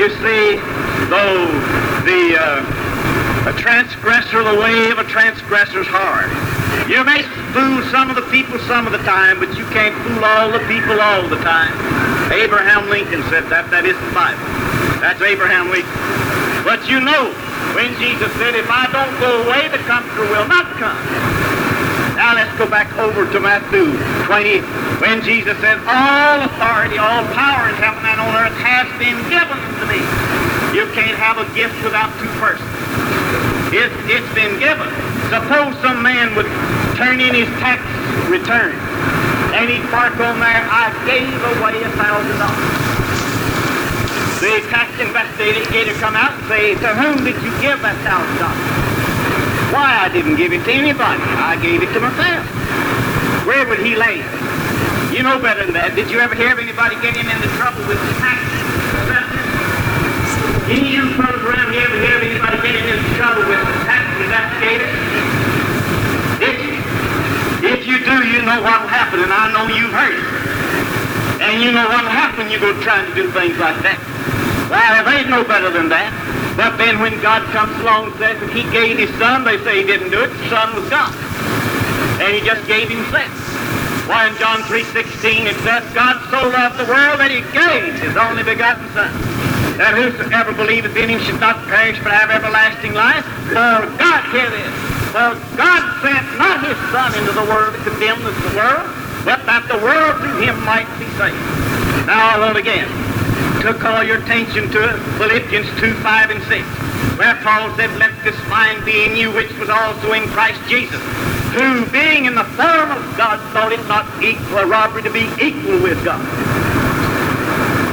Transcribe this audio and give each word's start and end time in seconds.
You 0.00 0.08
see, 0.08 0.56
though 1.12 1.44
the 2.08 2.32
uh, 2.40 3.52
a 3.52 3.52
transgressor, 3.60 4.42
the 4.42 4.56
way 4.58 4.88
of 4.88 4.96
a 4.96 5.04
transgressor 5.04 5.80
is 5.80 5.86
hard. 5.92 6.32
You 6.88 7.04
may 7.04 7.20
fool 7.52 7.84
some 7.92 8.08
of 8.08 8.16
the 8.16 8.24
people 8.32 8.58
some 8.60 8.86
of 8.86 8.96
the 8.96 9.04
time, 9.04 9.38
but 9.38 9.52
you 9.60 9.66
can't 9.76 9.92
fool 10.08 10.24
all 10.24 10.48
the 10.48 10.64
people 10.64 10.96
all 11.04 11.28
the 11.28 11.36
time. 11.44 11.76
Abraham 12.32 12.88
Lincoln 12.88 13.20
said 13.28 13.44
that. 13.52 13.68
That 13.68 13.84
is 13.84 13.92
the 13.92 14.12
Bible. 14.16 14.40
That's 15.04 15.20
Abraham 15.20 15.68
Lincoln. 15.68 15.92
But 16.64 16.88
you 16.88 17.04
know, 17.04 17.28
when 17.76 17.92
Jesus 18.00 18.32
said, 18.40 18.56
if 18.56 18.72
I 18.72 18.88
don't 18.88 19.12
go 19.20 19.44
away, 19.44 19.68
the 19.68 19.84
Comforter 19.84 20.24
will 20.32 20.48
not 20.48 20.64
come. 20.80 21.39
Now 22.30 22.36
let's 22.46 22.58
go 22.58 22.70
back 22.70 22.86
over 22.94 23.26
to 23.26 23.40
Matthew 23.42 23.90
20, 24.30 24.62
when 25.02 25.18
Jesus 25.18 25.58
said, 25.58 25.82
all 25.82 26.46
authority, 26.46 26.94
all 26.94 27.26
power 27.34 27.66
in 27.66 27.74
heaven 27.74 28.06
and 28.06 28.22
on 28.22 28.30
earth 28.38 28.54
has 28.62 28.86
been 29.02 29.18
given 29.26 29.58
to 29.58 29.84
me. 29.90 29.98
You 30.70 30.86
can't 30.94 31.18
have 31.18 31.42
a 31.42 31.46
gift 31.58 31.74
without 31.82 32.14
two 32.22 32.30
persons. 32.38 32.70
It, 33.74 33.90
it's 34.06 34.30
been 34.30 34.62
given. 34.62 34.86
Suppose 35.26 35.74
some 35.82 36.06
man 36.06 36.30
would 36.38 36.46
turn 36.94 37.18
in 37.18 37.34
his 37.34 37.50
tax 37.58 37.82
return 38.30 38.78
and 39.58 39.66
he'd 39.66 39.82
mark 39.90 40.14
on 40.22 40.38
there, 40.38 40.62
I 40.70 40.94
gave 41.10 41.34
away 41.34 41.82
a 41.82 41.90
thousand 41.98 42.38
dollars. 42.38 42.78
The 44.38 44.62
tax 44.70 44.94
investigator 45.02 45.98
come 45.98 46.14
out 46.14 46.38
and 46.38 46.46
say, 46.46 46.78
to 46.78 46.94
whom 46.94 47.26
did 47.26 47.34
you 47.42 47.50
give 47.58 47.82
that 47.82 47.98
thousand 48.06 48.38
dollars? 48.38 48.89
Why, 49.70 50.02
I 50.02 50.08
didn't 50.10 50.34
give 50.34 50.50
it 50.52 50.66
to 50.66 50.72
anybody. 50.74 51.22
I 51.38 51.54
gave 51.62 51.78
it 51.78 51.94
to 51.94 52.00
myself. 52.02 52.42
Where 53.46 53.62
would 53.70 53.78
he 53.78 53.94
lay? 53.94 54.18
You 55.14 55.22
know 55.22 55.38
better 55.38 55.62
than 55.62 55.78
that. 55.78 55.94
Did 55.94 56.10
you 56.10 56.18
ever 56.18 56.34
hear 56.34 56.50
of 56.50 56.58
anybody 56.58 56.98
getting 56.98 57.22
into 57.22 57.46
trouble 57.54 57.86
with 57.86 58.02
the 58.02 58.14
tax 58.18 58.42
Any 60.66 60.90
of 60.90 60.90
you 60.90 61.04
fellows 61.14 61.42
around 61.46 61.70
here 61.70 61.86
ever 61.86 61.98
hear 62.02 62.18
of 62.18 62.26
anybody 62.26 62.58
getting 62.66 62.82
into 62.82 63.10
trouble 63.14 63.46
with 63.46 63.62
the 63.62 63.76
tax 63.86 64.10
investigator? 64.18 64.90
If, 66.42 66.56
if 67.62 67.80
you 67.86 68.02
do, 68.02 68.16
you 68.26 68.42
know 68.42 68.58
what'll 68.66 68.90
happen, 68.90 69.22
and 69.22 69.30
I 69.30 69.54
know 69.54 69.70
you've 69.70 69.94
heard 69.94 70.18
it. 70.18 70.26
And 71.46 71.62
you 71.62 71.70
know 71.70 71.86
what'll 71.86 72.10
happen 72.10 72.50
you 72.50 72.58
go 72.58 72.74
trying 72.82 73.06
to 73.06 73.14
do 73.14 73.30
things 73.30 73.54
like 73.62 73.78
that. 73.86 74.02
Well, 74.66 75.06
they 75.06 75.30
no 75.30 75.46
better 75.46 75.70
than 75.70 75.86
that. 75.94 76.10
But 76.60 76.76
then 76.76 77.00
when 77.00 77.16
God 77.24 77.40
comes 77.56 77.72
along 77.80 78.12
and 78.12 78.16
says 78.20 78.36
that 78.36 78.52
he 78.52 78.68
gave 78.68 79.00
his 79.00 79.08
son, 79.16 79.48
they 79.48 79.56
say 79.64 79.80
he 79.80 79.86
didn't 79.88 80.12
do 80.12 80.20
it. 80.20 80.28
The 80.28 80.52
son 80.52 80.76
was 80.76 80.84
God. 80.92 81.08
And 82.20 82.36
he 82.36 82.44
just 82.44 82.60
gave 82.68 82.92
himself. 82.92 83.32
Why 84.04 84.28
in 84.28 84.36
John 84.36 84.60
3.16 84.68 85.48
it 85.48 85.56
says, 85.64 85.80
God 85.96 86.20
so 86.28 86.52
loved 86.52 86.76
the 86.76 86.84
world 86.84 87.16
that 87.16 87.32
he 87.32 87.40
gave 87.56 87.96
his 87.96 88.12
only 88.12 88.44
begotten 88.44 88.84
son. 88.92 89.08
That 89.80 89.96
whosoever 89.96 90.52
believeth 90.52 90.92
in 91.00 91.08
him 91.08 91.24
should 91.24 91.40
not 91.40 91.64
perish 91.64 91.96
but 92.04 92.12
have 92.12 92.28
everlasting 92.28 92.92
life. 92.92 93.24
For 93.48 93.80
God, 93.96 94.20
hear 94.28 94.52
this, 94.52 94.74
for 95.16 95.32
God 95.56 95.80
sent 96.04 96.28
not 96.36 96.60
his 96.60 96.76
son 96.92 97.08
into 97.16 97.32
the 97.40 97.46
world 97.48 97.72
to 97.72 97.80
condemn 97.88 98.20
the 98.20 98.36
world, 98.52 98.84
but 99.24 99.40
that 99.48 99.64
the 99.64 99.80
world 99.80 100.12
through 100.20 100.44
him 100.44 100.60
might 100.68 100.92
be 101.00 101.08
saved. 101.16 101.40
Now 102.04 102.36
I'll 102.36 102.52
again 102.52 103.10
to 103.60 103.74
call 103.74 104.02
your 104.02 104.16
attention 104.16 104.70
to 104.70 104.96
Philippians 105.18 105.68
2, 105.80 105.92
5, 106.00 106.30
and 106.30 106.42
6, 106.44 106.64
where 107.18 107.34
Paul 107.44 107.68
said, 107.76 107.92
Let 107.98 108.16
this 108.24 108.36
mind 108.48 108.86
be 108.86 109.04
in 109.04 109.14
you, 109.14 109.30
which 109.32 109.52
was 109.58 109.68
also 109.68 110.12
in 110.12 110.24
Christ 110.28 110.58
Jesus, 110.66 111.00
who, 111.52 111.84
being 111.92 112.24
in 112.24 112.34
the 112.34 112.48
form 112.56 112.88
of 112.88 113.04
God, 113.20 113.36
thought 113.52 113.72
it 113.72 113.84
not 113.86 114.08
equal 114.24 114.64
robbery 114.64 115.02
to 115.02 115.12
be 115.12 115.28
equal 115.36 115.76
with 115.84 116.02
God. 116.04 116.24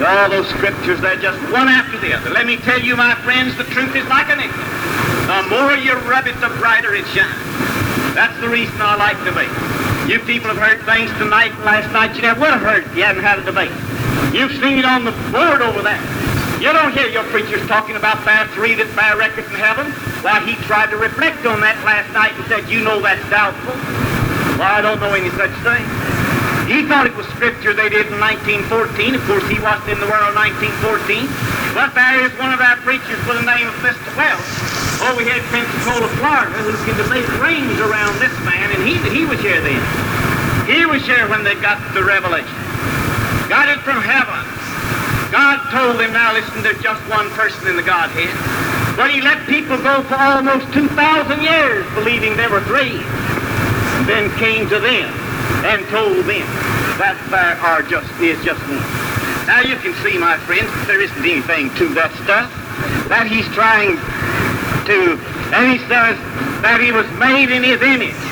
All 0.07 0.29
those 0.29 0.47
scriptures, 0.55 1.01
they're 1.01 1.19
just 1.19 1.41
one 1.51 1.67
after 1.67 1.99
the 1.99 2.15
other. 2.15 2.29
Let 2.29 2.45
me 2.45 2.55
tell 2.55 2.79
you, 2.79 2.95
my 2.95 3.15
friends, 3.27 3.57
the 3.57 3.65
truth 3.65 3.93
is 3.93 4.07
like 4.07 4.29
a 4.29 4.37
nickel. 4.37 4.63
The 5.27 5.51
more 5.51 5.75
you 5.75 5.99
rub 6.07 6.27
it, 6.27 6.39
the 6.39 6.47
brighter 6.63 6.95
it 6.95 7.05
shines. 7.11 7.35
That's 8.15 8.39
the 8.39 8.47
reason 8.47 8.73
I 8.79 8.95
like 8.95 9.19
debate. 9.27 9.51
You 10.07 10.19
people 10.23 10.47
have 10.47 10.63
heard 10.63 10.79
things 10.87 11.11
tonight 11.19 11.51
and 11.51 11.65
last 11.65 11.91
night 11.91 12.15
you 12.15 12.21
never 12.21 12.39
would 12.39 12.51
have 12.51 12.61
heard 12.61 12.85
if 12.85 12.95
you 12.95 13.03
hadn't 13.03 13.23
had 13.23 13.39
a 13.39 13.43
debate. 13.43 13.71
You've 14.35 14.51
seen 14.59 14.75
it 14.75 14.83
on 14.83 15.07
the 15.07 15.15
board 15.31 15.63
over 15.63 15.79
there. 15.79 16.03
You 16.59 16.75
don't 16.75 16.91
hear 16.91 17.07
your 17.07 17.23
preachers 17.31 17.63
talking 17.63 17.95
about 17.95 18.19
there 18.27 18.43
three 18.51 18.75
that 18.75 18.91
bear 18.91 19.15
record 19.15 19.47
in 19.47 19.55
heaven. 19.55 19.87
Why, 20.19 20.43
he 20.43 20.59
tried 20.67 20.91
to 20.91 20.99
reflect 20.99 21.47
on 21.47 21.63
that 21.63 21.79
last 21.87 22.11
night 22.11 22.35
and 22.35 22.43
said, 22.51 22.67
you 22.67 22.83
know 22.83 22.99
that's 22.99 23.23
doubtful. 23.31 23.71
Well, 24.59 24.67
I 24.67 24.83
don't 24.83 24.99
know 24.99 25.15
any 25.15 25.31
such 25.31 25.55
thing. 25.63 25.85
He 26.67 26.83
thought 26.83 27.07
it 27.07 27.15
was 27.15 27.23
scripture 27.39 27.71
they 27.71 27.87
did 27.87 28.11
in 28.11 28.19
1914. 28.19 29.15
Of 29.15 29.23
course, 29.31 29.47
he 29.47 29.63
wasn't 29.63 29.95
in 29.95 29.99
the 30.03 30.11
world 30.11 30.35
in 30.35 30.37
1914. 30.75 31.23
But 31.71 31.95
there 31.95 32.27
is 32.27 32.33
one 32.35 32.51
of 32.51 32.59
our 32.59 32.75
preachers 32.83 33.21
by 33.23 33.39
the 33.39 33.47
name 33.47 33.71
of 33.71 33.77
Mr. 33.79 34.11
Wells 34.19 34.43
over 35.07 35.23
here 35.23 35.39
at 35.39 35.47
Pensacola, 35.55 36.11
Florida, 36.19 36.51
who 36.67 36.75
can 36.83 36.99
make 37.07 37.23
rings 37.39 37.79
around 37.79 38.11
this 38.19 38.35
man, 38.43 38.67
and 38.75 38.83
he, 38.83 38.99
he 39.07 39.23
was 39.23 39.39
here 39.39 39.63
then. 39.63 39.79
He 40.67 40.83
was 40.83 40.99
here 41.07 41.31
when 41.31 41.47
they 41.47 41.55
got 41.63 41.79
the 41.95 42.03
revelation 42.03 42.66
got 43.47 43.71
it 43.71 43.79
from 43.79 44.03
heaven. 44.03 44.43
God 45.31 45.59
told 45.71 45.99
them, 45.99 46.13
now 46.13 46.33
listen, 46.33 46.63
there's 46.63 46.81
just 46.83 47.01
one 47.09 47.29
person 47.31 47.67
in 47.67 47.75
the 47.75 47.83
Godhead. 47.83 48.31
But 48.95 49.11
he 49.11 49.21
let 49.21 49.45
people 49.47 49.77
go 49.77 50.03
for 50.03 50.15
almost 50.15 50.71
2,000 50.73 50.91
years 51.41 51.85
believing 51.93 52.35
there 52.35 52.49
were 52.49 52.63
three. 52.63 52.99
And 52.99 54.07
then 54.07 54.31
came 54.37 54.67
to 54.69 54.79
them 54.79 55.09
and 55.63 55.85
told 55.87 56.25
them 56.25 56.47
that 56.99 57.15
there 57.29 57.55
are 57.63 57.83
just, 57.83 58.09
is 58.19 58.39
just 58.43 58.59
one. 58.67 58.83
Now 59.47 59.61
you 59.61 59.77
can 59.79 59.95
see, 60.03 60.17
my 60.17 60.37
friends, 60.43 60.67
there 60.87 60.99
isn't 60.99 61.23
anything 61.23 61.71
to 61.75 61.87
that 61.95 62.11
stuff. 62.23 62.51
That 63.07 63.27
he's 63.27 63.47
trying 63.55 63.95
to, 64.91 65.15
and 65.55 65.71
he 65.71 65.79
says 65.87 66.19
that 66.63 66.79
he 66.81 66.91
was 66.91 67.07
made 67.15 67.47
in 67.47 67.63
his 67.63 67.81
image. 67.81 68.26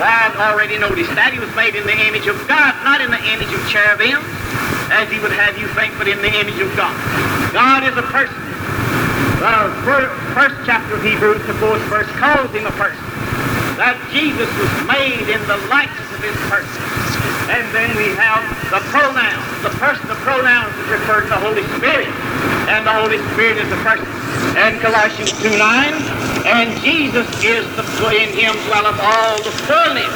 I've 0.00 0.36
already 0.36 0.78
noticed 0.80 1.12
that. 1.14 1.32
He 1.32 1.40
was 1.40 1.52
made 1.54 1.76
in 1.76 1.84
the 1.84 1.96
image 2.08 2.26
of 2.26 2.36
God, 2.48 2.72
not 2.82 3.04
in 3.04 3.12
the 3.12 3.20
image 3.30 3.52
of 3.52 3.60
cherubim 3.68 4.24
as 4.90 5.06
he 5.06 5.22
would 5.22 5.32
have 5.32 5.54
you 5.54 5.70
think, 5.78 5.94
but 5.96 6.10
in 6.10 6.18
the 6.18 6.32
image 6.42 6.58
of 6.58 6.68
God. 6.74 6.92
God 7.54 7.86
is 7.86 7.94
a 7.94 8.06
person. 8.10 8.34
The 9.40 10.10
first 10.36 10.58
chapter 10.66 10.98
of 10.98 11.02
Hebrews, 11.02 11.40
the 11.46 11.54
fourth 11.62 11.80
verse, 11.88 12.10
calls 12.18 12.50
him 12.50 12.66
a 12.66 12.74
person. 12.74 13.00
That 13.78 13.96
Jesus 14.12 14.50
was 14.60 14.72
made 14.84 15.30
in 15.30 15.40
the 15.48 15.56
likeness 15.72 16.08
of 16.12 16.20
his 16.20 16.36
person. 16.50 16.82
And 17.48 17.64
then 17.72 17.88
we 17.96 18.12
have 18.18 18.44
the 18.68 18.82
pronouns. 18.92 19.46
The 19.64 19.72
person, 19.80 20.04
the 20.10 20.20
pronouns 20.26 20.74
is 20.84 20.88
referred 20.92 21.30
to 21.30 21.38
the 21.38 21.42
Holy 21.42 21.64
Spirit. 21.78 22.10
And 22.68 22.84
the 22.84 22.92
Holy 22.92 23.18
Spirit 23.32 23.56
is 23.62 23.68
the 23.70 23.80
person. 23.80 24.06
And 24.60 24.76
Colossians 24.82 25.32
2 25.40 25.56
9, 25.56 26.29
and 26.46 26.72
Jesus 26.82 27.26
is 27.44 27.64
the 27.76 27.84
in 28.16 28.30
him 28.36 28.54
dwelleth 28.66 29.00
all 29.00 29.36
the 29.42 29.52
fullness. 29.66 30.14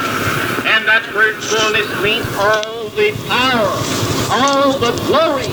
And 0.65 0.85
that 0.87 1.05
word 1.13 1.35
fullness 1.43 1.87
means 2.01 2.25
all 2.37 2.89
the 2.89 3.11
power 3.27 4.05
all 4.31 4.73
the 4.79 4.91
glory 5.05 5.45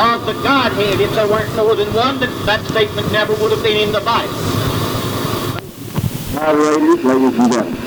of 0.00 0.24
the 0.26 0.32
Godhead. 0.42 1.00
If 1.00 1.12
there 1.14 1.28
weren't 1.28 1.54
more 1.56 1.76
than 1.76 1.92
one, 1.94 2.18
that, 2.20 2.32
that 2.46 2.64
statement 2.66 3.10
never 3.12 3.34
would 3.34 3.52
have 3.52 3.62
been 3.62 3.88
in 3.88 3.92
the 3.92 4.00
Bible. 4.00 4.32
Moderators, 6.34 7.04
ladies 7.04 7.38
and 7.38 7.52
gentlemen, 7.52 7.84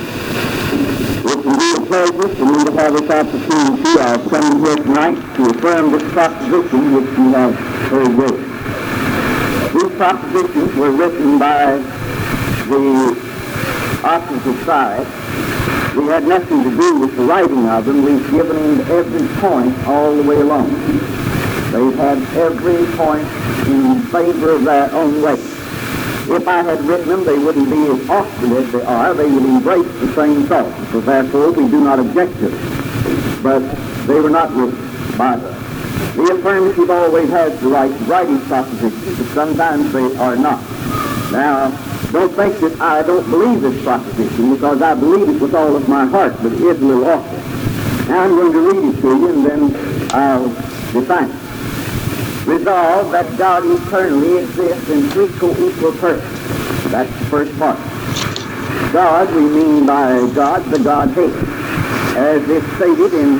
it 1.28 1.44
can 1.44 1.58
be 1.58 1.70
a 1.74 1.82
pleasure 1.88 2.30
for 2.36 2.46
me 2.46 2.66
to 2.66 2.72
have 2.72 2.94
this 2.94 3.10
opportunity 3.10 4.00
of 4.00 4.30
coming 4.30 4.66
here 4.66 4.76
tonight 4.76 5.36
to 5.36 5.50
affirm 5.50 5.92
this 5.92 6.14
proposition 6.14 6.94
which 6.94 7.10
you 7.18 7.34
have 7.34 7.56
heard 7.90 8.14
read. 8.14 8.38
These 9.74 9.98
propositions 9.98 10.76
were 10.76 10.92
written 10.92 11.40
by 11.40 11.97
the 12.68 14.02
opposite 14.04 14.66
side 14.66 15.08
we 15.98 16.06
had 16.06 16.28
nothing 16.28 16.64
to 16.64 16.70
do 16.70 17.00
with 17.00 17.16
the 17.16 17.24
writing 17.24 17.68
of 17.68 17.86
them. 17.86 18.04
We've 18.06 18.30
given 18.30 18.56
them 18.56 18.80
every 18.92 19.28
point 19.42 19.76
all 19.88 20.16
the 20.16 20.22
way 20.22 20.36
along. 20.36 20.70
They've 21.72 21.98
had 21.98 22.22
every 22.38 22.86
point 22.96 23.28
in 23.68 24.02
favor 24.04 24.52
of 24.52 24.64
their 24.64 24.92
own 24.94 25.24
way. 25.24 25.34
If 26.30 26.48
I 26.48 26.62
had 26.62 26.82
written 26.82 27.10
them, 27.10 27.24
they 27.26 27.40
wouldn't 27.40 27.68
be 27.68 27.88
as 27.88 28.10
awkward 28.10 28.52
as 28.52 28.72
they 28.72 28.84
are. 28.84 29.14
They 29.16 29.26
would 29.26 29.44
embrace 29.44 29.92
the 30.00 30.14
same 30.14 30.44
thought. 30.44 30.72
So 30.92 31.02
therefore, 31.02 31.52
we 31.52 31.68
do 31.68 31.84
not 31.84 31.98
object 31.98 32.38
to 32.40 32.50
them. 32.50 33.42
But 33.42 33.62
they 34.06 34.20
were 34.20 34.30
not 34.30 34.52
written 34.52 35.18
by 35.18 35.34
us. 35.34 36.16
The 36.16 36.36
affirmative 36.36 36.92
always 36.92 37.30
has 37.30 37.60
the 37.60 37.70
right 37.70 38.28
these 38.28 38.48
propositions, 38.48 39.18
but 39.18 39.28
sometimes 39.34 39.92
they 39.92 40.16
are 40.18 40.36
not. 40.36 40.62
Now, 41.32 41.72
don't 42.12 42.34
think 42.34 42.60
that 42.60 42.80
I 42.80 43.04
don't 43.04 43.30
believe 43.30 43.62
this 43.62 43.84
proposition 43.84 44.54
because 44.54 44.82
I 44.82 44.94
believe 44.96 45.28
it 45.28 45.42
with 45.42 45.54
all 45.54 45.76
of 45.76 45.90
my 45.90 46.06
heart, 46.06 46.36
but 46.42 46.54
it 46.54 46.62
is 46.62 46.82
a 46.82 46.86
little 46.86 47.06
awkward. 47.06 47.44
Now 48.08 48.24
I'm 48.24 48.36
going 48.36 48.54
to 48.54 48.62
read 48.62 48.96
it 48.96 49.02
to 49.02 49.08
you 49.08 49.30
and 49.30 49.46
then 49.46 50.12
I'll 50.14 50.48
define 50.94 51.30
it. 51.30 52.48
Resolve 52.48 53.12
that 53.12 53.38
God 53.38 53.64
eternally 53.66 54.38
exists 54.44 54.90
in 54.90 55.10
three 55.10 55.28
co-equal 55.38 55.92
persons. 55.94 56.92
That's 56.92 57.12
the 57.20 57.26
first 57.26 57.58
part. 57.60 57.78
God, 58.94 59.34
we 59.36 59.42
mean 59.42 59.86
by 59.86 60.32
God 60.34 60.64
the 60.72 60.80
Godhead, 60.80 61.34
as 62.16 62.42
is 62.48 62.64
stated 62.78 63.14
in 63.14 63.36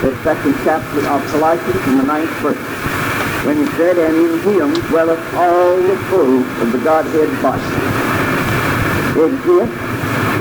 the 0.00 0.16
second 0.22 0.54
chapter 0.62 1.00
of 1.08 1.26
Colossians 1.32 1.88
in 1.88 1.98
the 1.98 2.04
ninth 2.04 2.30
verse. 2.38 2.81
When 3.44 3.56
he 3.58 3.66
said, 3.74 3.98
And 3.98 4.14
in 4.14 4.38
him 4.40 4.74
dwelleth 4.88 5.22
all 5.34 5.76
the 5.76 5.96
fullness 6.08 6.62
of 6.62 6.72
the 6.72 6.78
Godhead 6.78 7.30
body. 7.42 7.62
Exists, 9.18 9.74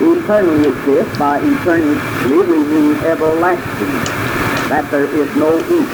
eternally 0.01 0.69
exists. 0.69 1.17
By 1.17 1.39
eternally 1.39 1.97
we 2.29 2.57
mean 2.69 2.95
everlasting. 3.03 3.93
That 4.69 4.87
there 4.91 5.05
is 5.05 5.35
no 5.35 5.57
end. 5.57 5.89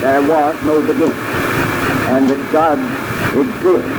There 0.00 0.22
was 0.22 0.54
no 0.62 0.80
beginning. 0.80 1.12
And 2.14 2.30
that 2.30 2.42
God 2.52 2.78
exists. 3.34 3.90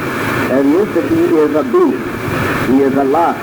That 0.49 0.65
is, 0.65 0.87
that 0.95 1.07
he 1.11 1.23
is 1.35 1.55
a 1.55 1.63
being. 1.63 1.99
He 2.71 2.83
is 2.83 2.95
alive. 2.95 3.39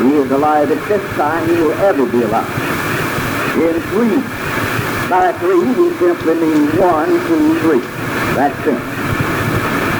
He 0.00 0.16
is 0.16 0.30
alive 0.30 0.70
at 0.70 0.88
this 0.88 1.16
time. 1.16 1.48
He 1.48 1.54
will 1.56 1.72
ever 1.72 2.06
be 2.06 2.22
alive. 2.22 2.48
In 3.56 3.80
three, 3.90 4.39
by 5.10 5.32
three, 5.32 5.58
we 5.74 5.90
simply 5.98 6.34
mean 6.34 6.68
one, 6.78 7.08
two, 7.26 7.58
three. 7.58 7.80
That's 8.38 8.56
it. 8.64 8.80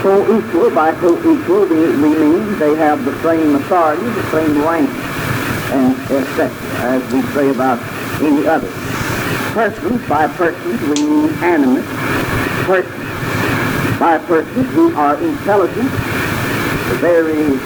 Co-equal, 0.03 0.71
by 0.71 0.95
co-equal, 0.95 1.67
we, 1.67 1.91
we 1.97 2.15
mean 2.15 2.59
they 2.61 2.77
have 2.77 3.05
the 3.05 3.21
same 3.21 3.57
authority, 3.57 4.05
the 4.05 4.31
same 4.31 4.63
rank, 4.63 4.89
and 5.73 5.97
etc., 6.13 6.49
as 6.79 7.13
we 7.13 7.23
say 7.33 7.51
about 7.51 7.81
any 8.23 8.47
other. 8.47 8.71
Persons, 9.53 10.09
by 10.09 10.29
persons, 10.29 10.81
we 10.83 11.05
mean 11.05 11.31
animate 11.43 11.85
persons. 12.65 13.99
By 13.99 14.19
persons 14.19 14.71
who 14.75 14.95
are 14.95 15.21
intelligent, 15.21 15.91
the 15.91 16.99
very 17.01 17.59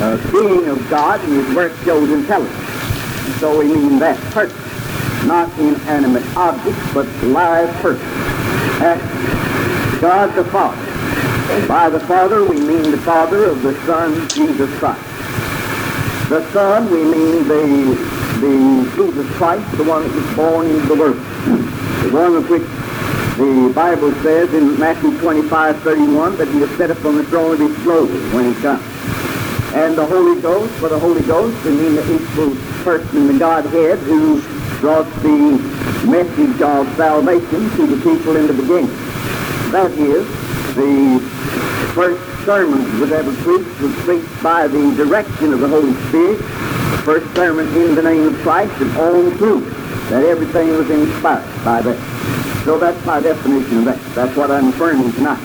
uh, 0.00 0.16
being 0.32 0.66
of 0.66 0.88
God 0.88 1.20
and 1.20 1.32
his 1.34 1.54
work 1.54 1.72
shows 1.84 2.10
intelligence. 2.10 3.38
So 3.38 3.58
we 3.58 3.66
mean 3.66 3.98
that 3.98 4.18
person, 4.32 4.65
not 5.26 5.50
inanimate 5.58 6.24
objects, 6.36 6.80
but 6.94 7.06
live 7.24 7.74
persons. 7.82 8.10
That's 8.78 10.00
God 10.00 10.34
the 10.34 10.44
Father. 10.44 11.66
By 11.66 11.88
the 11.88 12.00
Father, 12.00 12.44
we 12.44 12.60
mean 12.60 12.90
the 12.90 12.98
Father 12.98 13.44
of 13.44 13.62
the 13.62 13.74
Son, 13.86 14.28
Jesus 14.30 14.70
Christ. 14.78 15.00
The 16.28 16.48
Son, 16.52 16.90
we 16.90 17.04
mean 17.04 17.48
the, 17.48 17.94
the 18.40 18.92
Jesus 18.96 19.30
Christ, 19.36 19.76
the 19.76 19.84
one 19.84 20.02
that 20.02 20.14
was 20.14 20.36
born 20.36 20.66
into 20.66 20.86
the 20.86 20.94
world. 20.94 21.16
The 21.16 22.10
one 22.12 22.36
of 22.36 22.50
which 22.50 22.62
the 23.36 23.72
Bible 23.74 24.12
says 24.22 24.52
in 24.54 24.78
Matthew 24.78 25.18
25, 25.18 25.82
31, 25.82 26.36
that 26.36 26.48
he 26.48 26.62
is 26.62 26.70
set 26.76 26.90
upon 26.90 27.16
the 27.16 27.24
throne 27.24 27.52
of 27.52 27.58
his 27.58 27.76
glory 27.82 28.08
when 28.32 28.54
he 28.54 28.60
comes. 28.60 28.82
And 29.74 29.96
the 29.96 30.06
Holy 30.06 30.40
Ghost, 30.40 30.72
for 30.74 30.88
the 30.88 30.98
Holy 30.98 31.22
Ghost, 31.22 31.64
we 31.64 31.72
mean 31.72 31.94
the 31.96 32.14
equal 32.14 32.56
person 32.82 33.16
in 33.18 33.26
the 33.26 33.38
Godhead 33.38 33.98
who 34.00 34.40
brought 34.80 35.06
the 35.22 35.58
message 36.06 36.60
of 36.60 36.96
salvation 36.96 37.70
to 37.76 37.86
the 37.86 37.96
people 38.02 38.36
in 38.36 38.46
the 38.46 38.52
beginning. 38.52 38.86
That 39.72 39.90
is, 39.92 40.26
the 40.74 41.20
first 41.94 42.44
sermon 42.44 43.00
was 43.00 43.10
ever 43.10 43.34
preached 43.42 43.80
was 43.80 43.94
preached 44.04 44.42
by 44.42 44.68
the 44.68 44.94
direction 44.94 45.52
of 45.52 45.60
the 45.60 45.68
Holy 45.68 45.94
Spirit. 46.08 46.38
The 46.38 47.02
first 47.04 47.34
sermon 47.34 47.66
in 47.76 47.94
the 47.94 48.02
name 48.02 48.28
of 48.28 48.34
Christ 48.42 48.72
and 48.80 48.96
all 48.98 49.30
through 49.32 49.60
that 50.10 50.24
everything 50.24 50.68
was 50.76 50.88
inspired 50.90 51.64
by 51.64 51.82
that. 51.82 52.62
So 52.64 52.78
that's 52.78 53.04
my 53.04 53.20
definition 53.20 53.78
of 53.78 53.84
that. 53.86 54.14
That's 54.14 54.36
what 54.36 54.50
I'm 54.50 54.68
affirming 54.68 55.12
tonight. 55.12 55.40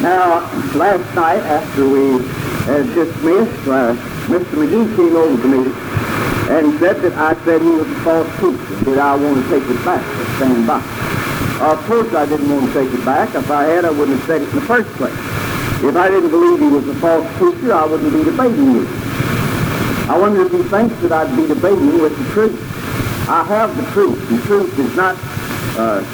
Now, 0.00 0.40
last 0.74 1.14
night 1.14 1.42
after 1.44 1.88
we 1.88 2.24
had 2.66 2.86
dismissed, 2.94 3.68
uh, 3.68 3.94
Mr. 4.26 4.54
McGee 4.58 4.96
came 4.96 5.16
over 5.16 5.42
to 5.42 5.48
me 5.48 6.01
and 6.52 6.78
said 6.78 7.00
that 7.00 7.14
I 7.14 7.32
said 7.44 7.62
he 7.62 7.70
was 7.70 7.88
a 7.88 8.00
false 8.04 8.28
teacher. 8.36 8.84
Did 8.84 8.98
I 8.98 9.16
want 9.16 9.40
to 9.40 9.48
take 9.48 9.64
it 9.64 9.84
back 9.84 10.04
or 10.04 10.24
stand 10.36 10.66
by? 10.66 10.84
Of 11.64 11.80
course 11.86 12.12
I 12.12 12.26
didn't 12.26 12.50
want 12.50 12.66
to 12.66 12.72
take 12.72 12.92
it 12.92 13.04
back. 13.04 13.34
If 13.34 13.50
I 13.50 13.64
had, 13.64 13.84
I 13.86 13.90
wouldn't 13.90 14.18
have 14.18 14.26
said 14.26 14.42
it 14.42 14.48
in 14.50 14.56
the 14.56 14.66
first 14.68 14.90
place. 15.00 15.16
If 15.82 15.96
I 15.96 16.08
didn't 16.08 16.30
believe 16.30 16.60
he 16.60 16.68
was 16.68 16.86
a 16.88 16.94
false 16.96 17.26
teacher, 17.38 17.72
I 17.72 17.86
wouldn't 17.86 18.12
be 18.12 18.24
debating 18.24 18.70
you. 18.72 18.86
I 20.12 20.18
wonder 20.20 20.44
if 20.44 20.52
he 20.52 20.62
thinks 20.64 20.94
that 21.00 21.12
I'd 21.12 21.34
be 21.34 21.46
debating 21.46 22.02
with 22.02 22.16
the 22.18 22.32
truth. 22.32 22.58
I 23.28 23.44
have 23.44 23.74
the 23.76 23.88
truth. 23.92 24.20
The 24.28 24.38
truth 24.46 24.78
is 24.78 24.94
not 24.94 25.16
uh, 25.78 26.04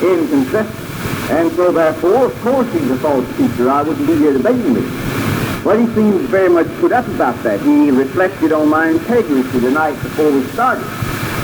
inconsistent. 0.00 0.88
And 1.30 1.52
so 1.52 1.72
therefore, 1.72 2.24
of 2.26 2.34
course 2.40 2.72
he's 2.72 2.90
a 2.90 2.96
false 2.98 3.26
teacher. 3.36 3.68
I 3.68 3.82
wouldn't 3.82 4.06
be 4.06 4.16
here 4.16 4.32
debating 4.32 4.72
with. 4.72 5.17
But 5.64 5.80
he 5.80 5.86
seems 5.94 6.22
very 6.30 6.48
much 6.48 6.66
put 6.78 6.92
up 6.92 7.06
about 7.08 7.42
that. 7.42 7.60
He 7.60 7.90
reflected 7.90 8.52
on 8.52 8.68
my 8.68 8.88
integrity 8.90 9.58
the 9.58 9.70
night 9.70 10.00
before 10.02 10.30
we 10.30 10.42
started 10.44 10.84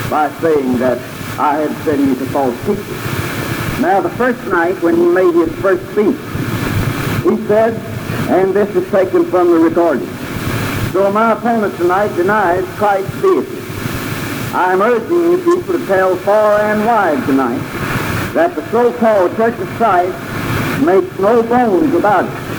by 0.09 0.31
saying 0.41 0.79
that 0.79 0.99
I 1.39 1.59
had 1.59 1.85
said 1.85 1.99
he 1.99 2.07
was 2.07 2.23
a 2.23 2.27
false 2.27 2.57
teacher. 2.65 2.83
Now, 3.81 4.01
the 4.01 4.11
first 4.11 4.43
night 4.47 4.81
when 4.83 4.97
he 4.97 5.07
made 5.07 5.35
his 5.35 5.53
first 5.61 5.83
speech, 5.91 6.17
he 7.25 7.47
said, 7.49 7.75
and 8.31 8.55
this 8.55 8.75
is 8.77 8.89
taken 8.91 9.25
from 9.27 9.49
the 9.49 9.59
recording, 9.59 10.09
so 10.93 11.11
my 11.13 11.33
opponent 11.33 11.77
tonight 11.77 12.15
denies 12.15 12.65
Christ's 12.77 13.21
deity. 13.21 13.59
I'm 14.55 14.81
urging 14.81 15.33
you 15.33 15.39
people 15.39 15.77
to 15.77 15.87
tell 15.87 16.15
far 16.19 16.61
and 16.61 16.87
wide 16.87 17.27
tonight 17.27 17.59
that 18.33 18.55
the 18.55 18.63
so-called 18.71 19.35
Church 19.37 19.59
of 19.59 19.69
Christ 19.71 20.17
makes 20.85 21.19
no 21.19 21.43
bones 21.43 21.93
about 21.95 22.25
it. 22.27 22.54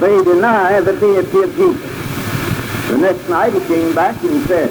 They 0.00 0.22
deny 0.22 0.80
the 0.80 0.92
deity 0.98 1.42
of 1.42 1.54
Jesus. 1.56 2.88
The 2.88 2.98
next 2.98 3.28
night 3.28 3.52
he 3.52 3.60
came 3.66 3.94
back 3.94 4.22
and 4.22 4.46
said, 4.46 4.70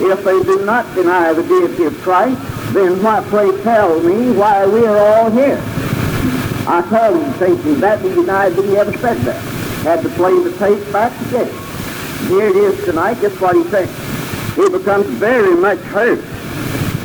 if 0.00 0.24
they 0.24 0.42
do 0.42 0.64
not 0.64 0.92
deny 0.94 1.32
the 1.32 1.42
deity 1.42 1.84
of 1.84 1.96
Christ, 2.02 2.40
then 2.72 3.02
why, 3.02 3.24
pray 3.28 3.50
tell 3.62 4.00
me 4.00 4.30
why 4.32 4.66
we 4.66 4.84
are 4.86 4.98
all 4.98 5.30
here. 5.30 5.58
I 6.66 6.84
told 6.90 7.22
him, 7.22 7.32
thinking 7.34 7.80
that 7.80 8.00
he 8.00 8.10
denied 8.10 8.52
that 8.54 8.64
he 8.64 8.76
ever 8.76 8.92
said 8.98 9.16
that. 9.18 9.42
Had 9.84 10.02
to 10.02 10.08
play 10.10 10.34
the 10.42 10.50
tape 10.58 10.92
back 10.92 11.16
to 11.18 11.30
get 11.30 11.46
it. 11.48 12.28
Here 12.28 12.48
it 12.48 12.56
is 12.56 12.84
tonight, 12.84 13.20
just 13.20 13.40
what 13.40 13.56
he 13.56 13.64
said. 13.70 13.88
He 14.54 14.68
becomes 14.68 15.06
very 15.06 15.54
much 15.54 15.78
hurt 15.78 16.18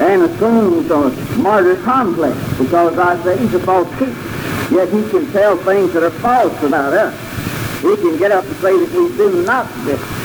and 0.01 0.23
assumes 0.23 0.89
a 0.89 1.11
martyr 1.38 1.75
complex 1.83 2.35
because 2.57 2.97
I 2.97 3.21
say 3.23 3.38
he's 3.38 3.53
a 3.53 3.59
false 3.59 3.89
teacher. 4.00 4.11
Yet 4.73 4.89
he 4.89 5.07
can 5.09 5.31
tell 5.31 5.55
things 5.57 5.94
that 5.94 6.03
are 6.03 6.09
false 6.09 6.61
about 6.63 6.94
us. 6.94 7.32
He 7.83 7.97
can 7.97 8.18
get 8.18 8.31
up 8.31 8.45
and 8.45 8.56
say 8.63 8.80
that 8.80 8.89
we 8.95 9.12
do 9.18 9.44
not 9.44 9.68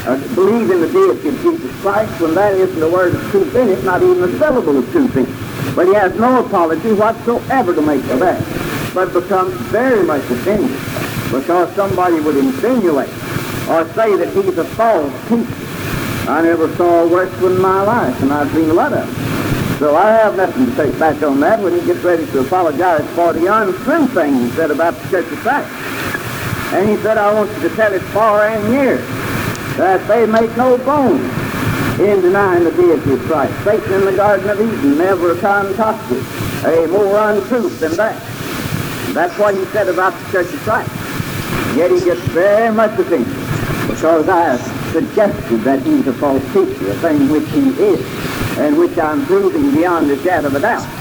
uh, 0.06 0.16
believe 0.37 0.70
in 0.70 0.81
the 0.81 0.87
deity 0.87 1.28
of 1.28 1.34
Jesus 1.43 1.81
Christ 1.81 2.20
when 2.20 2.37
that 2.37 2.55
isn't 2.55 2.81
a 2.81 2.88
word 2.88 3.16
of 3.16 3.20
truth 3.32 3.52
in 3.56 3.69
it, 3.70 3.82
not 3.82 4.00
even 4.00 4.22
a 4.22 4.38
syllable 4.38 4.78
of 4.78 4.88
truth 4.93 5.16
in 5.16 5.26
it. 5.26 5.75
But 5.75 5.88
he 5.88 5.94
has 5.94 6.14
no 6.14 6.46
apology 6.46 6.93
whatsoever 6.93 7.75
to 7.75 7.82
make 7.82 8.00
for 8.02 8.14
that, 8.19 8.94
but 8.94 9.12
becomes 9.12 9.55
very 9.72 10.06
much 10.06 10.22
offended 10.31 10.70
because 11.32 11.75
somebody 11.75 12.20
would 12.20 12.37
insinuate 12.37 13.11
or 13.66 13.85
say 13.92 14.14
that 14.14 14.32
he's 14.32 14.56
a 14.56 14.64
false 14.64 15.12
teacher. 15.28 16.30
I 16.30 16.42
never 16.42 16.73
saw 16.76 17.02
a 17.02 17.09
worse 17.09 17.32
one 17.42 17.56
in 17.56 17.61
my 17.61 17.82
life, 17.82 18.23
and 18.23 18.32
I've 18.32 18.52
seen 18.52 18.71
a 18.71 18.73
lot 18.73 18.92
of 18.92 19.04
them. 19.04 19.78
So 19.80 19.97
I 19.97 20.11
have 20.12 20.37
nothing 20.37 20.66
to 20.66 20.76
take 20.76 20.97
back 20.97 21.21
on 21.25 21.40
that 21.40 21.59
when 21.59 21.73
he 21.73 21.85
gets 21.85 22.04
ready 22.04 22.25
to 22.26 22.40
apologize 22.40 23.04
for 23.16 23.32
the 23.32 23.52
untrue 23.52 24.06
things 24.09 24.54
said 24.54 24.71
about 24.71 24.94
the 24.94 25.09
Church 25.09 25.32
of 25.32 25.38
Christ. 25.38 25.98
And 26.75 26.88
he 26.88 26.96
said, 26.98 27.16
I 27.16 27.32
want 27.32 27.50
you 27.52 27.68
to 27.68 27.75
tell 27.76 27.92
it 27.92 28.02
far 28.12 28.46
and 28.46 28.70
near 28.70 28.96
that 29.78 30.06
they 30.06 30.26
make 30.26 30.54
no 30.56 30.76
bones 30.78 31.22
in 31.98 32.20
denying 32.20 32.64
the 32.64 32.72
deity 32.72 33.12
of 33.12 33.20
Christ. 33.22 33.52
Satan 33.64 33.92
in 33.92 34.04
the 34.04 34.12
Garden 34.12 34.48
of 34.50 34.60
Eden 34.60 34.98
never 34.98 35.34
concocted 35.34 36.22
a 36.64 36.87
more 36.88 37.16
untruth 37.30 37.80
than 37.80 37.96
that. 37.96 38.20
That's 39.14 39.37
what 39.38 39.54
he 39.54 39.64
said 39.66 39.88
about 39.88 40.12
the 40.12 40.30
Church 40.30 40.52
of 40.52 40.60
Christ. 40.60 40.90
Yet 41.76 41.90
he 41.90 42.00
gets 42.04 42.20
very 42.28 42.75
much 42.75 42.98
offended 42.98 43.26
because 43.88 44.28
I 44.28 44.56
suggested 44.92 45.60
that 45.62 45.82
he's 45.82 46.06
a 46.06 46.12
false 46.12 46.44
teacher, 46.52 46.90
a 46.90 46.94
thing 46.96 47.30
which 47.30 47.48
he 47.48 47.70
is, 47.70 48.58
and 48.58 48.78
which 48.78 48.98
I'm 48.98 49.25
proving 49.26 49.72
beyond 49.72 50.10
a 50.10 50.22
shadow 50.22 50.48
of 50.48 50.54
a 50.54 50.60
doubt. 50.60 50.98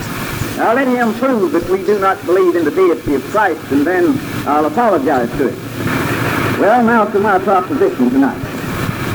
Now 0.57 0.73
let 0.73 0.87
him 0.87 1.13
prove 1.13 1.51
that 1.51 1.69
we 1.69 1.85
do 1.85 1.99
not 1.99 2.17
believe 2.25 2.55
in 2.55 2.65
the 2.65 2.71
deity 2.71 3.13
of 3.13 3.23
Christ, 3.25 3.61
and 3.71 3.85
then 3.85 4.17
I'll 4.47 4.65
apologize 4.65 5.29
to 5.37 5.49
him. 5.49 6.59
Well, 6.59 6.83
now 6.83 7.05
to 7.05 7.19
my 7.19 7.37
proposition 7.37 8.09
tonight. 8.09 8.43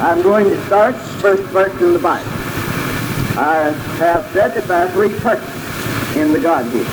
I'm 0.01 0.23
going 0.23 0.45
to 0.45 0.67
start 0.67 0.95
first 0.95 1.43
verse 1.51 1.73
in 1.81 1.95
the 1.95 1.99
Bible. 1.99 2.31
I 3.37 3.75
have 3.99 4.25
said 4.33 4.55
that 4.55 4.69
there 4.69 4.87
are 4.87 4.91
three 4.93 5.13
persons 5.19 6.17
in 6.17 6.33
the 6.33 6.39
Godhead. 6.39 6.87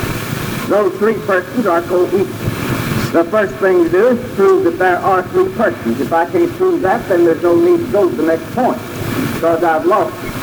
Those 0.67 0.97
three 0.97 1.19
persons 1.25 1.67
are 1.67 1.83
co-equal. 1.83 2.25
The 3.11 3.25
first 3.29 3.53
thing 3.57 3.83
to 3.83 3.89
do 3.89 4.07
is 4.07 4.35
prove 4.35 4.63
that 4.63 4.79
there 4.79 4.97
are 4.97 5.21
three 5.29 5.53
persons. 5.53 6.01
If 6.01 6.11
I 6.11 6.25
can't 6.29 6.51
prove 6.53 6.81
that, 6.81 7.07
then 7.07 7.23
there's 7.23 7.43
no 7.43 7.55
need 7.55 7.85
to 7.85 7.91
go 7.91 8.09
to 8.09 8.15
the 8.15 8.23
next 8.23 8.45
point, 8.55 8.81
because 9.33 9.63
I've 9.63 9.85
lost 9.85 10.15
it. 10.25 10.38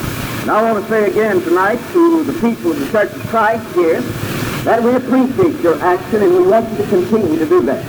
Now 0.47 0.59
I 0.59 0.71
want 0.71 0.85
to 0.85 0.89
say 0.89 1.11
again 1.11 1.41
tonight 1.43 1.81
to 1.93 2.23
the 2.23 2.33
people 2.35 2.71
of 2.71 2.79
the 2.79 2.89
Church 2.93 3.11
of 3.11 3.21
Christ 3.27 3.67
here 3.75 4.01
that 4.63 4.81
we 4.81 4.95
appreciate 4.95 5.61
your 5.61 5.77
action 5.83 6.23
and 6.23 6.33
we 6.35 6.47
want 6.47 6.71
you 6.71 6.77
to 6.77 6.89
continue 6.89 7.37
to 7.37 7.47
do 7.47 7.63
that. 7.63 7.85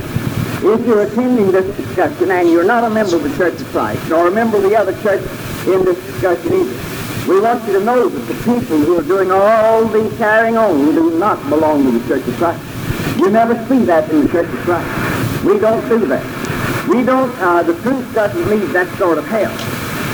If 0.63 0.87
you're 0.87 1.03
attending 1.03 1.51
this 1.51 1.77
discussion 1.77 2.31
and 2.31 2.49
you're 2.49 2.63
not 2.63 2.83
a 2.83 2.89
member 2.89 3.17
of 3.17 3.21
the 3.21 3.37
Church 3.37 3.61
of 3.61 3.67
Christ, 3.67 4.09
nor 4.09 4.27
a 4.27 4.31
member 4.31 4.57
of 4.57 4.63
the 4.63 4.75
other 4.75 4.99
church 5.03 5.21
in 5.67 5.85
this 5.85 6.03
discussion 6.07 6.51
either, 6.51 7.31
we 7.31 7.39
want 7.39 7.63
you 7.67 7.73
to 7.73 7.85
know 7.85 8.09
that 8.09 8.33
the 8.33 8.33
people 8.43 8.77
who 8.79 8.97
are 8.97 9.03
doing 9.03 9.29
all 9.31 9.85
the 9.85 10.09
carrying 10.17 10.57
on 10.57 10.95
do 10.95 11.15
not 11.19 11.37
belong 11.49 11.83
to 11.83 11.91
the 11.91 12.07
Church 12.07 12.27
of 12.27 12.37
Christ. 12.37 13.19
You 13.19 13.29
never 13.29 13.53
see 13.67 13.85
that 13.85 14.09
in 14.09 14.23
the 14.23 14.29
Church 14.29 14.49
of 14.49 14.59
Christ. 14.65 15.45
We 15.45 15.59
don't 15.59 15.87
do 15.87 16.07
that. 16.07 16.87
We 16.89 17.03
don't, 17.03 17.29
uh, 17.37 17.61
the 17.61 17.79
truth 17.83 18.15
doesn't 18.15 18.49
need 18.49 18.73
that 18.73 18.91
sort 18.97 19.19
of 19.19 19.27
help. 19.27 19.53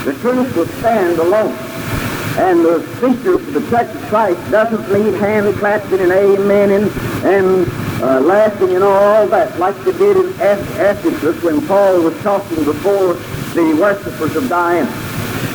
The 0.03 0.11
truth 0.19 0.53
will 0.57 0.67
stand 0.67 1.19
alone. 1.19 1.62
And 2.35 2.65
the 2.65 2.81
speaker 2.97 3.37
for 3.37 3.51
the 3.59 3.69
Church 3.69 3.95
of 3.95 4.01
Christ 4.09 4.51
doesn't 4.51 4.91
need 4.91 5.13
hand 5.19 5.55
clapping 5.57 5.99
and 5.99 6.11
amen 6.11 6.71
and, 6.71 6.91
and 7.23 7.67
uh, 8.01 8.19
laughing 8.21 8.73
and 8.73 8.83
all 8.83 9.27
that 9.27 9.59
like 9.59 9.77
they 9.83 9.91
did 9.91 10.17
in 10.17 10.29
Ephesus 10.41 11.43
when 11.43 11.65
Paul 11.67 12.01
was 12.01 12.19
talking 12.23 12.63
before 12.63 13.13
the 13.53 13.77
worshippers 13.79 14.35
of 14.35 14.49
Diana. 14.49 14.89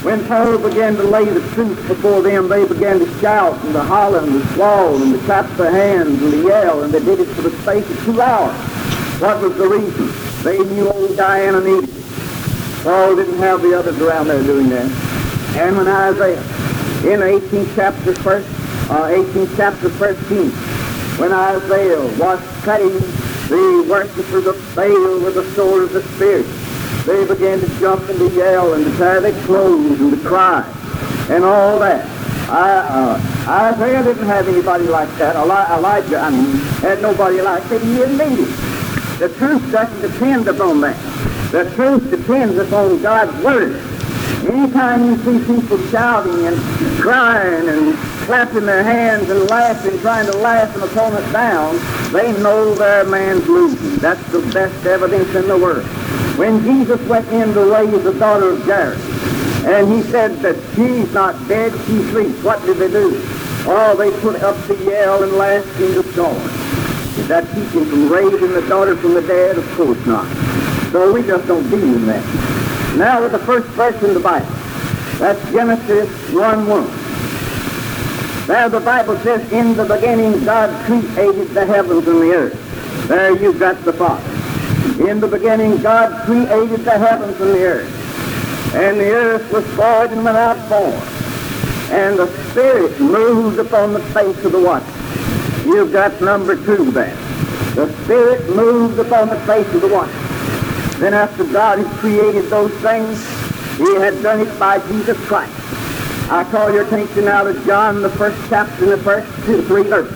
When 0.02 0.24
Paul 0.28 0.58
began 0.58 0.94
to 0.94 1.02
lay 1.02 1.24
the 1.24 1.40
truth 1.54 1.76
before 1.88 2.22
them, 2.22 2.48
they 2.48 2.66
began 2.66 3.00
to 3.00 3.18
shout 3.18 3.54
and 3.64 3.72
to 3.72 3.82
holler 3.82 4.20
and 4.20 4.40
to 4.40 4.48
squall 4.52 5.02
and 5.02 5.12
to 5.12 5.24
clap 5.26 5.50
their 5.56 5.72
hands 5.72 6.22
and 6.22 6.30
to 6.30 6.42
yell, 6.46 6.84
and 6.84 6.94
they 6.94 7.00
did 7.00 7.18
it 7.18 7.26
for 7.26 7.42
the 7.42 7.50
space 7.62 7.90
of 7.90 8.04
two 8.04 8.20
hours. 8.20 8.56
What 9.20 9.42
was 9.42 9.56
the 9.56 9.66
reason? 9.66 10.08
They 10.44 10.58
knew 10.72 10.88
old 10.88 11.16
Diana 11.16 11.60
needed 11.60 11.90
it. 11.90 12.04
Paul 12.84 13.16
didn't 13.16 13.38
have 13.38 13.62
the 13.62 13.76
others 13.76 14.00
around 14.00 14.28
there 14.28 14.42
doing 14.44 14.68
that. 14.68 14.88
And 15.56 15.76
when 15.76 15.88
Isaiah 15.88 16.40
in 17.04 17.20
18th 17.20 17.74
chapter 17.76 18.14
first, 18.16 18.48
uh, 18.90 19.06
18th 19.06 19.56
chapter 19.56 19.88
13, 19.88 20.50
when 21.20 21.32
Isaiah 21.32 22.00
was 22.18 22.40
cutting 22.62 22.92
the 23.48 23.86
worshippers 23.88 24.46
of 24.46 24.56
Baal 24.74 25.20
with 25.20 25.34
the 25.34 25.44
sword 25.54 25.84
of 25.84 25.92
the 25.92 26.02
Spirit, 26.02 26.46
they 27.06 27.24
began 27.26 27.60
to 27.60 27.68
jump 27.78 28.08
and 28.08 28.18
to 28.18 28.28
yell 28.30 28.74
and 28.74 28.84
to 28.84 28.96
tear 28.96 29.20
their 29.20 29.44
clothes 29.44 30.00
and 30.00 30.10
to 30.10 30.28
cry 30.28 30.62
and 31.30 31.44
all 31.44 31.78
that. 31.78 32.04
I, 32.50 32.70
uh, 32.88 33.72
Isaiah 33.74 34.02
didn't 34.02 34.26
have 34.26 34.48
anybody 34.48 34.84
like 34.84 35.10
that. 35.18 35.36
Elijah, 35.36 36.18
I 36.18 36.30
mean, 36.30 36.56
had 36.80 37.00
nobody 37.00 37.40
like 37.40 37.62
that. 37.68 37.80
He 37.80 37.94
didn't 37.94 38.18
need 38.18 38.40
it. 38.42 39.18
The 39.18 39.28
truth 39.36 39.70
doesn't 39.70 40.00
depend 40.00 40.48
upon 40.48 40.80
that. 40.80 40.96
The 41.52 41.70
truth 41.74 42.10
depends 42.10 42.56
upon 42.56 43.00
God's 43.02 43.44
Word. 43.44 43.97
Anytime 44.46 45.04
you 45.04 45.16
see 45.18 45.38
people 45.46 45.78
shouting 45.88 46.46
and 46.46 46.56
crying 47.00 47.68
and 47.68 47.96
clapping 48.26 48.66
their 48.66 48.82
hands 48.82 49.28
and 49.28 49.48
laughing, 49.50 49.98
trying 50.00 50.26
to 50.26 50.36
laugh 50.38 50.74
an 50.76 50.82
opponent 50.82 51.32
down, 51.32 51.76
they 52.12 52.32
know 52.40 52.74
their 52.74 53.04
man's 53.04 53.46
losing. 53.48 53.96
That's 53.96 54.24
the 54.30 54.40
best 54.52 54.86
evidence 54.86 55.34
in 55.34 55.48
the 55.48 55.56
world. 55.56 55.84
When 56.38 56.62
Jesus 56.62 57.00
went 57.08 57.26
in 57.28 57.52
to 57.54 57.64
raise 57.64 58.04
the 58.04 58.12
daughter 58.14 58.50
of 58.50 58.62
Jairus, 58.64 59.02
and 59.64 59.92
he 59.92 60.02
said 60.02 60.36
that 60.38 60.56
she's 60.74 61.12
not 61.12 61.34
dead, 61.48 61.72
she 61.86 61.98
sleeps, 62.10 62.42
what 62.42 62.64
did 62.64 62.76
they 62.76 62.88
do? 62.88 63.20
Oh, 63.66 63.96
they 63.98 64.10
put 64.20 64.40
up 64.42 64.56
the 64.66 64.76
yell 64.84 65.22
and 65.22 65.32
laugh 65.32 65.64
in 65.80 65.94
the 65.94 66.02
scorn. 66.04 66.36
Is 67.18 67.26
that 67.28 67.44
teaching 67.54 67.84
from 67.86 68.08
raising 68.08 68.52
the 68.52 68.66
daughter 68.68 68.96
from 68.96 69.14
the 69.14 69.22
dead? 69.22 69.58
Of 69.58 69.68
course 69.72 70.06
not. 70.06 70.26
So 70.92 71.12
we 71.12 71.22
just 71.22 71.46
don't 71.48 71.68
believe 71.68 71.96
in 71.96 72.06
that. 72.06 72.67
Now 72.98 73.22
with 73.22 73.30
the 73.30 73.38
first 73.38 73.68
verse 73.68 74.02
in 74.02 74.12
the 74.12 74.18
Bible. 74.18 74.50
That's 75.18 75.40
Genesis 75.52 76.08
1-1. 76.32 78.46
There 78.48 78.68
the 78.68 78.80
Bible 78.80 79.16
says, 79.18 79.52
in 79.52 79.76
the 79.76 79.84
beginning 79.84 80.44
God 80.44 80.84
created 80.84 81.50
the 81.50 81.64
heavens 81.64 82.08
and 82.08 82.20
the 82.20 82.32
earth. 82.32 83.06
There 83.06 83.40
you've 83.40 83.60
got 83.60 83.84
the 83.84 83.92
Father. 83.92 85.08
In 85.08 85.20
the 85.20 85.28
beginning 85.28 85.80
God 85.80 86.26
created 86.26 86.80
the 86.80 86.98
heavens 86.98 87.40
and 87.40 87.50
the 87.50 87.64
earth. 87.64 88.74
And 88.74 88.98
the 88.98 89.12
earth 89.12 89.52
was 89.52 89.64
void 89.66 90.10
and 90.10 90.24
without 90.24 90.56
form. 90.68 91.00
And 91.96 92.18
the 92.18 92.26
Spirit 92.50 93.00
moved 93.00 93.60
upon 93.60 93.92
the 93.92 94.02
face 94.06 94.44
of 94.44 94.50
the 94.50 94.60
water. 94.60 94.84
You've 95.64 95.92
got 95.92 96.20
number 96.20 96.56
two 96.56 96.90
there. 96.90 97.14
The 97.76 97.94
Spirit 98.02 98.56
moved 98.56 98.98
upon 98.98 99.28
the 99.28 99.38
face 99.46 99.72
of 99.72 99.82
the 99.82 99.88
waters. 99.88 100.27
Then 100.98 101.14
after 101.14 101.44
God 101.44 101.78
had 101.78 101.86
created 101.98 102.50
those 102.50 102.72
things, 102.82 103.18
he 103.78 103.94
had 103.94 104.20
done 104.22 104.40
it 104.40 104.58
by 104.58 104.78
Jesus 104.88 105.16
Christ. 105.26 105.54
I 106.30 106.46
call 106.50 106.72
your 106.72 106.84
attention 106.84 107.24
now 107.24 107.44
to 107.44 107.54
John, 107.64 108.02
the 108.02 108.10
first 108.10 108.36
chapter, 108.50 108.84
the 108.84 108.98
first 108.98 109.32
two, 109.46 109.62
three 109.62 109.84
verses. 109.84 110.12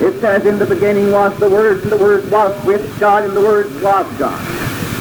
It 0.00 0.20
says, 0.20 0.46
In 0.46 0.58
the 0.58 0.66
beginning 0.66 1.10
was 1.10 1.36
the 1.38 1.50
Word, 1.50 1.82
and 1.82 1.90
the 1.90 1.96
Word 1.96 2.30
was 2.30 2.64
with 2.64 3.00
God, 3.00 3.24
and 3.24 3.36
the 3.36 3.40
Word 3.40 3.66
was 3.82 4.06
God. 4.18 4.38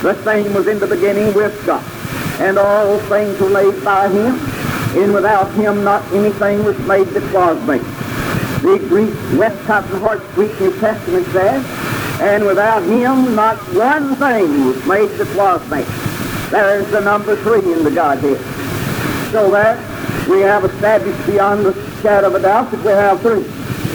The 0.02 0.16
same 0.24 0.54
was 0.54 0.68
in 0.68 0.80
the 0.80 0.88
beginning 0.88 1.34
with 1.34 1.66
God. 1.66 1.84
And 2.40 2.58
all 2.58 2.98
things 3.02 3.40
were 3.40 3.50
made 3.50 3.84
by 3.84 4.08
him, 4.10 4.40
and 4.98 5.14
without 5.14 5.52
him 5.54 5.84
not 5.84 6.04
anything 6.12 6.64
was 6.64 6.78
made 6.80 7.08
that 7.08 7.34
was 7.34 7.62
made. 7.68 7.82
The 8.62 8.80
Greek 8.90 9.14
Westcott 9.40 9.86
and 9.92 10.02
Hort 10.02 10.22
Greek 10.34 10.60
New 10.60 10.78
Testament 10.80 11.26
says, 11.28 11.64
and 12.22 12.46
without 12.46 12.84
him 12.84 13.36
not 13.36 13.58
one 13.74 14.16
thing 14.16 14.66
was 14.66 14.86
made 14.86 15.10
that 15.18 15.36
was 15.36 15.70
made. 15.70 15.86
There's 16.52 16.90
the 16.92 17.02
number 17.02 17.36
three 17.36 17.74
in 17.74 17.84
the 17.84 17.92
Godhead. 17.92 18.40
So 19.32 19.52
that 19.52 19.78
we 20.30 20.42
have 20.42 20.64
established 20.66 21.26
beyond 21.28 21.66
the 21.66 21.74
shadow 22.02 22.28
of 22.28 22.36
a 22.36 22.42
doubt 22.42 22.72
that 22.72 22.80
we 22.80 22.92
have 22.92 23.22
three. 23.22 23.44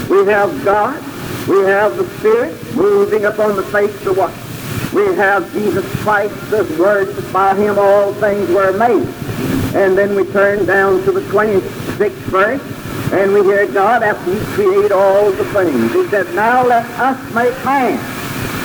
We 0.09 0.27
have 0.31 0.65
God, 0.65 0.97
we 1.49 1.61
have 1.61 1.97
the 1.97 2.05
Spirit 2.19 2.75
moving 2.75 3.25
upon 3.25 3.57
the 3.57 3.63
face 3.65 3.95
of 3.95 4.05
the 4.05 4.13
waters. 4.15 4.93
We 4.93 5.07
have 5.15 5.51
Jesus 5.53 5.85
Christ, 6.03 6.35
the 6.51 6.65
Word 6.79 7.09
that 7.09 7.33
by 7.33 7.55
him 7.55 7.79
all 7.79 8.13
things 8.15 8.49
were 8.51 8.77
made. 8.77 9.07
And 9.75 9.97
then 9.97 10.17
we 10.17 10.25
turn 10.33 10.67
down 10.67 11.03
to 11.05 11.13
the 11.13 11.21
26th 11.23 12.11
verse, 12.29 12.61
and 13.13 13.33
we 13.33 13.43
hear 13.43 13.67
God 13.67 14.03
after 14.03 14.33
he 14.33 14.41
created 14.55 14.93
all 14.93 15.31
the 15.33 15.45
things. 15.53 15.93
He 15.93 16.07
said, 16.09 16.33
now 16.35 16.65
let 16.65 16.87
us 16.99 17.19
make 17.35 17.55
man. 17.65 17.99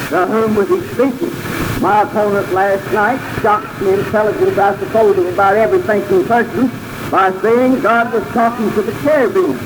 To 0.09 0.25
whom 0.27 0.55
was 0.55 0.69
he 0.69 0.81
speaking? 0.93 1.33
My 1.81 2.03
opponent 2.03 2.51
last 2.53 2.85
night 2.93 3.19
shocked 3.41 3.79
the 3.79 3.99
intelligence, 3.99 4.57
I 4.57 4.77
suppose, 4.77 5.17
of 5.17 5.25
about 5.25 5.55
every 5.57 5.81
thinking 5.81 6.25
person 6.25 6.69
by 7.09 7.31
saying 7.41 7.81
God 7.81 8.13
was 8.13 8.23
talking 8.33 8.71
to 8.73 8.81
the 8.81 8.91
cherubim. 9.01 9.57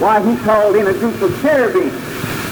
Why, 0.00 0.20
he 0.22 0.36
called 0.44 0.76
in 0.76 0.86
a 0.86 0.92
group 0.94 1.20
of 1.20 1.40
cherubim. 1.42 1.90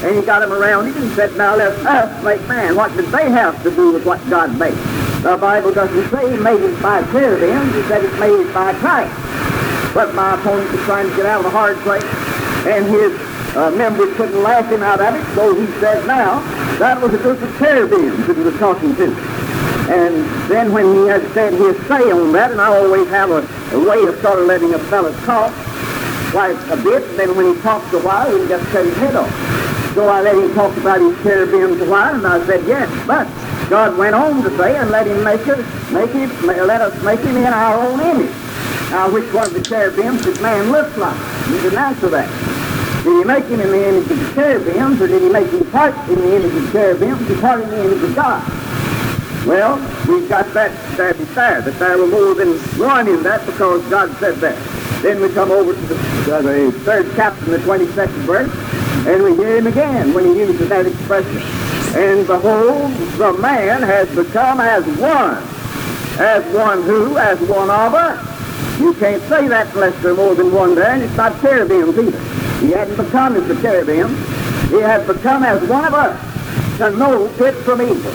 And 0.01 0.15
he 0.15 0.21
got 0.21 0.39
them 0.39 0.53
around 0.53 0.85
him 0.85 1.01
and 1.01 1.11
said, 1.13 1.35
now 1.35 1.55
let 1.55 1.73
us 1.85 2.23
make 2.23 2.47
man. 2.47 2.75
What 2.75 2.95
did 2.95 3.05
they 3.07 3.29
have 3.31 3.61
to 3.63 3.71
do 3.71 3.91
with 3.91 4.05
what 4.05 4.19
God 4.29 4.57
made? 4.57 4.77
The 5.23 5.35
Bible 5.35 5.73
doesn't 5.73 6.09
say 6.09 6.31
he 6.31 6.37
made 6.37 6.61
it 6.61 6.81
by 6.81 7.01
cherubim. 7.11 7.73
He 7.73 7.81
said 7.89 8.05
it 8.05 8.19
made 8.19 8.39
it 8.39 8.53
by 8.53 8.73
Christ. 8.75 9.13
But 9.93 10.13
my 10.13 10.35
opponent 10.35 10.71
was 10.71 10.81
trying 10.81 11.09
to 11.09 11.15
get 11.15 11.25
out 11.25 11.39
of 11.41 11.45
a 11.47 11.49
hard 11.49 11.77
place, 11.77 12.03
and 12.65 12.85
his 12.85 13.13
uh, 13.55 13.71
members 13.71 14.15
couldn't 14.15 14.41
laugh 14.43 14.71
him 14.71 14.83
out 14.83 15.01
of 15.01 15.15
it, 15.15 15.35
so 15.35 15.55
he 15.55 15.65
said, 15.79 16.05
now, 16.05 16.39
that 16.77 17.01
was 17.01 17.13
a 17.13 17.17
group 17.17 17.41
of 17.41 17.49
cherubims 17.57 18.27
that 18.27 18.37
he 18.37 18.43
was 18.43 18.55
talking 18.57 18.95
to. 18.95 19.09
And 19.89 20.23
then 20.49 20.71
when 20.71 20.85
he 20.93 21.07
had 21.07 21.25
said 21.33 21.53
his 21.53 21.75
say 21.87 22.11
on 22.11 22.31
that, 22.33 22.51
and 22.51 22.61
I 22.61 22.67
always 22.67 23.07
have 23.09 23.31
a, 23.31 23.41
a 23.73 23.89
way 23.89 24.05
of 24.05 24.19
sort 24.21 24.37
of 24.37 24.45
letting 24.45 24.73
a 24.75 24.79
fellow 24.79 25.11
talk 25.25 25.51
quite 26.29 26.55
a 26.69 26.77
bit, 26.77 27.01
and 27.09 27.17
then 27.19 27.35
when 27.35 27.55
he 27.55 27.61
talks 27.61 27.91
a 27.93 27.99
while, 27.99 28.29
he 28.29 28.47
just 28.47 28.63
cut 28.69 28.85
his 28.85 28.95
head 28.97 29.15
off. 29.15 29.33
So 29.95 30.07
I 30.07 30.21
let 30.21 30.35
him 30.35 30.53
talk 30.53 30.77
about 30.77 31.01
his 31.01 31.17
cherubims 31.23 31.81
a 31.81 31.89
while, 31.89 32.13
and 32.13 32.27
I 32.27 32.45
said, 32.45 32.67
yes, 32.67 32.87
but 33.07 33.27
God 33.67 33.97
went 33.97 34.13
on 34.13 34.43
to 34.43 34.55
say, 34.57 34.77
and 34.77 34.91
let 34.91 35.07
him 35.07 35.23
make 35.23 35.41
it, 35.47 35.57
make 35.91 36.13
it, 36.13 36.29
let 36.45 36.81
us 36.81 37.03
make 37.03 37.21
him 37.21 37.37
in 37.37 37.45
our 37.45 37.87
own 37.87 37.99
image. 37.99 38.48
Now, 38.89 39.11
which 39.11 39.31
one 39.31 39.45
of 39.45 39.53
the 39.53 39.61
cherubims 39.61 40.23
did 40.23 40.41
man 40.41 40.71
look 40.71 40.97
like? 40.97 41.19
You 41.47 41.61
didn't 41.61 41.77
answer 41.77 42.09
that. 42.09 42.27
Did 43.03 43.17
he 43.19 43.23
make 43.23 43.45
him 43.45 43.61
in 43.61 43.69
the 43.69 43.87
image 43.87 44.09
of 44.09 44.19
the 44.19 44.33
cherubims, 44.33 44.99
or 44.99 45.07
did 45.07 45.21
he 45.21 45.29
make 45.29 45.49
him 45.51 45.69
part 45.69 45.95
in 46.09 46.15
the 46.15 46.35
image 46.35 46.53
of 46.53 46.65
the 46.65 46.71
cherubims 46.71 47.29
and 47.29 47.39
part 47.39 47.61
in 47.61 47.69
the 47.69 47.85
image 47.85 48.03
of 48.03 48.15
God? 48.15 48.41
Well, 49.45 49.75
we've 50.07 50.27
got 50.27 50.51
that 50.53 50.97
there, 50.97 51.13
that 51.13 51.79
there 51.79 51.97
were 51.97 52.07
more 52.07 52.33
than 52.33 52.57
one 52.77 53.07
in 53.07 53.23
that 53.23 53.45
because 53.45 53.87
God 53.89 54.11
said 54.17 54.35
that. 54.37 54.57
Then 55.01 55.21
we 55.21 55.29
come 55.29 55.51
over 55.51 55.73
to 55.73 55.79
the, 55.79 56.35
uh, 56.35 56.41
the 56.41 56.71
third 56.83 57.11
chapter, 57.15 57.45
the 57.45 57.57
22nd 57.59 58.07
verse, 58.25 58.51
and 59.07 59.23
we 59.23 59.35
hear 59.35 59.57
him 59.57 59.67
again 59.67 60.13
when 60.13 60.25
he 60.25 60.39
uses 60.39 60.67
that 60.67 60.85
expression. 60.85 61.41
And 61.95 62.27
behold, 62.27 62.91
the 63.17 63.33
man 63.33 63.81
has 63.81 64.13
become 64.13 64.59
as 64.59 64.85
one. 64.97 65.41
As 66.19 66.43
one 66.53 66.83
who? 66.83 67.17
As 67.17 67.39
one 67.41 67.69
of 67.69 67.93
us. 67.93 68.28
You 68.79 68.93
can't 68.93 69.21
say 69.23 69.47
that 69.49 69.73
unless 69.75 70.01
there 70.01 70.13
are 70.13 70.15
more 70.15 70.35
than 70.35 70.53
one 70.53 70.73
there, 70.73 70.91
and 70.91 71.03
it's 71.03 71.15
not 71.17 71.39
cherubims 71.41 71.97
either. 71.97 72.19
He 72.65 72.71
hadn't 72.71 72.95
become 72.95 73.35
as 73.35 73.47
the 73.47 73.61
cherubim. 73.61 74.07
He 74.69 74.79
had 74.79 75.05
become 75.05 75.43
as 75.43 75.67
one 75.67 75.83
of 75.83 75.93
us 75.93 76.77
to 76.77 76.91
know 76.91 77.27
good 77.37 77.55
from 77.65 77.81
evil. 77.81 78.11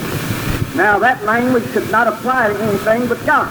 Now 0.75 0.97
that 0.99 1.23
language 1.23 1.65
could 1.65 1.89
not 1.91 2.07
apply 2.07 2.47
to 2.49 2.59
anything 2.59 3.07
but 3.07 3.23
God. 3.25 3.47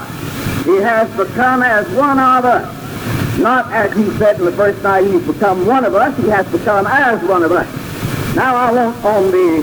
He 0.64 0.76
has 0.76 1.08
become 1.16 1.62
as 1.62 1.88
one 1.90 2.18
of 2.18 2.44
us. 2.44 3.38
Not 3.38 3.72
as 3.72 3.96
he 3.96 4.10
said 4.18 4.38
in 4.40 4.44
the 4.46 4.52
first 4.52 4.82
night, 4.82 5.06
he's 5.06 5.24
become 5.24 5.66
one 5.66 5.84
of 5.84 5.94
us. 5.94 6.16
He 6.16 6.28
has 6.30 6.50
become 6.50 6.86
as 6.86 7.22
one 7.28 7.44
of 7.44 7.52
us. 7.52 7.66
Now 8.34 8.56
I 8.56 8.72
want 8.72 9.04
on 9.04 9.30
the 9.30 9.62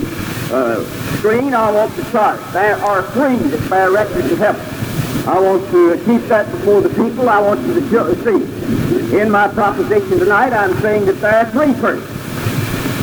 uh, 0.54 0.84
screen, 1.18 1.54
I 1.54 1.70
want 1.72 1.94
the 1.96 2.04
chart. 2.12 2.40
There 2.54 2.76
are 2.78 3.04
three 3.12 3.36
that 3.36 3.70
bear 3.70 3.92
record 3.92 4.30
to 4.30 4.36
heaven. 4.38 4.81
I 5.28 5.40
want 5.40 5.70
to 5.72 5.98
keep 6.06 6.28
that 6.30 6.50
before 6.52 6.82
the 6.82 6.90
people. 6.90 7.30
I 7.30 7.40
want 7.40 7.62
you 7.68 7.76
to 7.76 8.16
see. 8.24 9.18
In 9.18 9.30
my 9.30 9.48
proposition 9.48 10.20
tonight, 10.20 10.54
I'm 10.54 10.74
saying 10.82 11.06
that 11.06 11.20
there 11.22 11.36
are 11.36 11.52
three 11.52 11.74
persons. 11.80 12.10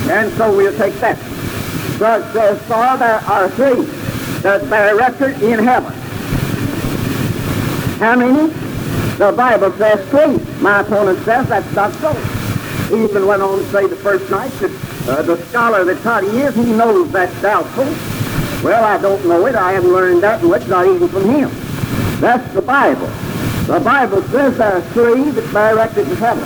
And 0.09 0.31
so 0.33 0.55
we'll 0.55 0.75
take 0.75 0.95
that. 0.95 1.17
But 1.99 2.33
there 2.33 2.51
are 2.51 3.49
three 3.49 3.83
that 4.41 4.69
bear 4.69 4.95
record 4.95 5.41
in 5.41 5.59
heaven. 5.63 5.93
How 7.99 8.15
many? 8.15 8.51
The 9.17 9.33
Bible 9.33 9.71
says 9.73 10.09
three. 10.09 10.37
My 10.61 10.79
opponent 10.79 11.19
says 11.25 11.47
that's 11.47 11.75
not 11.75 11.93
so. 11.95 12.13
He 12.89 13.03
even 13.03 13.27
went 13.27 13.41
on 13.41 13.59
to 13.59 13.65
say 13.65 13.85
the 13.87 13.95
first 13.97 14.29
night 14.31 14.51
that 14.59 14.71
uh, 15.09 15.21
the 15.21 15.37
scholar 15.45 15.83
that 15.85 16.01
taught 16.01 16.23
he 16.23 16.39
is, 16.39 16.55
he 16.55 16.65
knows 16.73 17.11
that's 17.11 17.41
doubtful. 17.41 17.85
Well, 18.63 18.83
I 18.83 19.01
don't 19.01 19.25
know 19.27 19.45
it. 19.45 19.55
I 19.55 19.73
haven't 19.73 19.91
learned 19.91 20.23
that 20.23 20.43
much, 20.43 20.67
not 20.67 20.85
even 20.87 21.07
from 21.07 21.29
him. 21.29 21.68
That's 22.19 22.53
the 22.53 22.61
Bible. 22.61 23.07
The 23.65 23.79
Bible 23.79 24.21
says 24.23 24.57
there 24.57 24.73
are 24.73 24.81
three 24.91 25.29
that 25.31 25.75
record 25.75 26.05
in 26.05 26.17
heaven. 26.17 26.43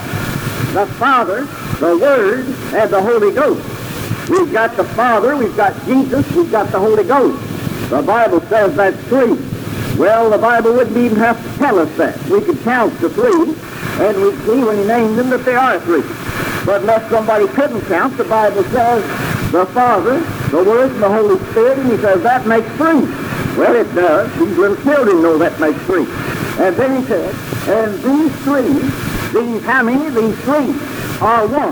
The 0.74 0.86
Father, 1.00 1.46
the 1.80 1.98
Word, 1.98 2.46
and 2.76 2.92
the 2.92 3.02
Holy 3.02 3.34
Ghost. 3.34 4.30
We've 4.30 4.54
got 4.54 4.78
the 4.78 4.84
Father, 4.84 5.36
we've 5.36 5.56
got 5.58 5.74
Jesus, 5.86 6.30
we've 6.36 6.52
got 6.52 6.72
the 6.72 6.80
Holy 6.80 7.04
Ghost. 7.04 7.90
The 7.90 8.04
Bible 8.04 8.40
says 8.42 8.76
that's 8.76 8.98
three. 9.08 9.34
Well, 9.98 10.30
the 10.30 10.38
Bible 10.38 10.74
wouldn't 10.74 10.96
even 10.96 11.18
have 11.18 11.42
to 11.42 11.58
tell 11.58 11.80
us 11.80 11.90
that. 11.98 12.24
We 12.26 12.42
could 12.42 12.60
count 12.62 13.00
to 13.00 13.10
three, 13.10 13.56
and 14.06 14.22
we'd 14.22 14.38
see 14.46 14.64
when 14.64 14.78
he 14.78 14.86
named 14.86 15.18
them 15.18 15.32
that 15.32 15.44
they 15.44 15.56
are 15.56 15.80
three. 15.80 16.04
But 16.66 16.82
unless 16.82 17.10
somebody 17.10 17.48
couldn't 17.48 17.82
count, 17.88 18.16
the 18.18 18.26
Bible 18.26 18.64
says 18.66 19.04
the 19.52 19.66
Father, 19.68 20.20
the 20.52 20.64
Word, 20.64 20.92
and 20.92 21.02
the 21.02 21.10
Holy 21.10 21.40
Spirit, 21.50 21.80
and 21.80 21.92
he 21.92 21.98
says 21.98 22.22
that 22.22 22.46
makes 22.46 22.70
three. 22.78 23.23
Well, 23.64 23.76
it 23.78 23.96
does. 23.96 24.30
These 24.38 24.58
little 24.58 24.76
children 24.84 25.22
know 25.22 25.38
that 25.38 25.58
makes 25.58 25.80
three. 25.84 26.04
And 26.60 26.76
then 26.76 27.00
he 27.00 27.08
said, 27.08 27.34
and 27.72 27.94
these 28.04 28.36
three, 28.44 28.74
these, 29.32 29.64
how 29.64 29.84
many? 29.84 30.10
These 30.10 30.38
three 30.44 30.76
are 31.22 31.48
one. 31.48 31.72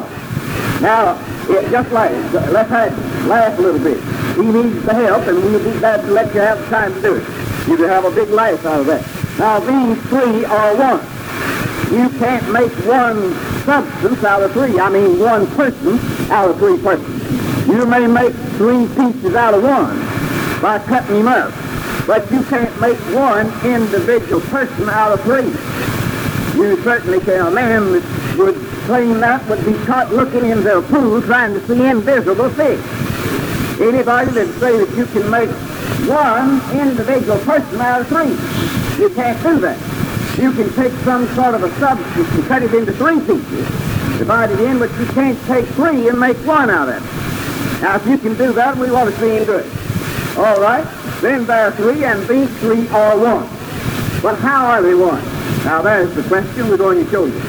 Now, 0.81 1.19
it 1.49 1.69
just 1.69 1.91
like, 1.91 2.11
let's 2.31 2.69
have, 2.69 3.27
laugh 3.27 3.59
a 3.59 3.61
little 3.61 3.83
bit. 3.83 4.01
He 4.37 4.43
needs 4.43 4.85
the 4.85 4.93
help, 4.93 5.27
and 5.27 5.35
we'll 5.35 5.61
be 5.61 5.77
glad 5.79 5.99
to 6.03 6.11
let 6.11 6.33
you 6.33 6.39
have 6.39 6.59
the 6.59 6.65
time 6.67 6.93
to 6.93 7.01
do 7.01 7.15
it. 7.17 7.27
You 7.67 7.75
can 7.75 7.89
have 7.89 8.05
a 8.05 8.11
big 8.11 8.29
laugh 8.29 8.65
out 8.65 8.79
of 8.79 8.85
that. 8.85 9.05
Now, 9.37 9.59
these 9.59 10.01
three 10.07 10.45
are 10.45 10.73
one. 10.77 11.01
You 11.91 12.07
can't 12.19 12.53
make 12.53 12.71
one 12.87 13.33
substance 13.65 14.23
out 14.23 14.43
of 14.43 14.53
three. 14.53 14.79
I 14.79 14.89
mean, 14.89 15.19
one 15.19 15.45
person 15.57 15.99
out 16.31 16.51
of 16.51 16.57
three 16.57 16.77
persons. 16.81 17.67
You 17.67 17.85
may 17.85 18.07
make 18.07 18.33
three 18.55 18.87
pieces 18.95 19.35
out 19.35 19.55
of 19.55 19.63
one 19.63 19.99
by 20.61 20.79
cutting 20.79 21.17
him 21.17 21.27
up, 21.27 21.51
but 22.07 22.29
you 22.31 22.43
can't 22.43 22.73
make 22.81 22.97
one 23.13 23.47
individual 23.65 24.41
person 24.41 24.89
out 24.89 25.11
of 25.11 25.21
three. 25.21 25.51
You 26.59 26.81
certainly 26.83 27.19
can. 27.19 27.47
A 27.47 27.51
man 27.51 27.91
that 27.93 28.35
would 28.37 28.55
claim 28.85 29.19
that 29.19 29.47
would 29.47 29.63
be 29.65 29.73
caught 29.85 30.11
looking 30.11 30.45
in 30.45 30.65
a 30.67 30.81
pool 30.81 31.21
trying 31.21 31.53
to 31.53 31.67
see 31.67 31.85
invisible 31.85 32.49
fish. 32.49 32.83
Anybody 33.79 34.31
that 34.31 34.47
say 34.59 34.77
that 34.83 34.97
you 34.97 35.05
can 35.05 35.29
make 35.29 35.49
one 36.07 36.59
individual 36.77 37.37
person 37.39 37.79
out 37.79 38.01
of 38.01 38.07
three, 38.07 38.31
you 39.01 39.09
can't 39.13 39.41
do 39.43 39.59
that. 39.59 39.79
You 40.37 40.51
can 40.53 40.73
take 40.73 40.93
some 41.03 41.27
sort 41.35 41.55
of 41.55 41.63
a 41.63 41.69
substance 41.79 42.29
and 42.29 42.45
cut 42.47 42.63
it 42.63 42.73
into 42.73 42.93
three 42.93 43.19
pieces, 43.19 43.67
divide 44.17 44.51
it 44.51 44.59
in, 44.59 44.79
but 44.79 44.89
you 44.99 45.05
can't 45.07 45.39
take 45.45 45.65
three 45.75 46.07
and 46.09 46.19
make 46.19 46.37
one 46.45 46.69
out 46.69 46.89
of 46.89 46.95
it. 46.95 47.81
Now, 47.81 47.95
if 47.95 48.05
you 48.05 48.17
can 48.17 48.37
do 48.37 48.53
that, 48.53 48.77
we 48.77 48.91
want 48.91 49.13
to 49.13 49.19
see 49.19 49.35
you 49.35 49.45
do 49.45 49.57
it. 49.57 50.37
All 50.37 50.61
right? 50.61 50.85
Then 51.21 51.45
there 51.45 51.67
are 51.67 51.71
three, 51.71 52.03
and 52.03 52.27
these 52.27 52.49
three 52.59 52.87
are 52.89 53.17
one. 53.17 53.47
But 54.21 54.39
how 54.39 54.65
are 54.65 54.81
they 54.81 54.95
one? 54.95 55.23
Now, 55.63 55.81
there's 55.81 56.13
the 56.15 56.23
question 56.23 56.67
we're 56.67 56.77
going 56.77 57.03
to 57.03 57.11
show 57.11 57.25
you. 57.25 57.39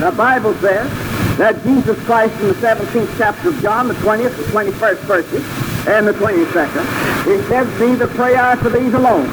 The 0.00 0.12
Bible 0.14 0.52
says 0.56 0.90
that 1.38 1.62
Jesus 1.62 1.98
Christ 2.04 2.38
in 2.40 2.48
the 2.48 2.54
17th 2.54 3.16
chapter 3.16 3.48
of 3.48 3.60
John, 3.62 3.88
the 3.88 3.94
20th, 3.94 4.36
the 4.36 4.42
21st 4.44 4.98
verses, 5.00 5.86
and 5.88 6.06
the 6.06 6.12
22nd, 6.12 7.24
he 7.24 7.42
says, 7.48 7.80
Neither 7.80 8.06
pray 8.08 8.36
I 8.36 8.56
for 8.56 8.68
these 8.68 8.92
alone, 8.92 9.28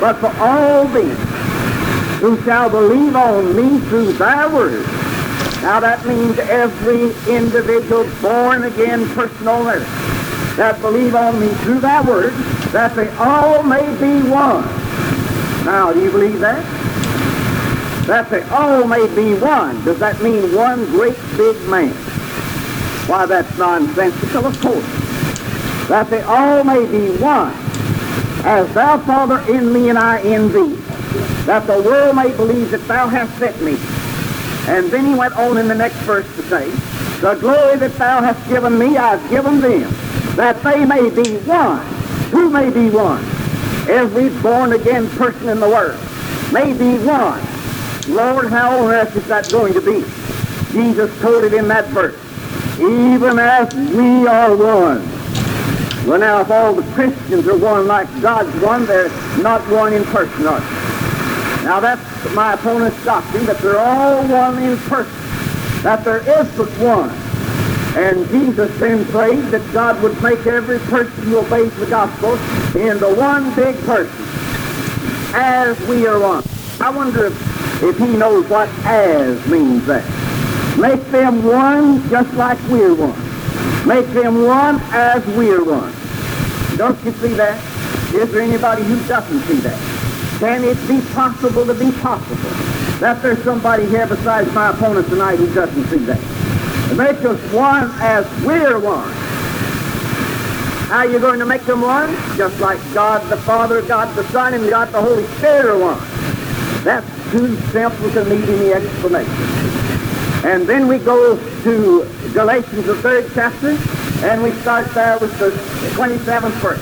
but 0.00 0.16
for 0.16 0.32
all 0.38 0.86
these 0.88 1.18
who 2.20 2.42
shall 2.44 2.70
believe 2.70 3.14
on 3.14 3.54
me 3.54 3.78
through 3.88 4.14
thy 4.14 4.46
word. 4.46 4.86
Now 5.60 5.80
that 5.80 6.06
means 6.06 6.38
every 6.38 7.12
individual 7.30 8.08
born 8.22 8.64
again 8.64 9.06
person 9.10 9.48
on 9.48 9.66
earth 9.66 10.56
that 10.56 10.80
believe 10.80 11.14
on 11.14 11.38
me 11.38 11.48
through 11.64 11.80
thy 11.80 12.00
word, 12.00 12.32
that 12.76 12.94
they 12.94 13.08
all 13.16 13.62
may 13.62 13.86
be 13.98 14.28
one. 14.28 14.62
Now, 15.64 15.94
do 15.94 16.02
you 16.02 16.10
believe 16.10 16.40
that? 16.40 16.62
That 18.06 18.28
they 18.28 18.42
all 18.50 18.86
may 18.86 19.06
be 19.14 19.32
one. 19.40 19.82
Does 19.86 19.98
that 20.00 20.20
mean 20.20 20.54
one 20.54 20.84
great 20.84 21.16
big 21.38 21.56
man? 21.70 21.94
Why, 23.08 23.24
that's 23.24 23.56
nonsensical, 23.56 24.44
of 24.44 24.60
course. 24.60 24.84
That 25.88 26.10
they 26.10 26.20
all 26.24 26.64
may 26.64 26.84
be 26.84 27.16
one. 27.16 27.54
As 28.44 28.70
thou, 28.74 28.98
Father, 28.98 29.40
in 29.50 29.72
me 29.72 29.88
and 29.88 29.98
I 29.98 30.18
in 30.18 30.52
thee, 30.52 30.74
that 31.46 31.66
the 31.66 31.80
world 31.80 32.14
may 32.14 32.36
believe 32.36 32.72
that 32.72 32.86
thou 32.86 33.08
hast 33.08 33.38
sent 33.38 33.58
me. 33.62 33.78
And 34.70 34.90
then 34.90 35.06
he 35.06 35.14
went 35.14 35.34
on 35.38 35.56
in 35.56 35.66
the 35.66 35.74
next 35.74 35.96
verse 36.00 36.26
to 36.36 36.42
say, 36.42 36.68
The 37.22 37.36
glory 37.40 37.78
that 37.78 37.94
thou 37.94 38.20
hast 38.20 38.46
given 38.50 38.78
me, 38.78 38.98
I've 38.98 39.30
given 39.30 39.60
them, 39.60 39.90
that 40.36 40.62
they 40.62 40.84
may 40.84 41.08
be 41.08 41.38
one. 41.48 41.95
Who 42.30 42.50
may 42.50 42.70
be 42.70 42.90
one? 42.90 43.24
Every 43.88 44.30
born-again 44.40 45.08
person 45.10 45.48
in 45.48 45.60
the 45.60 45.68
world 45.68 46.00
may 46.52 46.72
be 46.72 46.98
one. 47.04 47.40
Lord, 48.08 48.48
how 48.50 48.78
on 48.78 48.92
earth 48.92 49.16
is 49.16 49.26
that 49.28 49.50
going 49.50 49.74
to 49.74 49.80
be? 49.80 50.04
Jesus 50.72 51.10
told 51.20 51.44
it 51.44 51.54
in 51.54 51.68
that 51.68 51.86
verse. 51.86 52.16
Even 52.78 53.38
as 53.38 53.74
we 53.74 54.26
are 54.26 54.54
one. 54.56 55.04
Well, 56.06 56.20
now, 56.20 56.40
if 56.40 56.50
all 56.50 56.72
the 56.74 56.82
Christians 56.94 57.48
are 57.48 57.56
one 57.56 57.86
like 57.86 58.06
God's 58.20 58.54
one, 58.62 58.86
they're 58.86 59.08
not 59.42 59.60
one 59.68 59.92
in 59.92 60.04
person, 60.04 60.46
are 60.46 60.60
they? 60.60 60.86
Now 61.66 61.80
that's 61.80 62.00
my 62.32 62.52
opponent's 62.52 63.04
doctrine, 63.04 63.44
that 63.46 63.58
they're 63.58 63.80
all 63.80 64.24
one 64.28 64.62
in 64.62 64.76
person, 64.82 65.12
that 65.82 66.04
there 66.04 66.18
is 66.18 66.56
but 66.56 66.68
one. 66.78 67.10
And 67.96 68.28
Jesus 68.28 68.78
then 68.78 69.06
prayed 69.06 69.42
that 69.46 69.72
God 69.72 70.02
would 70.02 70.22
make 70.22 70.46
every 70.46 70.78
person 70.80 71.24
who 71.24 71.38
obeys 71.38 71.74
the 71.76 71.86
gospel 71.86 72.34
into 72.78 73.14
one 73.14 73.54
big 73.54 73.74
person, 73.86 74.12
as 75.34 75.80
we 75.88 76.06
are 76.06 76.20
one. 76.20 76.44
I 76.78 76.90
wonder 76.90 77.24
if, 77.24 77.82
if 77.82 77.96
he 77.96 78.08
knows 78.08 78.46
what 78.50 78.68
as 78.84 79.46
means 79.48 79.86
that. 79.86 80.04
Make 80.78 81.02
them 81.10 81.42
one 81.42 82.06
just 82.10 82.34
like 82.34 82.58
we're 82.68 82.94
one. 82.94 83.88
Make 83.88 84.06
them 84.08 84.44
one 84.44 84.78
as 84.92 85.26
we're 85.28 85.64
one. 85.64 85.94
Don't 86.76 87.02
you 87.02 87.12
see 87.12 87.32
that? 87.32 87.56
Is 88.14 88.30
there 88.30 88.42
anybody 88.42 88.82
who 88.82 89.02
doesn't 89.08 89.40
see 89.44 89.60
that? 89.60 90.38
Can 90.38 90.64
it 90.64 90.76
be 90.86 91.00
possible 91.14 91.64
to 91.64 91.72
be 91.72 91.90
possible 92.02 92.50
that 93.00 93.22
there's 93.22 93.42
somebody 93.42 93.86
here 93.86 94.06
besides 94.06 94.52
my 94.52 94.68
opponent 94.68 95.08
tonight 95.08 95.36
who 95.36 95.52
doesn't 95.54 95.86
see 95.86 96.04
that? 96.04 96.35
Make 96.94 97.24
us 97.24 97.40
one 97.52 97.90
as 98.00 98.24
we're 98.44 98.78
one. 98.78 99.12
How 100.86 100.98
are 100.98 101.06
you 101.10 101.18
going 101.18 101.40
to 101.40 101.44
make 101.44 101.62
them 101.62 101.80
one? 101.80 102.14
Just 102.36 102.60
like 102.60 102.78
God 102.94 103.28
the 103.28 103.36
Father, 103.38 103.82
God 103.82 104.14
the 104.14 104.22
Son, 104.30 104.54
and 104.54 104.70
God 104.70 104.92
the 104.92 105.02
Holy 105.02 105.26
Spirit 105.38 105.66
are 105.66 105.78
one. 105.78 105.98
That's 106.84 107.06
too 107.32 107.56
simple 107.72 108.08
to 108.12 108.24
need 108.24 108.48
any 108.48 108.72
explanation. 108.72 109.34
And 110.46 110.64
then 110.66 110.86
we 110.86 110.98
go 110.98 111.36
to 111.64 112.32
Galatians, 112.32 112.86
the 112.86 112.94
third 113.02 113.30
chapter, 113.34 113.76
and 114.24 114.42
we 114.42 114.52
start 114.62 114.86
there 114.94 115.18
with 115.18 115.36
the 115.40 115.50
27th 115.96 116.50
verse. 116.62 116.80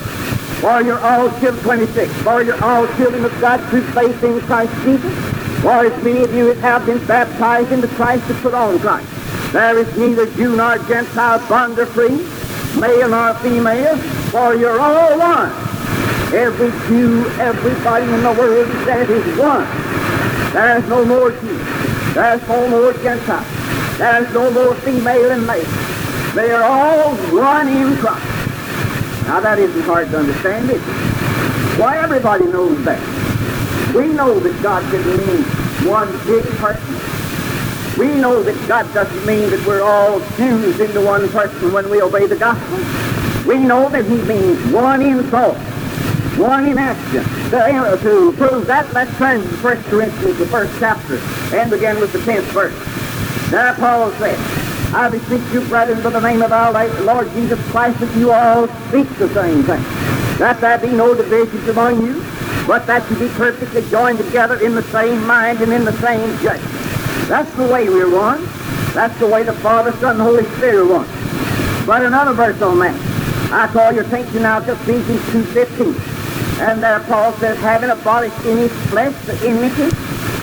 For 0.61 0.81
you're 0.81 0.99
all 0.99 1.29
children, 1.39 1.63
26. 1.63 2.13
For 2.21 2.43
you're 2.43 2.63
all 2.63 2.87
children 2.95 3.25
of 3.25 3.41
God 3.41 3.59
through 3.69 3.83
faith 3.91 4.23
in 4.23 4.39
Christ 4.41 4.71
Jesus. 4.83 5.13
For 5.61 5.85
as 5.85 6.03
many 6.03 6.23
of 6.23 6.33
you 6.33 6.51
as 6.51 6.59
have 6.59 6.85
been 6.85 7.03
baptized 7.07 7.71
into 7.71 7.87
Christ 7.89 8.23
have 8.25 8.41
put 8.43 8.53
on 8.53 8.77
Christ. 8.79 9.24
There 9.55 9.77
is 9.77 9.87
neither 9.97 10.25
Jew 10.35 10.57
nor 10.57 10.77
Gentile, 10.79 11.39
bond 11.47 11.79
or 11.79 11.85
free, 11.85 12.27
male 12.77 13.07
nor 13.07 13.33
female, 13.35 13.95
for 14.27 14.53
you're 14.53 14.81
all 14.81 15.17
one. 15.17 15.49
Every 16.35 16.71
Jew, 16.89 17.25
everybody 17.39 18.03
in 18.03 18.21
the 18.21 18.33
world 18.33 18.67
that 18.85 19.09
is 19.09 19.39
one. 19.39 19.63
There's 20.51 20.85
no 20.89 21.05
more 21.05 21.31
Jew. 21.31 21.57
There's 22.13 22.45
no 22.49 22.67
more 22.67 22.91
Gentile. 23.01 23.45
There's 23.97 24.33
no 24.33 24.51
more 24.51 24.75
female 24.75 25.31
and 25.31 25.47
male. 25.47 25.63
They 26.35 26.51
are 26.51 26.63
all 26.63 27.15
one 27.33 27.69
in 27.69 27.95
Christ. 27.95 28.25
Now 29.23 29.39
that 29.39 29.57
isn't 29.57 29.83
hard 29.83 30.09
to 30.09 30.17
understand, 30.17 30.69
is 30.69 30.81
it? 30.81 31.79
Why 31.79 31.99
everybody 31.99 32.43
knows 32.47 32.83
that. 32.83 32.99
We 33.95 34.09
know 34.09 34.37
that 34.37 34.61
God 34.61 34.83
didn't 34.91 35.15
mean 35.15 35.43
one 35.87 36.11
big 36.27 36.43
person. 36.57 37.14
We 37.97 38.07
know 38.07 38.43
that 38.43 38.67
God 38.67 38.93
doesn't 38.93 39.25
mean 39.25 39.49
that 39.51 39.65
we're 39.65 39.81
all 39.81 40.19
fused 40.19 40.81
into 40.81 40.99
one 40.99 41.29
person 41.29 41.71
when 41.71 41.89
we 41.89 42.01
obey 42.01 42.27
the 42.27 42.35
gospel. 42.35 42.77
We 43.47 43.57
know 43.57 43.87
that 43.87 44.03
he 44.03 44.17
means 44.23 44.59
one 44.73 45.01
in 45.01 45.23
thought, 45.29 45.55
one 46.37 46.67
in 46.67 46.77
action. 46.77 47.23
To, 47.51 47.97
to 48.01 48.33
prove 48.33 48.67
that, 48.67 48.91
let's 48.91 49.15
turn 49.17 49.41
to 49.41 49.47
1 49.47 49.83
Corinthians, 49.83 50.37
the 50.37 50.45
first 50.47 50.77
chapter, 50.77 51.19
and 51.55 51.71
begin 51.71 51.97
with 52.01 52.11
the 52.11 52.19
10th 52.19 52.43
verse. 52.51 52.75
There 53.49 53.73
Paul 53.75 54.11
said, 54.13 54.37
I 54.93 55.07
beseech 55.07 55.53
you, 55.53 55.61
brethren, 55.69 56.03
by 56.03 56.09
the 56.09 56.19
name 56.19 56.41
of 56.41 56.51
our 56.51 56.73
Lord 57.03 57.31
Jesus 57.31 57.59
Christ, 57.69 58.01
that 58.01 58.17
you 58.17 58.33
all 58.33 58.67
speak 58.89 59.07
the 59.17 59.33
same 59.33 59.63
thing. 59.63 59.83
That 60.37 60.59
there 60.59 60.77
be 60.79 60.89
no 60.89 61.15
divisions 61.15 61.65
among 61.69 62.05
you, 62.05 62.21
but 62.67 62.85
that 62.87 63.09
you 63.09 63.17
be 63.17 63.29
perfectly 63.35 63.87
joined 63.89 64.17
together 64.17 64.59
in 64.59 64.75
the 64.75 64.83
same 64.83 65.25
mind 65.25 65.61
and 65.61 65.71
in 65.71 65.85
the 65.85 65.93
same 66.01 66.37
judgment. 66.43 66.74
That's 67.27 67.51
the 67.55 67.67
way 67.67 67.89
we're 67.89 68.13
one. 68.13 68.45
That's 68.93 69.17
the 69.19 69.27
way 69.27 69.43
the 69.43 69.53
Father, 69.53 69.91
Son, 69.93 70.11
and 70.11 70.21
Holy 70.21 70.45
Spirit 70.55 70.75
are 70.75 70.99
one. 70.99 71.85
But 71.85 72.05
another 72.05 72.33
verse 72.33 72.61
on 72.61 72.79
that. 72.79 73.51
I 73.51 73.67
call 73.67 73.91
your 73.91 74.03
attention 74.03 74.43
now 74.43 74.59
to 74.59 74.73
Ephesians 74.73 75.21
2.15. 75.53 76.15
And 76.59 76.83
there 76.83 76.99
Paul 77.01 77.33
says, 77.33 77.57
having 77.59 77.89
abolished 77.89 78.39
in 78.45 78.57
his 78.57 78.71
flesh 78.89 79.13
the 79.25 79.33
enmity, 79.47 79.89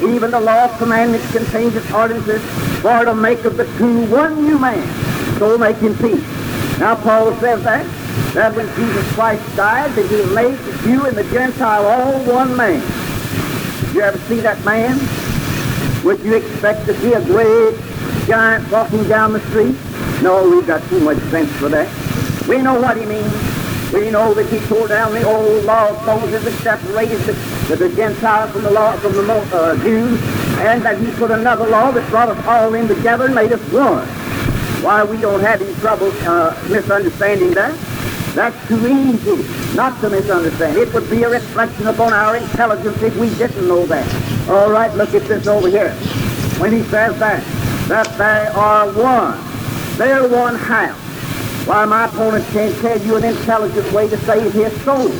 even 0.05 0.33
the 0.33 0.41
law 0.41 0.65
of 0.65 0.77
commandments 0.79 1.31
contains 1.31 1.77
its 1.77 1.91
ordinances 1.93 2.43
for 2.81 3.05
to 3.05 3.15
make 3.15 3.45
of 3.45 3.57
the 3.57 3.65
two 3.79 4.05
one 4.11 4.43
new 4.45 4.59
man, 4.59 4.87
so 5.39 5.57
making 5.57 5.97
peace. 5.99 6.27
Now 6.81 6.97
Paul 6.97 7.33
says 7.37 7.63
that, 7.63 7.87
that 8.35 8.57
when 8.57 8.67
Jesus 8.75 9.13
Christ 9.15 9.57
died, 9.57 9.93
that 9.93 10.07
he 10.11 10.35
made 10.35 10.59
Jew 10.83 11.07
and 11.07 11.17
the 11.17 11.25
Gentile 11.33 11.87
all 11.87 12.25
one 12.25 12.57
man. 12.57 12.81
Did 13.87 13.95
you 13.95 14.01
ever 14.03 14.19
see 14.19 14.41
that 14.41 14.63
man? 14.65 14.99
Would 16.05 16.19
you 16.21 16.35
expect 16.35 16.87
to 16.87 16.95
see 17.01 17.13
a 17.13 17.25
great 17.25 17.79
giant 18.27 18.69
walking 18.73 19.07
down 19.09 19.33
the 19.33 19.41
street? 19.51 19.77
No, 20.21 20.51
we've 20.51 20.67
got 20.67 20.83
too 20.89 20.99
much 20.99 21.19
sense 21.31 21.51
for 21.53 21.69
that. 21.69 21.89
We 22.49 22.61
know 22.61 22.81
what 22.81 22.97
he 22.97 23.07
means. 23.07 23.33
We 23.93 24.11
know 24.11 24.35
that 24.35 24.47
he 24.47 24.59
tore 24.67 24.89
down 24.89 25.13
the 25.13 25.23
old 25.23 25.65
law 25.65 25.91
of 25.91 26.05
Moses 26.05 26.43
that 26.43 26.79
separated 26.81 27.19
the, 27.21 27.77
the, 27.77 27.95
Gentiles 27.95 28.51
from 28.51 28.63
the 28.63 28.71
law 28.73 28.97
from 28.97 29.13
the 29.13 29.33
uh, 29.55 29.77
Jews, 29.85 30.21
and 30.59 30.83
that 30.83 30.99
he 30.99 31.07
put 31.13 31.31
another 31.31 31.69
law 31.69 31.93
that 31.93 32.09
brought 32.11 32.31
us 32.31 32.47
all 32.47 32.75
in 32.75 32.89
together 32.89 33.27
and 33.27 33.35
made 33.35 33.53
us 33.53 33.61
one. 33.73 34.07
Why 34.83 35.05
we 35.05 35.21
don't 35.21 35.41
have 35.41 35.63
any 35.63 35.75
trouble 35.75 36.11
uh, 36.23 36.61
misunderstanding 36.69 37.53
that? 37.53 37.92
That's 38.35 38.69
too 38.69 38.87
easy 38.87 39.77
not 39.77 40.01
to 40.01 40.09
misunderstand. 40.09 40.79
It 40.79 40.93
would 40.95 41.09
be 41.11 41.23
a 41.23 41.29
reflection 41.29 41.87
upon 41.87 42.15
our 42.15 42.37
intelligence 42.37 43.03
if 43.03 43.17
we 43.19 43.29
didn't 43.37 43.69
know 43.69 43.85
that. 43.87 44.49
All 44.49 44.71
right, 44.71 44.95
look 44.95 45.13
at 45.15 45.23
this 45.29 45.47
over 45.47 45.69
here. 45.69 45.93
When 46.59 46.73
he 46.73 46.83
says 46.85 47.19
that, 47.19 47.43
that 47.89 48.07
they 48.17 48.49
are 48.59 48.91
one. 48.93 49.39
They're 49.99 50.27
one 50.27 50.55
house. 50.55 50.99
Why, 51.67 51.85
my 51.85 52.07
opponent 52.07 52.47
can't 52.49 52.75
tell 52.81 52.99
you 53.03 53.17
an 53.17 53.25
intelligent 53.25 53.93
way 53.93 54.09
to 54.09 54.17
save 54.19 54.53
his 54.53 54.73
soul. 54.83 55.11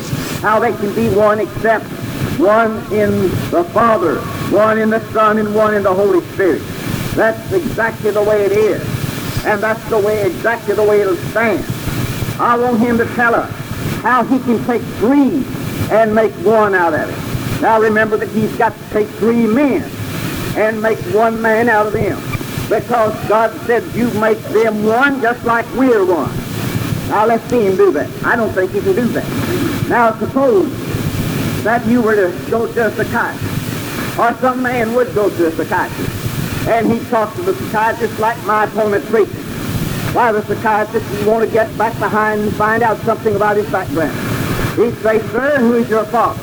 How 0.41 0.59
they 0.59 0.73
can 0.73 0.95
be 0.95 1.09
one 1.15 1.39
except 1.39 1.85
one 2.39 2.79
in 2.93 3.11
the 3.51 3.69
Father, 3.73 4.21
one 4.51 4.79
in 4.79 4.91
the 4.91 5.01
Son, 5.13 5.39
and 5.39 5.55
one 5.55 5.75
in 5.75 5.83
the 5.83 5.95
Holy 5.95 6.25
Spirit. 6.33 6.63
That's 7.15 7.53
exactly 7.53 8.11
the 8.11 8.23
way 8.23 8.47
it 8.47 8.53
is. 8.53 8.83
And 9.45 9.63
that's 9.63 9.85
the 9.91 9.99
way, 9.99 10.27
exactly 10.27 10.75
the 10.75 10.83
way 10.83 11.03
it'll 11.03 11.17
stand. 11.17 11.63
I 12.43 12.59
want 12.59 12.81
him 12.81 12.99
to 12.99 13.05
tell 13.15 13.37
us 13.37 13.49
how 14.03 14.25
he 14.25 14.41
can 14.41 14.65
take 14.65 14.83
three 14.99 15.45
and 15.93 16.13
make 16.13 16.33
one 16.45 16.75
out 16.75 16.93
of 16.93 17.09
it. 17.09 17.63
Now 17.63 17.81
remember 17.81 18.17
that 18.17 18.31
he's 18.31 18.53
got 18.57 18.77
to 18.77 18.91
take 18.91 19.07
three 19.11 19.47
men 19.47 19.89
and 20.57 20.83
make 20.83 20.99
one 21.15 21.41
man 21.41 21.69
out 21.69 21.87
of 21.87 21.93
them. 21.93 22.19
Because 22.69 23.15
God 23.29 23.57
said 23.65 23.85
you 23.95 24.11
make 24.15 24.39
them 24.39 24.85
one 24.85 25.23
just 25.23 25.45
like 25.45 25.73
we're 25.77 26.05
one. 26.05 26.37
Now 27.11 27.27
let's 27.27 27.45
see 27.45 27.65
him 27.65 27.77
do 27.77 27.93
that. 27.93 28.11
I 28.25 28.35
don't 28.35 28.51
think 28.51 28.73
he 28.73 28.81
can 28.81 28.97
do 28.97 29.07
that. 29.07 29.89
Now 29.89 30.19
suppose 30.19 30.69
that 31.63 31.87
you 31.87 32.03
were 32.03 32.17
to 32.17 32.51
go 32.51 32.67
to 32.73 32.87
a 32.89 32.91
psychiatrist, 32.91 34.19
or 34.19 34.35
some 34.41 34.65
man 34.65 34.95
would 34.95 35.15
go 35.15 35.31
to 35.31 35.47
a 35.47 35.53
psychiatrist, 35.53 36.67
and 36.67 36.91
he'd 36.91 37.07
talk 37.09 37.33
to 37.37 37.43
the 37.43 37.55
psychiatrist 37.55 38.19
like 38.19 38.43
my 38.45 38.65
opponent 38.65 39.05
preaches. 39.05 39.42
Why, 40.13 40.31
the 40.31 40.43
psychiatrist 40.43 41.11
would 41.11 41.27
want 41.27 41.45
to 41.47 41.51
get 41.51 41.77
back 41.79 41.99
behind 41.99 42.43
and 42.43 42.53
find 42.55 42.83
out 42.83 42.99
something 42.99 43.35
about 43.35 43.57
his 43.57 43.71
background. 43.71 44.13
He'd 44.77 44.95
say, 45.03 45.21
sir, 45.29 45.59
who 45.59 45.75
is 45.75 45.89
your 45.89 46.05
father? 46.05 46.41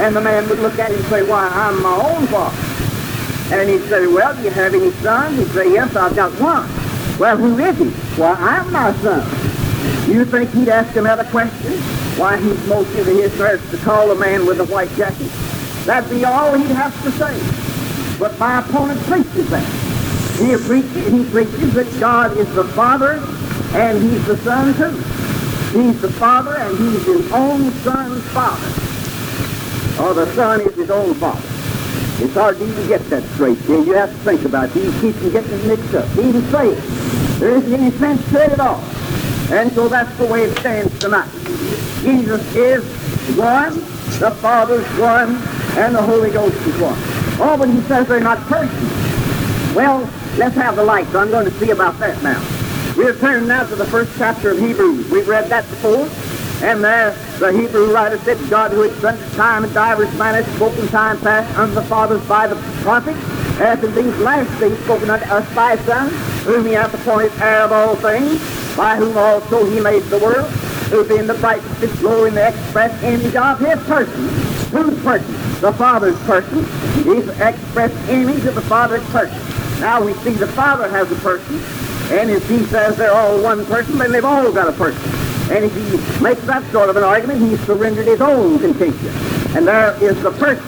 And 0.00 0.14
the 0.14 0.20
man 0.20 0.48
would 0.48 0.60
look 0.60 0.78
at 0.78 0.90
him 0.90 0.98
and 0.98 1.06
say, 1.06 1.28
why, 1.28 1.48
I'm 1.48 1.82
my 1.82 1.94
own 1.94 2.26
father. 2.28 2.56
And 3.54 3.68
he'd 3.68 3.88
say, 3.88 4.06
well, 4.06 4.34
do 4.36 4.42
you 4.42 4.50
have 4.50 4.72
any 4.72 4.92
sons? 4.92 5.36
He'd 5.36 5.48
say, 5.48 5.72
yes, 5.72 5.96
I've 5.96 6.14
got 6.14 6.30
one. 6.40 6.68
Well, 7.18 7.36
who 7.36 7.58
is 7.58 7.76
he? 7.76 8.20
Well, 8.20 8.36
I'm 8.38 8.72
my 8.72 8.92
son. 8.94 9.28
You 10.08 10.24
think 10.24 10.50
he'd 10.50 10.68
ask 10.68 10.96
another 10.96 11.24
question? 11.24 11.72
Why, 12.18 12.36
he's 12.36 12.66
motioned 12.68 13.04
to 13.04 13.14
his 13.14 13.32
search 13.32 13.60
to 13.70 13.78
call 13.78 14.12
a 14.12 14.14
man 14.14 14.46
with 14.46 14.60
a 14.60 14.64
white 14.66 14.90
jacket. 14.90 15.30
That'd 15.86 16.08
be 16.08 16.24
all 16.24 16.54
he'd 16.54 16.66
have 16.68 16.94
to 17.02 17.10
say. 17.12 18.18
But 18.18 18.38
my 18.38 18.60
opponent 18.60 19.00
preaches 19.00 19.50
that. 19.50 19.81
He 20.42 20.56
preaches, 20.56 21.06
he 21.06 21.24
preaches 21.30 21.74
that 21.74 22.00
God 22.00 22.36
is 22.36 22.52
the 22.56 22.64
Father 22.64 23.22
and 23.74 24.02
He's 24.02 24.26
the 24.26 24.36
Son 24.38 24.74
too. 24.74 24.90
He's 25.78 26.00
the 26.00 26.10
Father 26.10 26.56
and 26.58 26.76
He's 26.76 27.06
His 27.06 27.32
own 27.32 27.70
Son's 27.82 28.24
Father. 28.30 28.66
Or 30.02 30.14
the 30.14 30.26
Son 30.34 30.60
is 30.62 30.74
His 30.74 30.90
own 30.90 31.14
Father. 31.14 31.48
It's 32.24 32.34
hard 32.34 32.58
to 32.58 32.68
even 32.68 32.88
get 32.88 33.00
that 33.10 33.22
straight. 33.34 33.58
You 33.68 33.92
have 33.92 34.10
to 34.10 34.18
think 34.18 34.44
about 34.44 34.76
it. 34.76 34.84
You 34.84 34.92
keep 35.00 35.14
getting 35.32 35.52
it 35.52 35.64
mixed 35.64 35.94
up. 35.94 36.10
Even 36.18 36.42
say 36.50 36.70
it. 36.70 36.80
There 37.38 37.56
isn't 37.56 37.72
any 37.72 37.90
sense 37.92 38.28
to 38.30 38.44
it 38.44 38.50
at 38.50 38.60
all. 38.60 38.80
And 39.52 39.70
so 39.72 39.86
that's 39.86 40.16
the 40.18 40.26
way 40.26 40.42
it 40.42 40.58
stands 40.58 40.98
tonight. 40.98 41.30
Jesus 42.02 42.54
is 42.56 42.84
one, 43.36 43.74
the 44.18 44.32
Father's 44.40 44.86
one, 44.98 45.36
and 45.78 45.94
the 45.94 46.02
Holy 46.02 46.30
Ghost 46.30 46.56
is 46.66 46.80
one. 46.80 46.96
Oh, 47.40 47.56
but 47.56 47.68
he 47.68 47.80
says 47.82 48.08
they're 48.08 48.20
not 48.20 48.38
persons. 48.48 49.74
Well, 49.74 50.08
let's 50.36 50.54
have 50.54 50.76
the 50.76 50.84
light, 50.84 51.06
so 51.08 51.20
I'm 51.20 51.30
going 51.30 51.44
to 51.44 51.52
see 51.52 51.70
about 51.70 51.98
that 51.98 52.22
now. 52.22 52.40
We're 52.96 53.18
turning 53.18 53.48
now 53.48 53.66
to 53.66 53.74
the 53.74 53.86
first 53.86 54.12
chapter 54.18 54.50
of 54.50 54.58
Hebrews. 54.58 55.10
We've 55.10 55.28
read 55.28 55.48
that 55.48 55.68
before. 55.70 56.08
And 56.62 56.84
there 56.84 57.10
the 57.40 57.50
Hebrew 57.50 57.92
writer 57.92 58.18
said, 58.18 58.38
God 58.48 58.70
who 58.70 58.84
at 58.84 59.32
time 59.32 59.64
and 59.64 59.74
divers 59.74 60.12
manners 60.16 60.46
spoken 60.54 60.86
time 60.88 61.18
past 61.18 61.58
unto 61.58 61.74
the 61.74 61.82
fathers 61.82 62.24
by 62.28 62.46
the 62.46 62.54
prophets, 62.82 63.18
hath 63.58 63.82
in 63.82 63.92
these 63.94 64.16
last 64.18 64.60
days 64.60 64.78
spoken 64.84 65.10
unto 65.10 65.24
us 65.26 65.54
by 65.56 65.76
his 65.76 65.84
Son, 65.86 66.08
whom 66.44 66.64
he 66.64 66.72
hath 66.72 66.94
appointed 66.94 67.32
heir 67.40 67.62
of 67.62 67.72
all 67.72 67.96
things, 67.96 68.38
by 68.76 68.96
whom 68.96 69.16
also 69.16 69.68
he 69.68 69.80
made 69.80 70.04
the 70.04 70.18
world, 70.18 70.48
who 70.90 71.04
being 71.08 71.26
the 71.26 71.34
brightness, 71.34 71.78
his 71.78 71.98
glory, 71.98 72.28
and 72.28 72.36
the 72.36 72.48
express 72.48 73.02
image 73.02 73.34
of 73.34 73.58
his 73.58 73.78
person. 73.88 74.28
Whose 74.70 75.02
person? 75.02 75.32
The 75.60 75.72
Father's 75.72 76.18
person. 76.20 76.58
He's 77.02 77.26
the 77.26 77.48
express 77.48 78.08
image 78.08 78.44
of 78.44 78.54
the 78.54 78.62
Father's 78.62 79.04
person. 79.10 79.51
Now 79.82 80.00
we 80.00 80.14
see 80.22 80.30
the 80.30 80.46
Father 80.46 80.88
has 80.88 81.10
a 81.10 81.16
person, 81.16 81.56
and 82.16 82.30
if 82.30 82.48
he 82.48 82.60
says 82.66 82.96
they're 82.96 83.12
all 83.12 83.42
one 83.42 83.66
person, 83.66 83.98
then 83.98 84.12
they've 84.12 84.24
all 84.24 84.52
got 84.52 84.68
a 84.68 84.72
person. 84.72 85.02
And 85.50 85.64
if 85.64 85.74
he 85.74 86.22
makes 86.22 86.40
that 86.42 86.62
sort 86.70 86.88
of 86.88 86.96
an 86.96 87.02
argument, 87.02 87.40
he's 87.40 87.58
surrendered 87.66 88.06
his 88.06 88.20
own 88.20 88.60
contention. 88.60 89.08
And 89.56 89.66
there 89.66 90.00
is 90.00 90.22
the 90.22 90.30
person. 90.30 90.64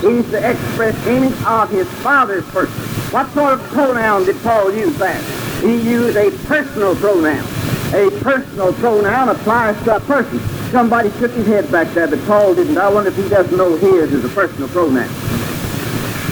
He's 0.00 0.30
the 0.30 0.50
express 0.50 0.96
image 1.06 1.34
of 1.44 1.68
his 1.68 1.86
Father's 2.00 2.46
person. 2.46 2.74
What 3.12 3.30
sort 3.34 3.52
of 3.52 3.60
pronoun 3.64 4.24
did 4.24 4.42
Paul 4.42 4.72
use 4.72 4.96
there? 4.96 5.22
He 5.60 5.76
used 5.76 6.16
a 6.16 6.30
personal 6.46 6.96
pronoun. 6.96 7.44
A 7.92 8.10
personal 8.22 8.72
pronoun 8.72 9.28
applies 9.28 9.76
to 9.84 9.96
a 9.96 10.00
person. 10.00 10.38
Somebody 10.70 11.10
shook 11.18 11.32
his 11.32 11.46
head 11.46 11.70
back 11.70 11.92
there, 11.92 12.08
but 12.08 12.24
Paul 12.24 12.54
didn't. 12.54 12.78
I 12.78 12.88
wonder 12.88 13.10
if 13.10 13.16
he 13.16 13.28
doesn't 13.28 13.54
know 13.54 13.76
his 13.76 14.10
is 14.10 14.24
a 14.24 14.28
personal 14.30 14.68
pronoun. 14.68 15.10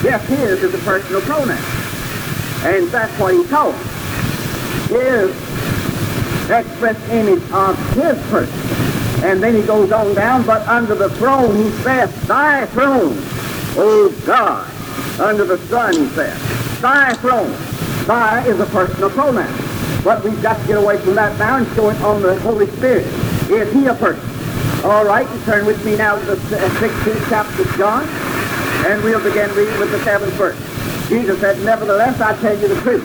Yes, 0.03 0.27
his 0.29 0.63
is 0.63 0.73
a 0.73 0.79
personal 0.79 1.21
pronoun. 1.21 1.82
And 2.65 2.89
that's 2.89 3.13
what 3.19 3.35
he 3.35 3.45
taught. 3.49 3.75
His 4.89 5.31
express 6.51 7.09
image 7.11 7.43
of 7.51 7.77
his 7.95 8.21
person. 8.29 8.83
And 9.25 9.43
then 9.43 9.55
he 9.55 9.63
goes 9.63 9.93
on 9.93 10.15
down, 10.15 10.45
but 10.45 10.67
under 10.69 10.95
the 10.95 11.11
throne 11.11 11.57
he 11.57 11.71
says, 11.83 12.11
Thy 12.27 12.67
throne, 12.67 13.17
O 13.77 14.15
God. 14.27 14.69
Under 15.21 15.45
the 15.45 15.59
Son 15.69 15.93
he 15.93 16.07
says, 16.09 16.81
Thy 16.81 17.13
throne. 17.15 17.53
Thy 18.07 18.45
is 18.47 18.59
a 18.59 18.67
personal 18.67 19.11
pronoun. 19.11 19.53
But 20.03 20.25
we've 20.25 20.43
got 20.43 20.61
to 20.61 20.67
get 20.67 20.77
away 20.77 20.99
from 20.99 21.15
that 21.15 21.39
now 21.39 21.59
and 21.59 21.67
show 21.75 21.91
it 21.91 22.01
on 22.01 22.23
the 22.23 22.39
Holy 22.41 22.67
Spirit. 22.67 23.07
Is 23.51 23.73
he 23.73 23.87
a 23.87 23.95
person? 23.95 24.29
All 24.85 25.05
right, 25.05 25.29
you 25.33 25.41
turn 25.45 25.65
with 25.65 25.85
me 25.85 25.97
now 25.97 26.17
to 26.17 26.25
the 26.25 26.35
16th 26.35 27.29
chapter 27.29 27.63
of 27.63 27.77
John, 27.77 28.03
and 28.91 29.03
we'll 29.05 29.23
begin 29.23 29.49
reading 29.55 29.79
with 29.79 29.93
the 29.93 29.99
7th 29.99 30.33
verse. 30.33 30.72
Jesus 31.13 31.39
said, 31.41 31.63
Nevertheless, 31.63 32.19
I 32.23 32.35
tell 32.41 32.59
you 32.59 32.69
the 32.69 32.81
truth. 32.81 33.05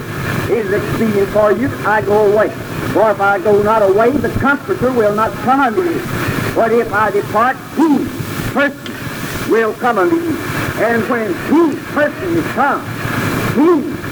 It 0.50 0.60
is 0.60 0.72
expedient 0.72 1.28
for 1.32 1.52
you 1.52 1.68
that 1.68 1.86
I 1.86 2.02
go 2.02 2.32
away. 2.32 2.48
For 2.94 3.12
if 3.12 3.20
I 3.20 3.38
go 3.38 3.62
not 3.62 3.82
away, 3.82 4.12
the 4.12 4.30
Comforter 4.40 4.94
will 4.94 5.14
not 5.14 5.34
come 5.44 5.60
unto 5.60 5.82
you. 5.82 6.02
But 6.56 6.72
if 6.72 6.94
I 6.94 7.12
depart, 7.12 7.58
he, 7.76 8.08
person, 8.54 9.52
will 9.52 9.74
come 9.74 9.98
unto 9.98 10.16
you. 10.16 10.38
And 10.80 11.04
when 11.10 11.34
he, 11.52 11.78
person, 11.92 12.38
is 12.38 12.46
he, 12.46 12.52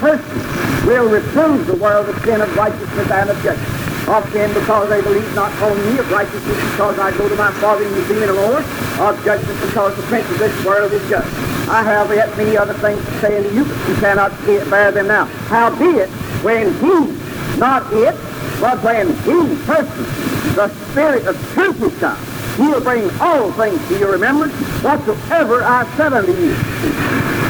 person, 0.01 0.85
will 0.85 1.09
reprove 1.09 1.65
the 1.65 1.77
world 1.77 2.09
of 2.09 2.21
sin, 2.25 2.41
of 2.41 2.53
righteousness, 2.57 3.11
and 3.11 3.29
of 3.29 3.41
judgment. 3.43 3.74
Of 4.07 4.31
sin 4.31 4.53
because 4.53 4.89
they 4.89 5.01
believe 5.01 5.33
not 5.33 5.51
on 5.63 5.75
me, 5.89 5.97
of 5.97 6.11
righteousness 6.11 6.71
because 6.71 6.99
I 6.99 7.09
go 7.17 7.27
to 7.27 7.35
my 7.35 7.51
Father 7.53 7.83
and 7.83 7.95
you 7.95 8.03
see 8.03 8.13
me 8.13 8.27
no 8.27 8.35
more, 8.35 8.61
of 9.07 9.25
judgment 9.25 9.59
because 9.61 9.95
the 9.95 10.03
prince 10.03 10.29
of 10.29 10.37
this 10.37 10.65
world 10.65 10.93
is 10.93 11.01
judged. 11.09 11.25
I 11.67 11.81
have 11.81 12.13
yet 12.13 12.29
many 12.37 12.55
other 12.55 12.75
things 12.75 13.03
to 13.03 13.11
say 13.19 13.37
unto 13.37 13.49
you, 13.55 13.65
but 13.65 13.89
you 13.89 13.95
cannot 13.95 14.31
bear 14.45 14.91
them 14.91 15.07
now. 15.07 15.25
Howbeit, 15.49 16.09
when 16.45 16.71
he, 16.75 17.57
not 17.57 17.91
it, 17.93 18.13
but 18.61 18.77
when 18.83 19.07
he 19.25 19.65
person, 19.65 20.05
the 20.53 20.69
Spirit 20.91 21.25
of 21.25 21.35
truth 21.53 21.81
is 21.81 21.99
come, 21.99 22.17
he'll 22.57 22.81
bring 22.81 23.09
all 23.19 23.51
things 23.53 23.81
to 23.87 23.97
your 23.97 24.11
remembrance, 24.11 24.53
whatsoever 24.83 25.63
I 25.63 25.83
said 25.97 26.13
unto 26.13 26.31
you. 26.31 26.53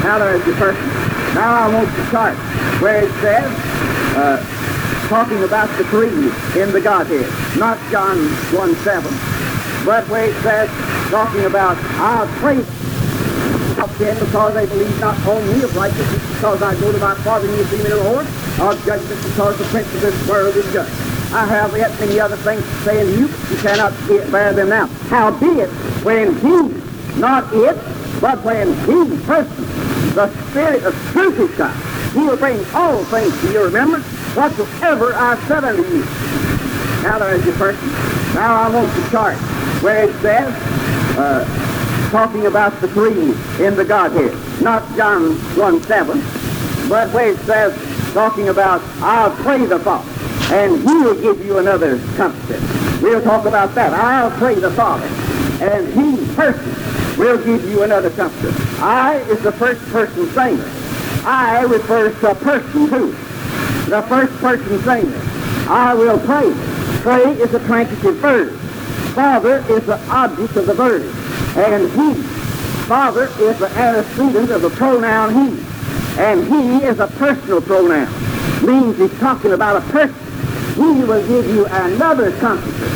Now 0.07 0.19
there's 0.19 0.45
your 0.47 0.55
person. 0.55 0.87
Now 1.35 1.67
I 1.67 1.73
want 1.73 1.89
to 1.89 2.05
start 2.07 2.35
where 2.81 3.03
it 3.03 3.11
says, 3.19 3.43
uh, 4.15 4.64
talking 5.07 5.43
about 5.43 5.69
the 5.77 5.83
three 5.85 6.09
in 6.59 6.71
the 6.71 6.81
Godhead, 6.81 7.29
not 7.59 7.77
John 7.91 8.17
1 8.17 8.75
7, 8.75 9.03
but 9.85 10.07
where 10.09 10.25
it 10.25 10.35
says, 10.41 10.69
talking 11.11 11.45
about, 11.45 11.77
I'll 12.01 12.27
praise 12.39 12.65
up 13.77 13.91
then 13.97 14.17
because 14.19 14.53
they 14.53 14.65
believe 14.65 14.99
not 14.99 15.15
on 15.27 15.47
me 15.49 15.63
of 15.63 15.75
righteousness, 15.75 16.23
because 16.33 16.61
I 16.61 16.73
go 16.79 16.91
to 16.91 16.97
my 16.97 17.13
Father 17.15 17.47
and 17.47 17.57
you 17.57 17.63
see 17.65 17.77
me 17.77 17.89
the 17.89 18.03
Lord, 18.03 18.25
of 18.25 18.85
judgment 18.85 19.21
because 19.23 19.57
the 19.57 19.65
prince 19.65 19.93
of 19.93 20.01
this 20.01 20.29
world 20.29 20.55
is 20.55 20.73
judged. 20.73 20.91
I 21.33 21.45
have 21.45 21.75
yet 21.75 21.91
many 21.99 22.19
other 22.19 22.37
things 22.37 22.63
to 22.63 22.75
say 22.83 23.05
you, 23.11 23.27
you 23.27 23.57
cannot 23.61 23.93
bear 24.31 24.53
them 24.53 24.69
now. 24.69 24.87
Howbeit, 25.09 25.69
when 26.03 26.35
he, 26.37 27.19
not 27.19 27.53
it, 27.53 27.75
but 28.21 28.41
when 28.43 28.69
he 28.85 29.17
person, 29.25 29.65
the 30.15 30.31
Spirit 30.49 30.83
of 30.83 30.95
truth 31.11 31.37
is 31.37 32.13
he 32.13 32.21
will 32.21 32.37
bring 32.37 32.63
all 32.73 33.03
things 33.05 33.37
to 33.41 33.51
your 33.51 33.65
remembrance, 33.65 34.05
whatsoever 34.35 35.13
I 35.15 35.37
said 35.47 35.63
unto 35.63 35.81
you. 35.81 36.03
Now 37.03 37.19
there's 37.19 37.45
your 37.45 37.55
person. 37.55 37.87
Now 38.35 38.55
I 38.55 38.69
want 38.69 38.91
to 38.93 39.01
start 39.03 39.37
where 39.81 40.09
it 40.09 40.13
says, 40.21 40.53
uh, 41.17 42.09
talking 42.11 42.47
about 42.47 42.79
the 42.81 42.87
three 42.89 43.31
in 43.65 43.75
the 43.75 43.85
Godhead. 43.85 44.33
Not 44.61 44.83
John 44.95 45.35
1 45.55 45.83
7, 45.83 46.19
but 46.89 47.11
where 47.13 47.31
it 47.31 47.39
says, 47.39 47.73
talking 48.13 48.49
about, 48.49 48.81
I'll 48.97 49.35
pray 49.43 49.65
the 49.65 49.79
Father, 49.79 50.09
and 50.53 50.77
he 50.81 50.93
will 50.95 51.19
give 51.21 51.45
you 51.45 51.59
another 51.59 51.97
comforter. 52.15 52.59
We'll 53.01 53.21
talk 53.21 53.45
about 53.45 53.75
that. 53.75 53.93
I'll 53.93 54.31
pray 54.37 54.55
the 54.55 54.71
Father, 54.71 55.07
and 55.63 55.87
he 55.93 56.33
person 56.33 56.75
will 57.17 57.41
give 57.43 57.69
you 57.69 57.83
another 57.83 58.09
comforter. 58.09 58.53
I 58.83 59.17
is 59.29 59.41
the 59.41 59.51
first 59.51 59.81
person 59.91 60.27
singular. 60.27 60.69
I 61.25 61.63
refers 61.63 62.19
to 62.19 62.31
a 62.31 62.35
person 62.35 62.89
too. 62.89 63.15
The 63.85 64.01
first 64.03 64.33
person 64.37 64.81
singular. 64.81 65.21
I 65.69 65.93
will 65.93 66.17
pray. 66.19 66.51
Pray 67.01 67.33
is 67.33 67.53
a 67.53 67.59
transitive 67.67 68.15
verb. 68.15 68.51
Father 69.13 69.63
is 69.69 69.85
the 69.85 69.99
object 70.09 70.55
of 70.55 70.65
the 70.65 70.73
verb. 70.73 71.03
And 71.55 71.91
he, 71.91 72.19
Father 72.87 73.25
is 73.39 73.59
the 73.59 73.69
antecedent 73.77 74.49
of 74.49 74.63
the 74.63 74.71
pronoun 74.71 75.33
he. 75.33 75.63
And 76.19 76.47
he 76.47 76.83
is 76.83 76.99
a 76.99 77.05
personal 77.07 77.61
pronoun. 77.61 78.09
Means 78.65 78.97
he's 78.97 79.19
talking 79.19 79.51
about 79.51 79.77
a 79.77 79.85
person. 79.91 80.15
He 80.73 81.03
will 81.03 81.25
give 81.27 81.45
you 81.53 81.67
another 81.67 82.35
comforter. 82.39 82.89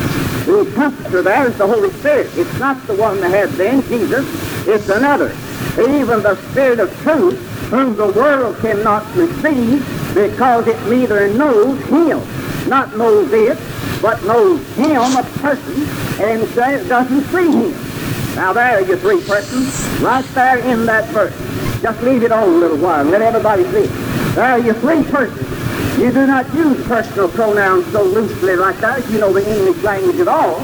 The 0.44 0.72
comforter 0.74 1.22
there 1.22 1.46
is 1.46 1.56
the 1.56 1.68
Holy 1.68 1.90
Spirit. 1.92 2.30
It's 2.34 2.58
not 2.58 2.84
the 2.88 2.96
one 2.96 3.20
that 3.20 3.30
had 3.30 3.56
been, 3.56 3.82
Jesus. 3.82 4.26
It's 4.66 4.88
another. 4.88 5.30
Even 5.78 6.20
the 6.22 6.34
Spirit 6.50 6.80
of 6.80 6.92
truth, 7.02 7.38
whom 7.70 7.94
the 7.94 8.10
world 8.10 8.56
cannot 8.58 9.06
receive 9.14 9.99
because 10.14 10.66
it 10.66 10.80
neither 10.88 11.32
knows 11.34 11.80
him, 11.84 12.20
not 12.68 12.96
knows 12.96 13.32
it, 13.32 13.58
but 14.02 14.22
knows 14.24 14.60
him, 14.74 15.00
a 15.16 15.22
person, 15.38 15.82
and 16.24 16.48
says, 16.50 16.88
doesn't 16.88 17.22
see 17.24 17.50
him. 17.50 18.34
Now 18.34 18.52
there 18.52 18.78
are 18.78 18.82
your 18.82 18.96
three 18.96 19.20
persons, 19.22 20.00
right 20.00 20.24
there 20.34 20.58
in 20.58 20.86
that 20.86 21.08
verse. 21.10 21.34
Just 21.82 22.02
leave 22.02 22.22
it 22.22 22.32
on 22.32 22.42
a 22.42 22.46
little 22.46 22.78
while 22.78 23.00
and 23.00 23.10
let 23.10 23.22
everybody 23.22 23.64
see 23.64 23.84
it. 23.84 24.34
There 24.34 24.44
are 24.44 24.58
your 24.58 24.74
three 24.74 25.02
persons. 25.04 25.98
You 25.98 26.10
do 26.12 26.26
not 26.26 26.52
use 26.54 26.82
personal 26.86 27.28
pronouns 27.28 27.86
so 27.88 28.02
loosely 28.02 28.56
like 28.56 28.78
that 28.78 29.00
if 29.00 29.10
you 29.10 29.18
know 29.18 29.32
the 29.32 29.46
English 29.58 29.82
language 29.82 30.16
at 30.16 30.28
all. 30.28 30.60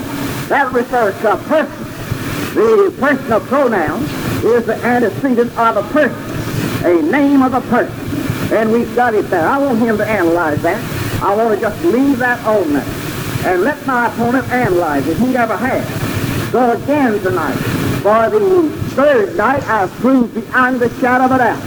That 0.48 0.72
refers 0.72 1.18
to 1.20 1.32
a 1.34 1.36
person. 1.36 1.84
The 2.54 2.94
personal 2.98 3.40
pronoun 3.40 4.02
is 4.44 4.64
the 4.64 4.76
antecedent 4.76 5.56
of 5.58 5.76
a 5.76 5.82
person, 5.92 6.86
a 6.86 7.02
name 7.02 7.42
of 7.42 7.54
a 7.54 7.60
person. 7.62 8.05
And 8.52 8.72
we've 8.72 8.94
got 8.94 9.14
it 9.14 9.28
there. 9.28 9.46
I 9.46 9.58
want 9.58 9.78
him 9.78 9.96
to 9.98 10.06
analyze 10.06 10.62
that. 10.62 11.22
I 11.22 11.34
want 11.34 11.54
to 11.54 11.60
just 11.60 11.84
leave 11.84 12.18
that 12.18 12.44
on 12.46 12.72
there. 12.74 12.86
And 13.44 13.62
let 13.62 13.84
my 13.86 14.06
opponent 14.06 14.48
analyze 14.50 15.06
it. 15.08 15.16
He 15.16 15.26
never 15.26 15.56
has. 15.56 16.52
So 16.52 16.72
again 16.72 17.20
tonight, 17.20 17.56
for 18.02 18.30
the 18.30 18.70
third 18.94 19.36
night, 19.36 19.62
I've 19.64 19.90
proved 19.94 20.34
beyond 20.34 20.80
the 20.80 20.88
shadow 21.00 21.24
of 21.24 21.32
a 21.32 21.38
doubt 21.38 21.62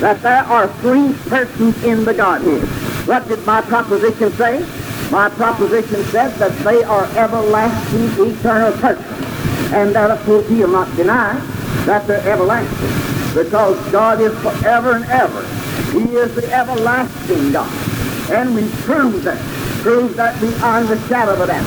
that 0.00 0.22
there 0.22 0.42
are 0.44 0.68
three 0.80 1.12
persons 1.28 1.84
in 1.84 2.04
the 2.04 2.14
Godhead. 2.14 2.66
What 3.06 3.28
did 3.28 3.44
my 3.44 3.60
proposition 3.60 4.32
say? 4.32 4.66
My 5.10 5.28
proposition 5.28 6.02
said 6.04 6.30
that 6.38 6.52
they 6.64 6.82
are 6.82 7.04
everlasting, 7.16 8.26
eternal 8.26 8.72
persons. 8.78 9.72
And 9.72 9.94
that, 9.94 10.10
of 10.10 10.22
course, 10.24 10.48
he'll 10.48 10.68
not 10.68 10.94
deny 10.96 11.34
that 11.84 12.06
they're 12.06 12.26
everlasting. 12.26 13.34
Because 13.34 13.76
God 13.92 14.20
is 14.20 14.36
forever 14.40 14.96
and 14.96 15.04
ever. 15.06 15.61
Is 16.12 16.34
the 16.34 16.44
everlasting 16.52 17.52
God. 17.52 17.72
And 18.30 18.54
we 18.54 18.68
prove 18.82 19.24
that. 19.24 19.40
Prove 19.80 20.14
that 20.16 20.38
beyond 20.42 20.88
the 20.88 21.08
shadow 21.08 21.32
of 21.32 21.40
a 21.40 21.46
doubt. 21.46 21.64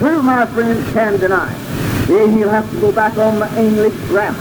Who, 0.00 0.22
my 0.22 0.44
friends, 0.44 0.92
can 0.92 1.18
deny? 1.18 1.50
Then 2.04 2.36
he'll 2.36 2.50
have 2.50 2.70
to 2.72 2.80
go 2.80 2.92
back 2.92 3.16
on 3.16 3.38
the 3.38 3.48
English 3.58 3.94
grammar. 4.08 4.38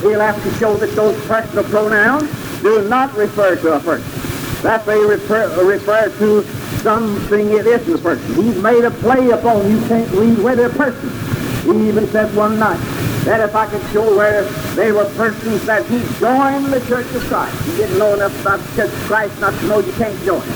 He'll 0.00 0.18
have 0.18 0.42
to 0.42 0.50
show 0.58 0.74
that 0.78 0.90
those 0.96 1.16
personal 1.26 1.62
pronouns 1.64 2.28
do 2.62 2.88
not 2.88 3.14
refer 3.14 3.54
to 3.54 3.74
a 3.74 3.80
person. 3.80 4.62
That 4.62 4.84
they 4.84 4.98
refer, 4.98 5.64
refer 5.64 6.08
to 6.18 6.42
something 6.82 7.52
it 7.52 7.64
isn't 7.64 7.94
a 7.94 7.98
person. 7.98 8.34
He's 8.34 8.60
made 8.60 8.82
a 8.82 8.90
play 8.90 9.30
upon 9.30 9.70
you 9.70 9.78
can't 9.86 10.10
read 10.10 10.38
where 10.40 10.56
they're 10.56 10.68
persons. 10.68 11.64
He 11.64 11.88
even 11.88 12.08
said 12.08 12.34
one 12.34 12.58
night 12.58 12.80
that 13.26 13.40
if 13.40 13.56
I 13.56 13.66
could 13.66 13.82
show 13.90 14.16
where 14.16 14.44
they 14.78 14.92
were 14.92 15.04
persons 15.16 15.66
that 15.66 15.84
he 15.86 15.98
joined 16.22 16.66
the 16.66 16.78
Church 16.86 17.12
of 17.12 17.22
Christ. 17.24 17.60
He 17.66 17.76
didn't 17.76 17.98
know 17.98 18.14
enough 18.14 18.40
about 18.40 18.60
the 18.60 18.76
Church 18.76 18.92
of 18.92 19.02
Christ 19.10 19.40
not 19.40 19.52
to 19.52 19.66
know 19.66 19.80
you 19.80 19.92
can't 19.94 20.16
join. 20.22 20.46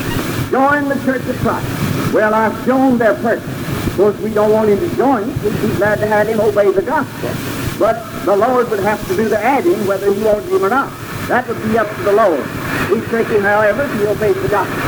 Join 0.55 0.89
the 0.89 0.95
Church 1.05 1.27
of 1.27 1.37
Christ. 1.43 1.67
Well, 2.15 2.33
I've 2.33 2.55
shown 2.65 2.97
they're 2.97 3.15
persons. 3.15 3.51
Of 3.91 3.97
course, 3.97 4.19
we 4.21 4.33
don't 4.33 4.53
want 4.53 4.71
him 4.71 4.79
to 4.79 4.97
join. 4.97 5.27
We'd 5.43 5.61
be 5.61 5.75
glad 5.83 5.99
to 5.99 6.07
have 6.07 6.29
him 6.29 6.39
obey 6.39 6.71
the 6.71 6.83
gospel. 6.83 7.31
But 7.77 7.99
the 8.25 8.37
Lord 8.37 8.71
would 8.71 8.81
have 8.81 9.05
to 9.09 9.17
do 9.17 9.29
the 9.29 9.43
adding 9.43 9.85
whether 9.89 10.13
he 10.13 10.23
wanted 10.23 10.49
him 10.49 10.65
or 10.65 10.71
not. 10.71 10.93
That 11.27 11.49
would 11.49 11.61
be 11.65 11.77
up 11.77 11.93
to 11.97 12.03
the 12.03 12.13
Lord. 12.13 12.47
We 12.91 13.01
take 13.11 13.27
him, 13.27 13.43
however, 13.43 13.83
if 13.83 13.93
he 13.99 14.07
obeys 14.07 14.41
the 14.43 14.49
gospel. 14.49 14.79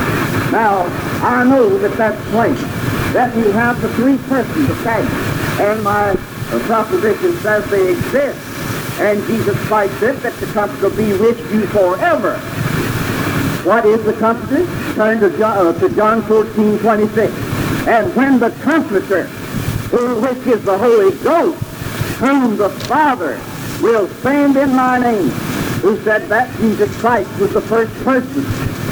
Now, 0.52 0.86
I 1.26 1.42
know 1.42 1.78
that 1.78 1.96
that's 1.98 2.30
plain. 2.30 2.54
That 3.12 3.34
you 3.36 3.50
have 3.50 3.80
the 3.82 3.88
three 3.94 4.18
persons 4.28 4.70
of 4.70 4.76
Christ. 4.78 5.10
And 5.58 5.82
my 5.82 6.14
proposition 6.60 7.32
says 7.38 7.68
they 7.70 7.92
exist. 7.92 8.38
And 9.00 9.24
Jesus 9.26 9.56
Christ 9.66 9.98
said 10.00 10.16
that 10.18 10.34
the 10.34 10.46
Comforter 10.46 10.88
will 10.88 10.96
be 10.96 11.12
with 11.18 11.38
you 11.52 11.66
forever. 11.68 12.38
What 13.64 13.86
is 13.86 14.04
the 14.04 14.12
Comforter? 14.14 14.66
Turn 14.94 15.20
to 15.20 15.36
John, 15.38 15.66
uh, 15.66 15.78
to 15.80 15.88
John 15.94 16.22
14, 16.22 16.78
26. 16.78 17.32
And 17.86 18.14
when 18.14 18.38
the 18.38 18.50
Comforter, 18.62 19.24
who, 19.90 20.20
which 20.20 20.46
is 20.46 20.64
the 20.64 20.76
Holy 20.76 21.16
Ghost, 21.18 21.62
whom 22.18 22.56
the 22.56 22.70
Father 22.70 23.40
will 23.82 24.06
send 24.06 24.56
in 24.56 24.74
my 24.74 24.98
name, 24.98 25.30
who 25.80 25.96
said 26.02 26.28
that? 26.28 26.54
Jesus 26.58 26.94
Christ 27.00 27.28
was 27.40 27.52
the 27.52 27.60
first 27.60 27.92
person. 28.04 28.44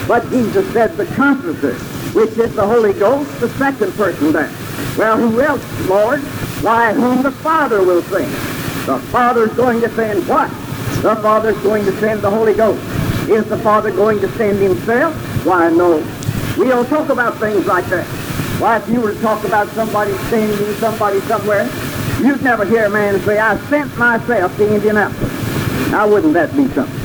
But 0.08 0.28
Jesus 0.30 0.66
said 0.72 0.96
the 0.96 1.06
Comforter, 1.06 1.74
which 2.14 2.36
is 2.36 2.54
the 2.54 2.66
Holy 2.66 2.92
Ghost, 2.94 3.40
the 3.40 3.48
second 3.50 3.92
person 3.92 4.32
there. 4.32 4.50
Well, 4.96 5.18
who 5.18 5.40
else, 5.40 5.88
Lord? 5.88 6.20
Why, 6.62 6.92
whom 6.92 7.22
the 7.22 7.30
Father 7.30 7.82
will 7.82 8.02
send. 8.02 8.30
The 8.86 8.98
Father's 9.10 9.52
going 9.54 9.80
to 9.80 9.88
send 9.90 10.28
what? 10.28 10.50
The 11.02 11.16
Father's 11.16 11.56
going 11.62 11.86
to 11.86 11.92
send 12.00 12.20
the 12.20 12.28
Holy 12.28 12.52
Ghost. 12.52 12.82
Is 13.30 13.46
the 13.46 13.56
Father 13.58 13.90
going 13.90 14.20
to 14.20 14.28
send 14.36 14.58
himself? 14.58 15.14
Why, 15.46 15.70
no. 15.70 15.96
We 16.58 16.68
don't 16.68 16.86
talk 16.88 17.08
about 17.08 17.38
things 17.38 17.64
like 17.64 17.86
that. 17.86 18.04
Why, 18.60 18.76
if 18.76 18.88
you 18.90 19.00
were 19.00 19.14
to 19.14 19.20
talk 19.22 19.42
about 19.44 19.68
somebody 19.68 20.12
sending 20.28 20.74
somebody 20.74 21.20
somewhere, 21.20 21.64
you'd 22.20 22.42
never 22.42 22.66
hear 22.66 22.84
a 22.84 22.90
man 22.90 23.18
say, 23.20 23.38
I 23.38 23.56
sent 23.68 23.96
myself 23.96 24.54
to 24.58 24.74
Indianapolis. 24.74 25.32
Now, 25.90 26.08
wouldn't 26.10 26.34
that 26.34 26.54
be 26.54 26.68
something? 26.68 27.00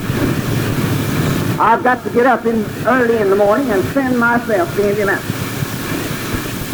I've 1.57 1.81
got 1.81 2.03
to 2.03 2.09
get 2.09 2.25
up 2.25 2.45
in 2.45 2.65
early 2.85 3.19
in 3.19 3.29
the 3.29 3.37
morning 3.37 3.69
and 3.69 3.81
send 3.93 4.19
myself 4.19 4.75
to 4.75 4.89
Indianapolis. 4.89 5.31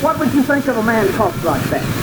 What 0.01 0.17
would 0.17 0.33
you 0.33 0.41
think 0.41 0.67
of 0.67 0.77
a 0.77 0.83
man 0.83 1.07
talks 1.13 1.43
like 1.43 1.61
that? 1.69 2.00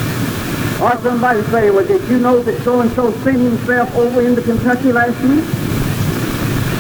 Or 0.80 0.96
somebody 1.02 1.42
say, 1.50 1.70
well, 1.70 1.84
did 1.84 2.08
you 2.08 2.18
know 2.18 2.40
that 2.40 2.62
so-and-so 2.62 3.10
sent 3.24 3.38
himself 3.38 3.92
over 3.96 4.22
into 4.22 4.40
Kentucky 4.42 4.92
last 4.92 5.20
week? 5.22 5.44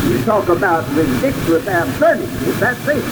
You 0.08 0.24
talk 0.24 0.48
about 0.48 0.88
ridiculous 0.94 1.66
absurdity. 1.66 2.26
That's 2.60 2.86
it. 2.86 3.02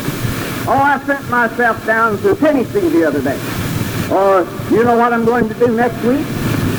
Oh, 0.68 0.78
I 0.78 1.02
sent 1.04 1.28
myself 1.28 1.84
down 1.86 2.18
to 2.18 2.36
Tennessee 2.36 2.88
the 2.88 3.04
other 3.04 3.20
day. 3.20 3.38
Or, 4.14 4.46
you 4.70 4.84
know 4.84 4.96
what 4.96 5.12
I'm 5.12 5.24
going 5.24 5.48
to 5.48 5.54
do 5.54 5.74
next 5.74 6.00
week? 6.04 6.24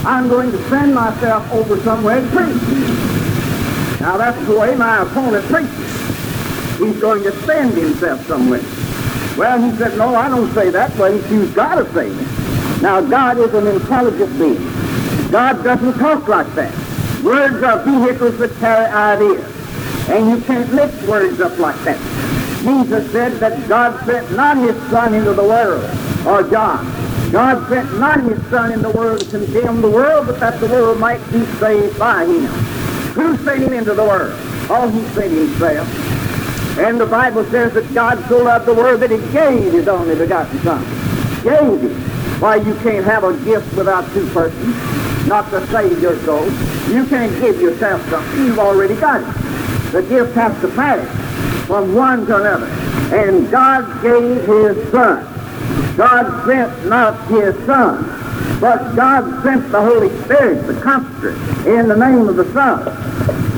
I'm 0.05 0.29
going 0.29 0.51
to 0.51 0.69
send 0.69 0.95
myself 0.95 1.51
over 1.51 1.77
somewhere 1.81 2.21
to 2.21 2.27
preach. 2.27 3.99
Now, 3.99 4.15
that's 4.15 4.39
the 4.47 4.57
way 4.57 4.73
my 4.75 5.01
opponent 5.01 5.45
preaches. 5.47 6.79
He's 6.79 7.01
going 7.01 7.23
to 7.23 7.31
send 7.45 7.73
himself 7.73 8.25
somewhere. 8.25 8.63
Well, 9.37 9.61
he 9.61 9.77
said, 9.77 9.97
no, 9.97 10.15
I 10.15 10.29
don't 10.29 10.49
say 10.53 10.69
that, 10.69 10.97
but 10.97 11.11
you've 11.29 11.53
got 11.53 11.75
to 11.75 11.93
say 11.93 12.07
it. 12.07 12.36
Now, 12.81 13.01
God 13.01 13.39
is 13.39 13.53
an 13.53 13.67
intelligent 13.67 14.37
being. 14.37 14.63
God 15.31 15.63
doesn't 15.63 15.97
talk 15.99 16.27
like 16.27 16.53
that. 16.55 16.73
Words 17.23 17.63
are 17.63 17.83
vehicles 17.83 18.37
that 18.37 18.51
carry 18.59 18.85
ideas. 18.85 19.53
And 20.09 20.29
you 20.29 20.41
can't 20.45 20.71
mix 20.73 21.01
words 21.07 21.41
up 21.41 21.57
like 21.57 21.79
that. 21.83 21.99
Jesus 22.63 23.11
said 23.11 23.33
that 23.39 23.67
God 23.67 24.05
sent 24.05 24.31
not 24.31 24.57
his 24.57 24.75
Son 24.89 25.13
into 25.13 25.33
the 25.33 25.43
world, 25.43 25.83
or 26.25 26.43
John. 26.49 26.85
God 27.31 27.67
sent 27.67 27.99
not 27.99 28.21
his 28.21 28.41
Son 28.47 28.71
in 28.71 28.81
the 28.81 28.91
world 28.91 29.19
to 29.21 29.25
condemn 29.25 29.81
the 29.81 29.89
world, 29.89 30.27
but 30.27 30.39
that 30.39 30.59
the 30.59 30.67
world 30.67 30.99
might 30.99 31.23
be 31.31 31.43
saved 31.59 31.97
by 31.99 32.25
him. 32.25 32.45
Who 33.15 33.35
sent 33.43 33.63
him 33.63 33.73
into 33.73 33.93
the 33.93 34.03
world? 34.03 34.33
Oh, 34.69 34.89
he 34.89 35.01
sent 35.13 35.31
himself. 35.31 35.87
And 36.77 36.99
the 36.99 37.07
Bible 37.07 37.43
says 37.45 37.73
that 37.73 37.91
God 37.93 38.23
so 38.29 38.43
loved 38.43 38.65
the 38.65 38.73
world 38.73 39.01
that 39.01 39.09
he 39.09 39.17
gave 39.31 39.73
his 39.73 39.87
only 39.87 40.15
begotten 40.15 40.59
Son. 40.59 40.83
Gave 41.43 41.81
him. 41.81 42.06
Why, 42.39 42.57
you 42.57 42.75
can't 42.75 43.03
have 43.03 43.23
a 43.23 43.35
gift 43.43 43.75
without 43.75 44.07
two 44.13 44.29
persons, 44.29 45.27
not 45.27 45.49
to 45.49 45.65
save 45.67 45.99
your 45.99 46.19
soul. 46.19 46.45
You 46.87 47.03
can't 47.07 47.33
give 47.41 47.59
yourself 47.59 48.07
something. 48.09 48.45
You've 48.45 48.59
already 48.59 48.95
got 48.95 49.21
it. 49.21 49.91
The 49.91 50.03
gift 50.03 50.35
has 50.35 50.61
to 50.61 50.67
pass 50.67 51.65
from 51.65 51.95
one 51.95 52.27
to 52.27 52.35
another. 52.37 52.67
And 53.15 53.49
God 53.49 54.03
gave 54.03 54.45
his 54.45 54.91
Son. 54.91 55.25
God 55.97 56.45
sent 56.45 56.85
not 56.85 57.27
his 57.27 57.55
Son, 57.65 58.03
but 58.61 58.95
God 58.95 59.43
sent 59.43 59.71
the 59.71 59.81
Holy 59.81 60.09
Spirit, 60.25 60.67
the 60.67 60.79
Comforter, 60.79 61.31
in 61.67 61.87
the 61.87 61.95
name 61.95 62.27
of 62.29 62.35
the 62.35 62.45
Son. 62.53 62.87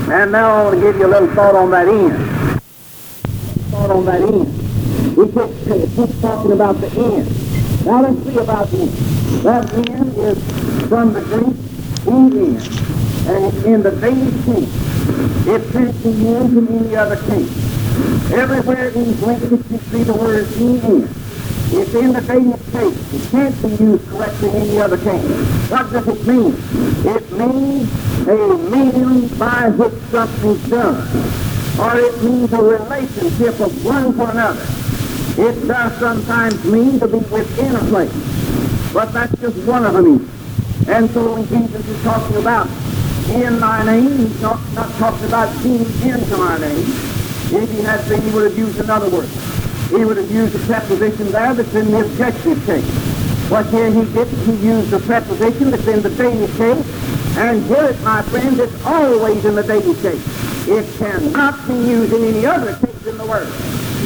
And 0.09 0.31
now 0.31 0.55
I 0.55 0.63
want 0.63 0.75
to 0.75 0.81
give 0.81 0.97
you 0.97 1.05
a 1.05 1.11
little 1.11 1.35
thought 1.35 1.53
on 1.53 1.69
that 1.71 1.89
end. 1.89 2.61
Thought 3.71 3.91
on 3.91 4.05
that 4.05 4.21
end. 4.21 5.17
We 5.17 5.25
keep, 5.25 5.95
keep 5.95 6.21
talking 6.21 6.53
about 6.53 6.79
the 6.79 6.87
end. 6.91 7.48
Now 7.89 8.03
let's 8.03 8.21
see 8.23 8.37
about 8.37 8.67
the 8.69 8.81
end. 8.81 8.91
That 9.41 9.73
end 9.73 10.15
is 10.15 10.37
from 10.89 11.11
the 11.11 11.21
Greek 11.21 11.57
in 12.05 12.55
And 13.25 13.65
in 13.65 13.81
the 13.81 13.89
dative 13.97 14.45
case, 14.45 15.47
it 15.47 15.71
can't 15.73 16.03
be 16.03 16.11
used 16.11 16.55
in 16.55 16.67
any 16.67 16.95
other 16.95 17.15
case. 17.15 17.49
Everywhere 18.31 18.89
in 18.89 19.13
Greek 19.17 19.41
you 19.41 19.79
see 19.89 20.03
the 20.03 20.13
word 20.13 20.45
in. 20.61 21.09
It's 21.73 21.95
in 21.95 22.13
the 22.13 22.21
dative 22.21 22.61
case. 22.71 23.13
It 23.15 23.31
can't 23.31 23.59
be 23.63 23.83
used 23.83 24.07
correctly 24.09 24.49
in 24.49 24.55
any 24.57 24.79
other 24.79 24.97
case. 24.99 25.25
What 25.71 25.91
does 25.91 26.07
it 26.09 26.27
mean? 26.27 26.53
It 27.09 27.31
means 27.31 27.89
a 28.27 28.57
medium 28.69 29.27
by 29.39 29.69
which 29.69 29.95
something's 30.11 30.69
done. 30.69 31.01
Or 31.79 31.97
it 31.97 32.23
means 32.23 32.53
a 32.53 32.61
relationship 32.61 33.59
of 33.59 33.83
one 33.83 34.13
to 34.13 34.29
another. 34.29 34.67
It 35.39 35.67
does 35.67 35.99
sometimes 35.99 36.63
mean 36.65 36.99
to 36.99 37.07
be 37.07 37.17
within 37.17 37.75
a 37.75 37.79
place. 37.85 38.93
But 38.93 39.13
that's 39.13 39.39
just 39.39 39.57
one 39.65 39.85
of 39.85 39.93
the 39.93 40.01
meanings. 40.01 40.87
And 40.87 41.09
so 41.11 41.33
when 41.33 41.47
Jesus 41.47 41.87
is 41.87 42.03
talking 42.03 42.37
about 42.37 42.67
in 43.29 43.59
my 43.59 43.83
name, 43.85 44.17
he's 44.17 44.41
not, 44.41 44.59
not 44.73 44.89
talking 44.97 45.27
about 45.27 45.51
being 45.63 45.81
into 45.81 46.37
my 46.37 46.57
name. 46.57 46.85
If 47.51 47.71
he 47.71 47.81
had 47.81 48.07
been, 48.09 48.21
he 48.21 48.31
would 48.31 48.51
have 48.51 48.57
used 48.57 48.79
another 48.79 49.09
word 49.09 49.29
he 49.89 50.05
would 50.05 50.17
have 50.17 50.29
used 50.31 50.53
the 50.53 50.59
preposition 50.67 51.31
there 51.31 51.53
that's 51.53 51.73
in 51.73 51.89
the 51.89 52.01
objective 52.01 52.63
case. 52.65 53.49
But 53.49 53.65
here 53.67 53.89
he 53.89 54.05
didn't. 54.13 54.37
He 54.45 54.67
used 54.67 54.91
the 54.91 54.99
preposition 54.99 55.71
that's 55.71 55.87
in 55.87 56.03
the 56.03 56.11
dative 56.11 56.55
case. 56.57 57.37
And 57.37 57.65
here, 57.65 57.85
it, 57.85 57.99
my 58.01 58.21
friends, 58.23 58.59
it's 58.59 58.85
always 58.85 59.43
in 59.45 59.55
the 59.55 59.63
dative 59.63 59.99
case. 60.01 60.67
It 60.67 60.85
cannot 60.99 61.67
be 61.67 61.73
used 61.73 62.13
in 62.13 62.23
any 62.23 62.45
other 62.45 62.75
case 62.75 63.07
in 63.07 63.17
the 63.17 63.25
Word. 63.25 63.47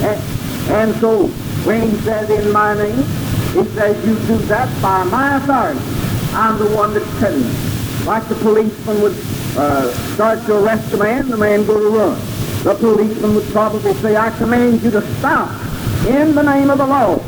Eh, 0.04 0.42
And, 0.69 0.95
so, 0.95 1.28
when 1.65 1.89
he 1.89 1.95
says 1.97 2.30
in 2.30 2.52
my 2.52 2.73
name, 2.73 3.04
he 3.54 3.63
says 3.76 4.06
you 4.06 4.15
do 4.28 4.38
that 4.45 4.69
by 4.82 5.04
my 5.06 5.38
authority. 5.38 5.80
I'm 6.34 6.58
the 6.58 6.76
one 6.76 6.93
that's 6.93 7.19
telling 7.19 7.43
you. 7.43 8.06
Like 8.06 8.28
the 8.28 8.36
policeman 8.36 9.02
would 9.02 9.15
uh, 9.56 9.91
start 10.15 10.43
to 10.47 10.58
arrest 10.58 10.93
a 10.93 10.97
man, 10.97 11.30
the 11.30 11.38
man 11.38 11.65
go 11.65 11.80
to 11.80 11.97
run. 11.97 12.19
The 12.63 12.76
policeman 12.76 13.36
would 13.36 13.47
probably 13.49 13.93
say, 13.95 14.17
I 14.17 14.30
command 14.38 14.82
you 14.82 14.91
to 14.91 15.02
stop 15.19 15.49
in 16.08 16.34
the 16.34 16.43
name 16.43 16.69
of 16.69 16.80
the 16.80 16.88
law. 16.88 17.19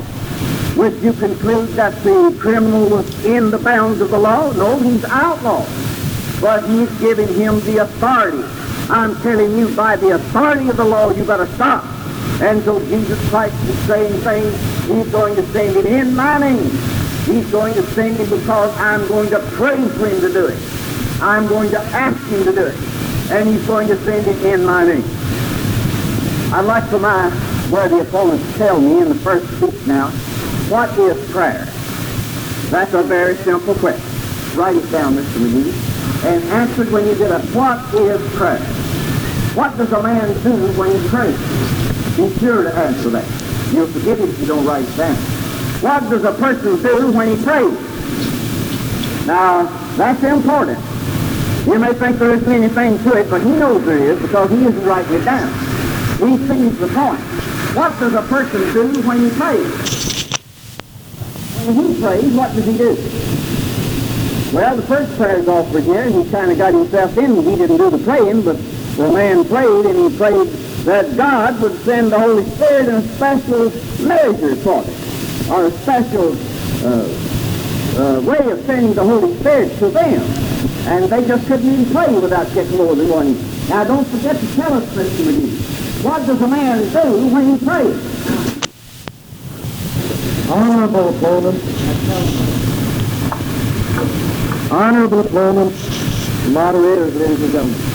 Would 0.75 1.01
you 1.01 1.13
conclude 1.13 1.69
that 1.69 1.93
the 2.03 2.35
criminal 2.39 2.89
was 2.89 3.25
in 3.25 3.51
the 3.51 3.57
bounds 3.59 4.01
of 4.01 4.11
the 4.11 4.17
law? 4.17 4.51
No, 4.51 4.77
he's 4.79 5.05
outlawed. 5.05 5.67
But 6.41 6.67
he's 6.67 6.91
giving 6.99 7.33
him 7.35 7.59
the 7.61 7.83
authority. 7.83 8.43
I'm 8.89 9.15
telling 9.21 9.57
you, 9.57 9.73
by 9.75 9.95
the 9.95 10.15
authority 10.15 10.67
of 10.69 10.77
the 10.77 10.83
law, 10.83 11.11
you 11.11 11.23
got 11.23 11.37
to 11.37 11.47
stop. 11.55 11.94
And 12.41 12.61
so 12.63 12.79
Jesus 12.87 13.29
Christ 13.29 13.55
is 13.63 13.77
saying 13.87 14.13
things. 14.21 14.53
He's 14.87 15.11
going 15.11 15.35
to 15.35 15.43
send 15.47 15.77
it 15.77 15.85
in 15.85 16.15
my 16.15 16.37
name. 16.37 16.69
He's 17.25 17.49
going 17.49 17.73
to 17.73 17.83
send 17.93 18.19
it 18.19 18.29
because 18.29 18.75
I'm 18.77 19.07
going 19.07 19.29
to 19.29 19.39
pray 19.53 19.87
for 19.89 20.07
him 20.07 20.19
to 20.21 20.31
do 20.31 20.47
it. 20.47 20.59
I'm 21.21 21.47
going 21.47 21.71
to 21.71 21.79
ask 21.79 22.21
him 22.27 22.43
to 22.43 22.51
do 22.51 22.65
it. 22.65 22.75
And 23.31 23.47
he's 23.47 23.65
going 23.65 23.87
to 23.87 23.97
send 24.03 24.27
it 24.27 24.45
in 24.45 24.65
my 24.65 24.85
name. 24.85 25.03
I'd 26.53 26.65
like 26.65 26.87
for 26.89 26.99
my 26.99 27.29
where 27.71 27.89
the 27.89 28.01
opponents 28.01 28.57
tell 28.57 28.79
me 28.79 29.01
in 29.01 29.09
the 29.09 29.15
first 29.15 29.47
speech 29.57 29.87
now, 29.87 30.09
what 30.69 30.89
is 30.99 31.31
prayer? 31.31 31.65
That's 32.69 32.93
a 32.93 33.01
very 33.01 33.35
simple 33.37 33.73
question. 33.75 34.05
Write 34.57 34.75
it 34.75 34.91
down, 34.91 35.15
Mr. 35.15 35.39
McGee, 35.39 36.25
and 36.25 36.43
answer 36.45 36.83
it 36.83 36.91
when 36.91 37.07
you 37.07 37.15
get 37.15 37.31
up. 37.31 37.43
What 37.55 37.93
is 37.95 38.21
prayer? 38.35 38.59
What 39.55 39.77
does 39.77 39.91
a 39.91 40.03
man 40.03 40.27
do 40.43 40.79
when 40.79 40.91
he 40.91 41.07
prays? 41.07 41.74
Be 42.15 42.33
sure 42.39 42.63
to 42.63 42.73
answer 42.73 43.09
that. 43.09 43.73
You'll 43.73 43.87
forgive 43.87 44.19
me 44.19 44.29
if 44.29 44.39
you 44.39 44.45
don't 44.45 44.65
write 44.65 44.85
it 44.87 44.95
down. 44.95 45.15
What 45.81 46.09
does 46.09 46.23
a 46.23 46.31
person 46.33 46.81
do 46.81 47.11
when 47.11 47.35
he 47.35 47.43
prays? 47.43 47.75
Now, 49.27 49.63
that's 49.97 50.23
important. 50.23 50.79
You 51.67 51.77
may 51.77 51.93
think 51.93 52.17
there 52.17 52.33
isn't 52.35 52.49
anything 52.49 52.97
to 53.03 53.17
it, 53.17 53.29
but 53.29 53.41
he 53.41 53.49
knows 53.49 53.83
there 53.85 53.97
is 53.97 54.21
because 54.21 54.49
he 54.49 54.65
isn't 54.65 54.85
writing 54.85 55.15
it 55.15 55.25
down. 55.25 55.51
He 56.19 56.37
sees 56.47 56.79
the 56.79 56.87
point. 56.87 57.19
What 57.75 57.99
does 57.99 58.13
a 58.13 58.21
person 58.21 58.61
do 58.71 59.01
when 59.01 59.19
he 59.19 59.29
prays? 59.31 59.67
When 61.65 61.75
he 61.75 61.99
prays, 62.01 62.33
what 62.33 62.55
does 62.55 62.65
he 62.65 62.77
do? 62.77 62.95
Well, 64.55 64.77
the 64.77 64.83
first 64.83 65.17
prayer 65.17 65.39
is 65.39 65.49
offered 65.49 65.83
here. 65.83 66.05
He 66.05 66.29
kind 66.31 66.49
of 66.49 66.57
got 66.57 66.73
himself 66.73 67.17
in. 67.17 67.35
He 67.35 67.55
didn't 67.57 67.75
do 67.77 67.89
the 67.89 67.97
praying, 67.97 68.43
but 68.43 68.55
the 68.95 69.11
man 69.11 69.43
prayed, 69.43 69.85
and 69.85 70.11
he 70.11 70.17
prayed 70.17 70.64
that 70.85 71.17
God 71.17 71.59
would 71.61 71.75
send 71.81 72.11
the 72.11 72.19
Holy 72.19 72.45
Spirit 72.51 72.89
in 72.89 72.95
a 72.95 73.01
special 73.15 73.71
measure 74.05 74.55
for 74.57 74.83
it, 74.85 75.49
or 75.49 75.65
a 75.65 75.71
special 75.71 76.31
uh, 76.85 77.25
uh, 77.97 78.21
way 78.21 78.51
of 78.51 78.63
sending 78.65 78.93
the 78.93 79.03
Holy 79.03 79.35
Spirit 79.39 79.77
to 79.79 79.89
them. 79.89 80.21
And 80.87 81.05
they 81.05 81.27
just 81.27 81.47
couldn't 81.47 81.67
even 81.67 81.91
pray 81.91 82.13
without 82.19 82.53
getting 82.53 82.77
more 82.77 82.95
than 82.95 83.09
one. 83.09 83.33
Now, 83.67 83.83
don't 83.83 84.05
forget 84.07 84.39
to 84.39 84.55
tell 84.55 84.73
us, 84.75 84.85
Mr. 84.93 85.25
McGee. 85.25 86.03
What 86.03 86.23
does 86.27 86.39
a 86.39 86.47
man 86.47 86.81
do 86.93 87.33
when 87.33 87.57
he 87.57 87.65
prays? 87.65 87.97
Honorable 90.47 91.09
opponent, 91.09 91.63
honorable 94.71 95.21
opponents, 95.21 96.47
moderators, 96.49 97.15
ladies 97.15 97.41
and 97.41 97.51
gentlemen. 97.51 97.94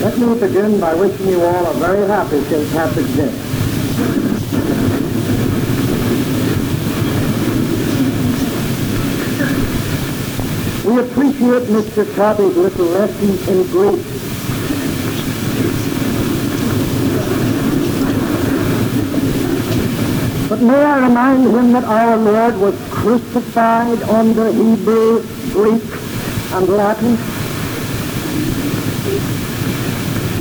Let 0.00 0.16
me 0.18 0.34
begin 0.40 0.80
by 0.80 0.94
wishing 0.94 1.28
you 1.28 1.42
all 1.42 1.66
a 1.66 1.74
very 1.74 2.06
happy 2.06 2.40
St. 2.44 2.70
Patrick's 2.72 3.16
Day. 3.16 3.30
We 10.88 11.00
appreciate 11.00 11.68
Mr. 11.68 12.14
Toddy's 12.16 12.56
little 12.56 12.86
lesson 12.86 13.54
in 13.54 13.66
Greek 13.66 14.20
But 20.50 20.62
may 20.62 20.82
I 20.82 21.06
remind 21.06 21.44
him 21.44 21.72
that 21.72 21.84
our 21.84 22.16
Lord 22.16 22.56
was 22.56 22.74
crucified 22.90 24.02
under 24.02 24.50
Hebrew, 24.50 25.22
Greek, 25.52 25.82
and 26.52 26.68
Latin? 26.68 27.39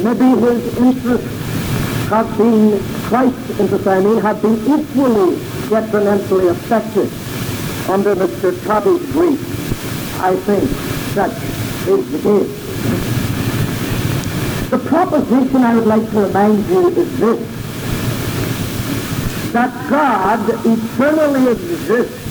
Maybe 0.04 0.30
his 0.40 0.78
interests 0.78 1.28
have 2.08 2.38
been, 2.38 2.80
Christ's 3.10 3.60
interests, 3.60 3.88
I 3.88 4.00
mean, 4.00 4.18
have 4.22 4.42
been 4.42 4.56
equally 4.56 5.36
detrimentally 5.68 6.48
affected 6.48 7.10
under 7.90 8.16
Mr. 8.16 8.54
Toddy's 8.66 9.12
Greek. 9.12 9.40
I 10.22 10.36
think 10.38 10.64
such 11.14 11.36
is 11.88 12.12
the 12.12 12.20
case. 12.20 12.70
The 14.70 14.78
proposition 14.88 15.58
I 15.58 15.76
would 15.76 15.88
like 15.88 16.10
to 16.12 16.22
remind 16.22 16.66
you 16.70 16.90
is 16.90 17.20
this 17.20 17.60
that 19.52 19.90
God 19.90 20.48
eternally 20.66 21.52
exists 21.52 22.30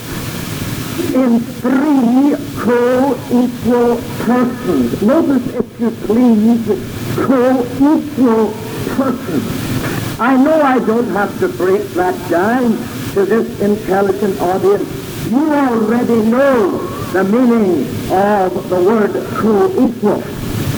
in 1.14 1.40
three 1.40 2.34
co-equal 2.62 3.96
persons. 4.24 5.02
Notice, 5.02 5.54
if 5.54 5.80
you 5.80 5.90
please, 5.90 6.97
co-equal 7.26 8.52
persons. 8.96 10.20
I 10.20 10.36
know 10.36 10.60
I 10.60 10.78
don't 10.80 11.08
have 11.10 11.38
to 11.40 11.48
break 11.48 11.82
that 11.90 12.30
down 12.30 12.72
to 13.14 13.24
this 13.24 13.60
intelligent 13.60 14.40
audience. 14.40 14.88
You 15.30 15.52
already 15.52 16.22
know 16.28 16.78
the 17.12 17.24
meaning 17.24 17.86
of 18.12 18.68
the 18.68 18.82
word 18.82 19.12
co-equal. 19.36 20.22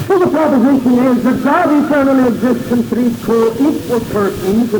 So 0.06 0.18
the 0.18 0.26
proposition 0.28 0.92
is 0.92 1.24
that 1.24 1.44
God 1.44 1.84
eternally 1.84 2.28
exists 2.28 2.72
in 2.72 2.82
three 2.84 3.14
co-equal 3.24 4.00
persons, 4.00 4.72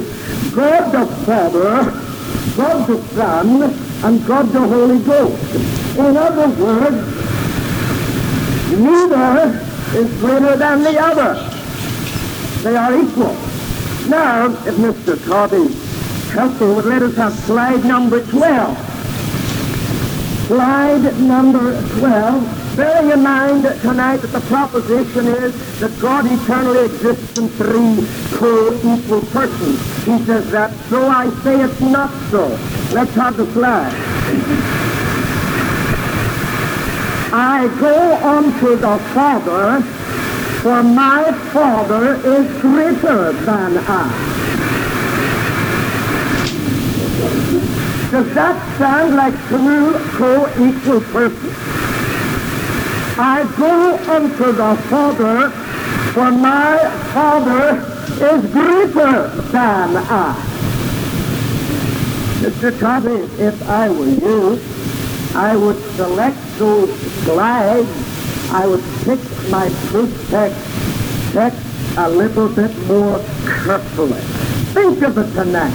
God 0.54 0.90
the 0.92 1.06
Father, 1.24 1.84
God 2.56 2.86
the 2.86 3.02
Son, 3.14 3.62
and 4.04 4.26
God 4.26 4.48
the 4.48 4.60
Holy 4.60 4.98
Ghost. 5.04 5.54
In 5.96 6.16
other 6.16 6.48
words, 6.62 7.06
neither 8.76 9.66
is 9.94 10.20
greater 10.20 10.56
than 10.56 10.82
the 10.82 11.00
other. 11.00 11.49
They 12.62 12.76
are 12.76 12.94
equal. 12.94 13.34
Now, 14.08 14.50
if 14.66 14.74
Mr. 14.76 15.16
Help 16.32 16.60
me 16.60 16.74
would 16.74 16.84
let 16.84 17.02
us 17.02 17.16
have 17.16 17.32
slide 17.32 17.84
number 17.86 18.22
12. 18.26 18.76
Slide 20.46 21.20
number 21.20 21.80
12. 22.00 22.76
Bearing 22.76 23.10
in 23.12 23.22
mind 23.22 23.62
tonight 23.80 24.18
that 24.18 24.32
the 24.32 24.40
proposition 24.40 25.26
is 25.26 25.80
that 25.80 25.98
God 26.00 26.26
eternally 26.26 26.84
exists 26.84 27.38
in 27.38 27.48
three 27.48 28.06
co-equal 28.36 29.22
persons. 29.32 30.04
He 30.04 30.18
says 30.26 30.50
that, 30.50 30.74
so 30.90 31.08
I 31.08 31.30
say 31.42 31.62
it's 31.62 31.80
not 31.80 32.10
so. 32.30 32.46
Let's 32.92 33.14
have 33.14 33.38
the 33.38 33.50
slide. 33.52 33.94
I 37.32 37.68
go 37.80 38.16
unto 38.26 38.76
the 38.76 38.98
Father, 39.14 39.82
for 40.62 40.82
my 40.82 41.32
Father 41.54 42.16
is 42.16 42.60
greater 42.60 43.32
than 43.32 43.78
I. 43.78 44.40
Does 48.10 48.34
that 48.34 48.78
sound 48.78 49.16
like 49.16 49.32
two 49.48 49.92
co-equal 50.18 51.00
persons? 51.00 51.56
I 53.18 53.50
go 53.56 53.96
unto 54.12 54.52
the 54.52 54.76
Father, 54.90 55.48
for 56.12 56.30
my 56.30 56.76
Father 57.14 57.80
is 58.22 58.52
greater 58.52 59.28
than 59.52 59.96
I. 59.96 60.34
Mr. 62.40 62.78
Toddy, 62.78 63.20
if 63.42 63.66
I 63.66 63.88
were 63.88 64.08
you, 64.08 64.60
I 65.34 65.56
would 65.56 65.80
select 65.94 66.36
those 66.58 66.90
slides. 67.24 68.09
I 68.52 68.66
would 68.66 68.82
pick 69.04 69.20
my 69.48 69.68
proof 69.86 70.10
text, 70.28 71.66
a 71.96 72.10
little 72.10 72.48
bit 72.48 72.76
more 72.86 73.18
carefully. 73.46 74.20
Think 74.74 75.02
of 75.02 75.18
it 75.18 75.32
tonight. 75.34 75.70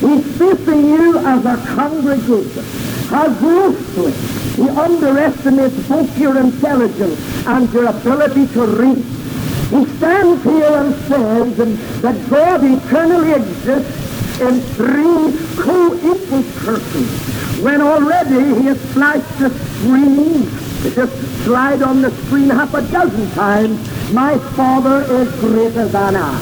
He's 0.00 0.36
facing 0.36 0.88
you 0.88 1.18
as 1.18 1.44
a 1.44 1.56
congregation. 1.74 2.64
How 3.08 3.32
grossly 3.32 4.12
he 4.56 4.68
underestimates 4.68 5.88
both 5.88 6.18
your 6.18 6.36
intelligence 6.38 7.46
and 7.46 7.72
your 7.72 7.86
ability 7.86 8.48
to 8.54 8.66
read. 8.66 9.04
He 9.70 9.84
stands 9.96 10.42
here 10.42 10.72
and 10.72 10.94
says 11.06 11.56
that 12.02 12.30
God 12.30 12.64
eternally 12.64 13.32
exists 13.32 14.40
in 14.40 14.60
three 14.74 15.38
co-equal 15.62 16.42
persons. 16.64 17.62
When 17.62 17.80
already 17.80 18.60
he 18.60 18.66
has 18.66 18.92
flashed 18.92 19.38
the 19.38 19.50
screen, 19.50 20.65
just 20.90 21.44
slide 21.44 21.82
on 21.82 22.02
the 22.02 22.10
screen 22.10 22.50
half 22.50 22.74
a 22.74 22.82
dozen 22.82 23.30
times, 23.32 23.78
my 24.12 24.38
Father 24.38 25.02
is 25.12 25.30
greater 25.40 25.86
than 25.86 26.16
I. 26.16 26.38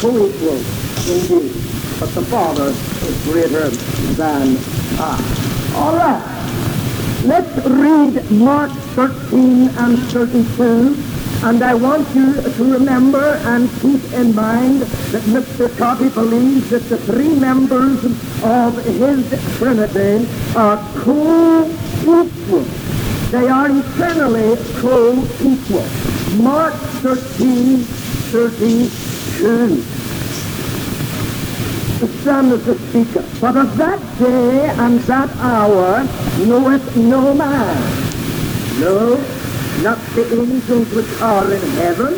Co-equal 0.00 0.56
indeed, 1.10 1.52
but 1.98 2.10
the 2.14 2.24
Father 2.28 2.68
is 2.68 3.24
greater 3.24 3.68
than 4.16 4.56
I. 4.98 5.72
All 5.76 5.96
right. 5.96 6.36
Let's 7.24 7.66
read 7.66 8.30
Mark 8.30 8.70
13 8.70 9.68
and 9.68 9.98
32. 10.08 10.96
And 11.42 11.62
I 11.62 11.74
want 11.74 12.06
you 12.14 12.34
to 12.34 12.64
remember 12.64 13.40
and 13.44 13.70
keep 13.80 14.02
in 14.12 14.34
mind 14.34 14.82
that 14.82 15.22
Mr. 15.22 15.74
Toddy 15.78 16.10
believes 16.10 16.68
that 16.70 16.82
the 16.90 16.98
three 16.98 17.34
members 17.34 18.04
of 18.42 18.76
his 18.84 19.58
Trinity 19.58 20.28
are 20.54 20.76
co-equal. 22.10 22.66
They 23.30 23.46
are 23.48 23.70
eternally 23.70 24.56
co-equal. 24.80 25.86
Mark 26.42 26.74
13, 26.74 27.78
32 27.78 29.84
the 32.00 32.08
Son 32.24 32.50
is 32.50 32.64
the 32.64 32.76
speaker. 32.88 33.22
But 33.42 33.58
of 33.58 33.76
that 33.76 34.00
day 34.18 34.70
and 34.70 35.00
that 35.00 35.28
hour 35.36 36.02
knoweth 36.46 36.96
no 36.96 37.34
man. 37.34 37.76
No, 38.80 39.16
not 39.82 39.98
the 40.14 40.40
angels 40.40 40.90
which 40.94 41.20
are 41.20 41.52
in 41.52 41.60
heaven, 41.76 42.14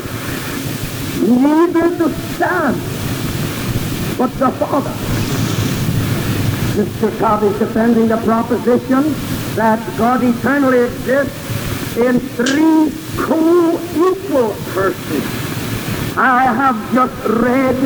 neither 1.42 1.90
the 1.96 2.10
Son, 2.38 2.74
but 4.16 4.30
the 4.38 4.52
Father. 4.52 5.31
Mr. 6.72 7.18
Cobb 7.18 7.42
is 7.42 7.58
defending 7.58 8.08
the 8.08 8.16
proposition 8.18 9.12
that 9.56 9.78
God 9.98 10.24
eternally 10.24 10.80
exists 10.80 11.96
in 11.98 12.18
three 12.18 12.90
co-equal 13.18 14.54
persons. 14.72 15.52
I 16.16 16.44
have 16.44 16.76
just 16.94 17.28
read 17.28 17.76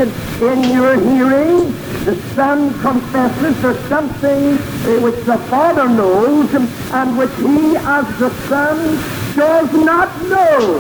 in 0.41 0.71
your 0.71 0.95
hearing 1.01 1.73
the 2.05 2.15
Son 2.37 2.73
confesses 2.81 3.61
there's 3.61 3.89
something 3.89 4.57
eh, 4.57 5.01
which 5.01 5.17
the 5.25 5.39
Father 5.51 5.89
knows 5.89 6.55
and 6.55 7.19
which 7.19 7.35
he 7.39 7.77
as 7.77 8.19
the 8.21 8.31
Son 8.47 8.77
does 9.35 9.73
not 9.73 10.09
know. 10.29 10.79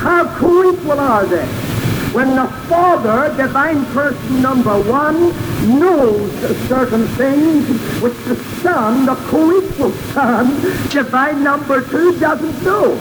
How 0.00 0.26
co-equal 0.36 0.98
are 0.98 1.26
they? 1.26 1.65
When 2.16 2.34
the 2.34 2.46
Father, 2.66 3.28
divine 3.36 3.84
person 3.92 4.40
number 4.40 4.80
one, 4.90 5.34
knows 5.78 6.32
certain 6.66 7.06
things 7.08 7.68
which 8.00 8.16
the 8.24 8.36
Son, 8.62 9.04
the 9.04 9.16
co-equal 9.28 9.92
Son, 10.14 10.46
divine 10.88 11.44
number 11.44 11.82
two, 11.82 12.18
doesn't 12.18 12.62
know. 12.64 12.98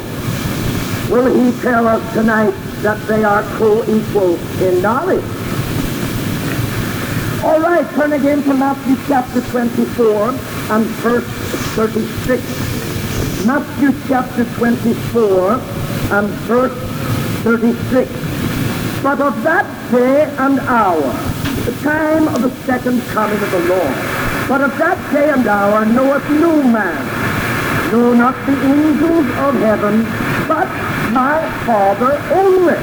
Will 1.09 1.33
he 1.33 1.57
tell 1.61 1.87
us 1.87 2.13
tonight 2.13 2.53
that 2.81 2.99
they 3.07 3.23
are 3.23 3.43
co-equal 3.57 4.35
in 4.61 4.81
knowledge? 4.81 5.23
All 7.41 7.61
right, 7.61 7.89
turn 7.91 8.11
again 8.11 8.43
to 8.43 8.53
Matthew 8.53 8.97
chapter 9.07 9.39
24 9.39 10.31
and 10.75 10.85
verse 10.99 11.23
36. 11.77 13.45
Matthew 13.45 13.93
chapter 14.09 14.43
24 14.57 15.51
and 16.11 16.27
verse 16.43 16.77
36. 17.43 18.34
But 19.05 19.21
of 19.21 19.43
that 19.43 19.69
day 19.91 20.23
and 20.23 20.59
hour, 20.61 21.13
the 21.61 21.77
time 21.85 22.27
of 22.27 22.41
the 22.41 22.49
second 22.65 22.99
coming 23.13 23.37
of 23.37 23.51
the 23.51 23.63
Lord, 23.69 23.95
but 24.49 24.65
of 24.65 24.73
that 24.81 24.97
day 25.13 25.29
and 25.29 25.45
hour 25.45 25.85
knoweth 25.85 26.25
no 26.41 26.57
man, 26.63 26.97
no, 27.93 28.17
not 28.17 28.33
the 28.49 28.57
angels 28.65 29.29
of 29.45 29.53
heaven, 29.61 30.01
but 30.49 30.65
my 31.13 31.37
Father 31.69 32.17
only. 32.33 32.81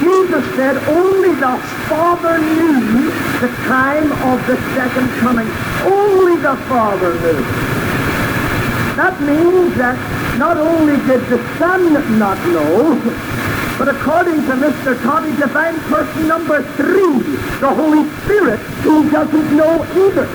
Jesus 0.00 0.44
said 0.56 0.80
only 0.88 1.36
the 1.36 1.60
Father 1.92 2.38
knew 2.40 3.12
the 3.44 3.52
time 3.68 4.08
of 4.32 4.40
the 4.48 4.56
second 4.72 5.08
coming. 5.20 5.48
Only 5.84 6.40
the 6.40 6.56
Father 6.64 7.12
knew. 7.12 7.44
That 8.96 9.20
means 9.20 9.76
that 9.76 10.00
not 10.38 10.56
only 10.56 10.96
did 11.04 11.20
the 11.28 11.44
Son 11.58 11.92
not 12.18 12.38
know, 12.48 13.35
but 13.78 13.88
according 13.88 14.36
to 14.36 14.52
Mr. 14.56 15.00
Toddy, 15.02 15.36
divine 15.36 15.78
person 15.80 16.28
number 16.28 16.62
three, 16.76 17.18
the 17.60 17.68
Holy 17.68 18.08
Spirit, 18.24 18.58
he 18.80 19.10
doesn't 19.10 19.56
know 19.56 19.84
either. 19.92 20.26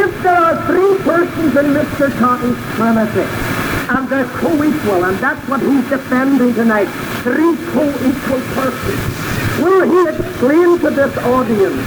If 0.00 0.22
there 0.22 0.36
are 0.36 0.56
three 0.66 0.96
persons 1.04 1.56
in 1.56 1.66
Mr. 1.76 2.18
Toddy's 2.18 2.56
Trinity, 2.74 3.56
and 3.88 4.08
they're 4.08 4.28
co-equal, 4.40 5.04
and 5.04 5.16
that's 5.18 5.46
what 5.48 5.60
he's 5.60 5.88
defending 5.88 6.54
tonight. 6.54 6.88
Three 7.22 7.54
co-equal 7.70 8.40
persons. 8.56 9.26
Will 9.62 9.84
he 9.88 10.16
explain 10.16 10.78
to 10.80 10.90
this 10.90 11.16
audience 11.18 11.82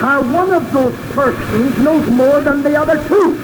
how 0.00 0.22
one 0.32 0.52
of 0.52 0.72
those 0.72 0.94
persons 1.12 1.78
knows 1.78 2.10
more 2.10 2.40
than 2.40 2.62
the 2.62 2.76
other 2.76 2.96
two? 3.08 3.34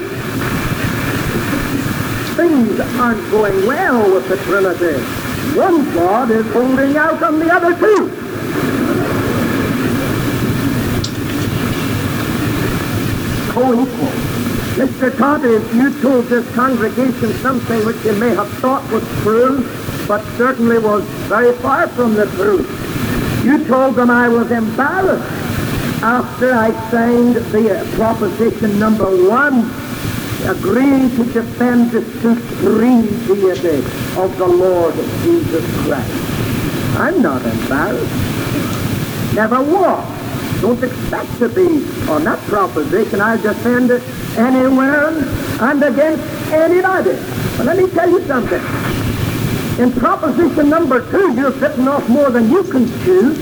Things 2.35 2.79
aren't 2.99 3.31
going 3.31 3.67
well 3.67 4.13
with 4.13 4.27
the 4.27 4.37
Trinity. 4.37 5.22
One 5.55 5.93
God 5.93 6.31
is 6.31 6.51
holding 6.51 6.97
out 6.97 7.21
on 7.21 7.39
the 7.39 7.53
other 7.53 7.77
two. 7.77 8.09
Co-equal. 13.51 14.33
Mr. 14.73 15.15
Toddy, 15.15 15.77
you 15.77 16.01
told 16.01 16.25
this 16.25 16.49
congregation 16.55 17.31
something 17.33 17.85
which 17.85 18.03
you 18.03 18.13
may 18.13 18.33
have 18.33 18.49
thought 18.53 18.83
was 18.91 19.03
true, 19.21 19.63
but 20.07 20.23
certainly 20.37 20.79
was 20.79 21.03
very 21.29 21.53
far 21.57 21.87
from 21.89 22.15
the 22.15 22.25
truth. 22.31 22.67
You 23.45 23.63
told 23.65 23.95
them 23.95 24.09
I 24.09 24.27
was 24.27 24.49
embarrassed 24.49 25.23
after 26.01 26.53
I 26.53 26.71
signed 26.89 27.35
the 27.35 27.87
proposition 27.95 28.79
number 28.79 29.05
one, 29.29 29.69
agreeing 30.45 31.09
to 31.15 31.23
defend 31.31 31.91
the 31.91 32.01
supreme 32.21 33.07
deity 33.27 33.77
of 34.19 34.37
the 34.37 34.45
Lord 34.47 34.93
Jesus 35.23 35.65
Christ. 35.85 36.11
I'm 36.97 37.21
not 37.21 37.41
embarrassed. 37.45 39.33
Never 39.33 39.61
was. 39.61 40.61
Don't 40.61 40.83
expect 40.83 41.37
to 41.39 41.49
be 41.49 41.85
on 42.09 42.23
that 42.25 42.39
proposition. 42.47 43.21
I'll 43.21 43.41
defend 43.41 43.91
it 43.91 44.03
anywhere 44.37 45.09
and 45.61 45.83
against 45.83 46.23
anybody. 46.51 47.17
But 47.57 47.65
let 47.65 47.77
me 47.77 47.89
tell 47.89 48.09
you 48.09 48.21
something. 48.25 48.61
In 49.79 49.91
proposition 49.91 50.69
number 50.69 51.09
two, 51.09 51.33
you're 51.33 51.57
sitting 51.59 51.87
off 51.87 52.07
more 52.07 52.29
than 52.29 52.51
you 52.51 52.63
can 52.63 52.87
chew. 53.03 53.33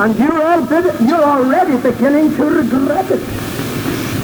And 0.00 0.18
you're 0.18 1.22
already 1.22 1.76
beginning 1.76 2.34
to 2.36 2.44
regret 2.44 3.10
it. 3.10 3.37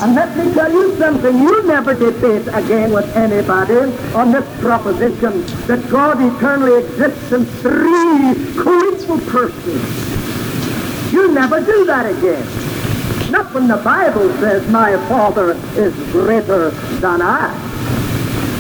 And 0.05 0.15
let 0.15 0.37
me 0.37 0.53
tell 0.53 0.71
you 0.71 0.95
something, 0.99 1.39
you'll 1.39 1.63
never 1.63 1.95
debate 1.95 2.47
again 2.49 2.93
with 2.93 3.17
anybody 3.17 3.91
on 4.15 4.33
this 4.33 4.45
proposition 4.61 5.47
that 5.67 5.89
God 5.89 6.21
eternally 6.21 6.85
exists 6.85 7.33
in 7.33 7.47
three 7.47 8.35
co-equal 8.63 9.19
persons. 9.33 11.11
You'll 11.11 11.33
never 11.33 11.59
do 11.59 11.87
that 11.87 12.05
again. 12.05 13.33
Not 13.33 13.55
when 13.55 13.67
the 13.67 13.79
Bible 13.79 14.29
says 14.41 14.71
my 14.71 14.95
Father 15.09 15.53
is 15.75 15.95
greater 16.13 16.69
than 17.01 17.23
I. 17.23 17.49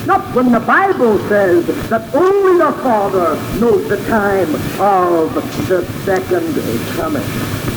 Not 0.06 0.34
when 0.34 0.50
the 0.50 0.60
Bible 0.60 1.18
says 1.28 1.66
that 1.90 2.14
only 2.14 2.56
the 2.56 2.72
Father 2.82 3.34
knows 3.60 3.86
the 3.86 3.98
time 4.08 4.54
of 4.80 5.34
the 5.68 5.84
second 6.06 6.54
coming. 6.96 7.73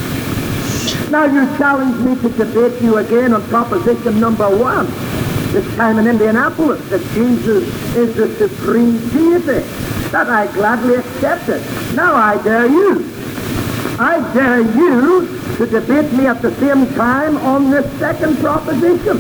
Now 1.10 1.26
you 1.26 1.46
challenge 1.58 1.96
me 1.98 2.16
to 2.22 2.30
debate 2.30 2.82
you 2.82 2.98
again 2.98 3.34
on 3.34 3.42
proposition 3.48 4.20
number 4.20 4.50
one, 4.50 4.88
this 5.54 5.66
time 5.76 6.00
in 6.00 6.08
Indianapolis, 6.08 6.84
that 6.90 7.02
Jesus 7.14 7.64
is 7.96 8.16
the 8.16 8.28
supreme 8.36 8.98
deity. 9.10 9.66
That 10.12 10.30
I 10.30 10.48
gladly 10.54 10.96
accept 10.96 11.50
it. 11.50 11.62
Now 11.96 12.16
I 12.16 12.42
dare 12.44 12.68
you 12.68 13.18
I 14.00 14.20
dare 14.32 14.62
you 14.62 15.26
to 15.58 15.66
debate 15.66 16.14
me 16.14 16.28
at 16.28 16.40
the 16.44 16.54
same 16.58 16.86
time 16.94 17.36
on 17.38 17.72
this 17.72 17.92
second 17.98 18.38
proposition. 18.38 19.18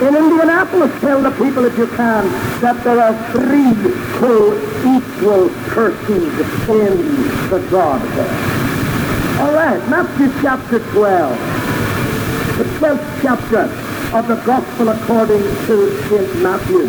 In 0.00 0.16
Indianapolis, 0.16 0.98
tell 1.02 1.20
the 1.20 1.32
people 1.32 1.66
if 1.66 1.76
you 1.76 1.86
can 1.88 2.24
that 2.62 2.82
there 2.82 2.98
are 2.98 3.12
three 3.32 3.74
co-equal 4.18 5.50
persons 5.68 6.32
in 6.70 7.50
the 7.50 7.68
Godhead. 7.70 8.59
All 9.40 9.54
right, 9.54 9.80
Matthew 9.88 10.28
chapter 10.42 10.80
12. 10.92 11.38
The 12.58 12.64
12th 12.76 13.22
chapter 13.22 13.62
of 14.14 14.28
the 14.28 14.36
Gospel 14.44 14.90
according 14.90 15.40
to 15.40 16.08
St. 16.10 16.42
Matthew. 16.42 16.88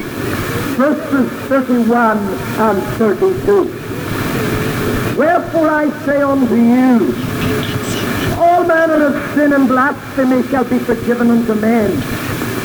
Verses 0.76 1.32
31 1.48 2.18
and 2.18 2.84
32. 2.98 3.64
Wherefore 5.18 5.70
I 5.70 5.90
say 6.06 6.22
unto 6.22 6.56
you, 6.56 7.16
all 8.38 8.66
manner 8.66 9.06
of 9.06 9.34
sin 9.34 9.54
and 9.54 9.70
blasphemy 9.70 10.44
shall 10.50 10.66
be 10.66 10.80
forgiven 10.80 11.32
unto 11.32 11.54
men, 11.56 11.90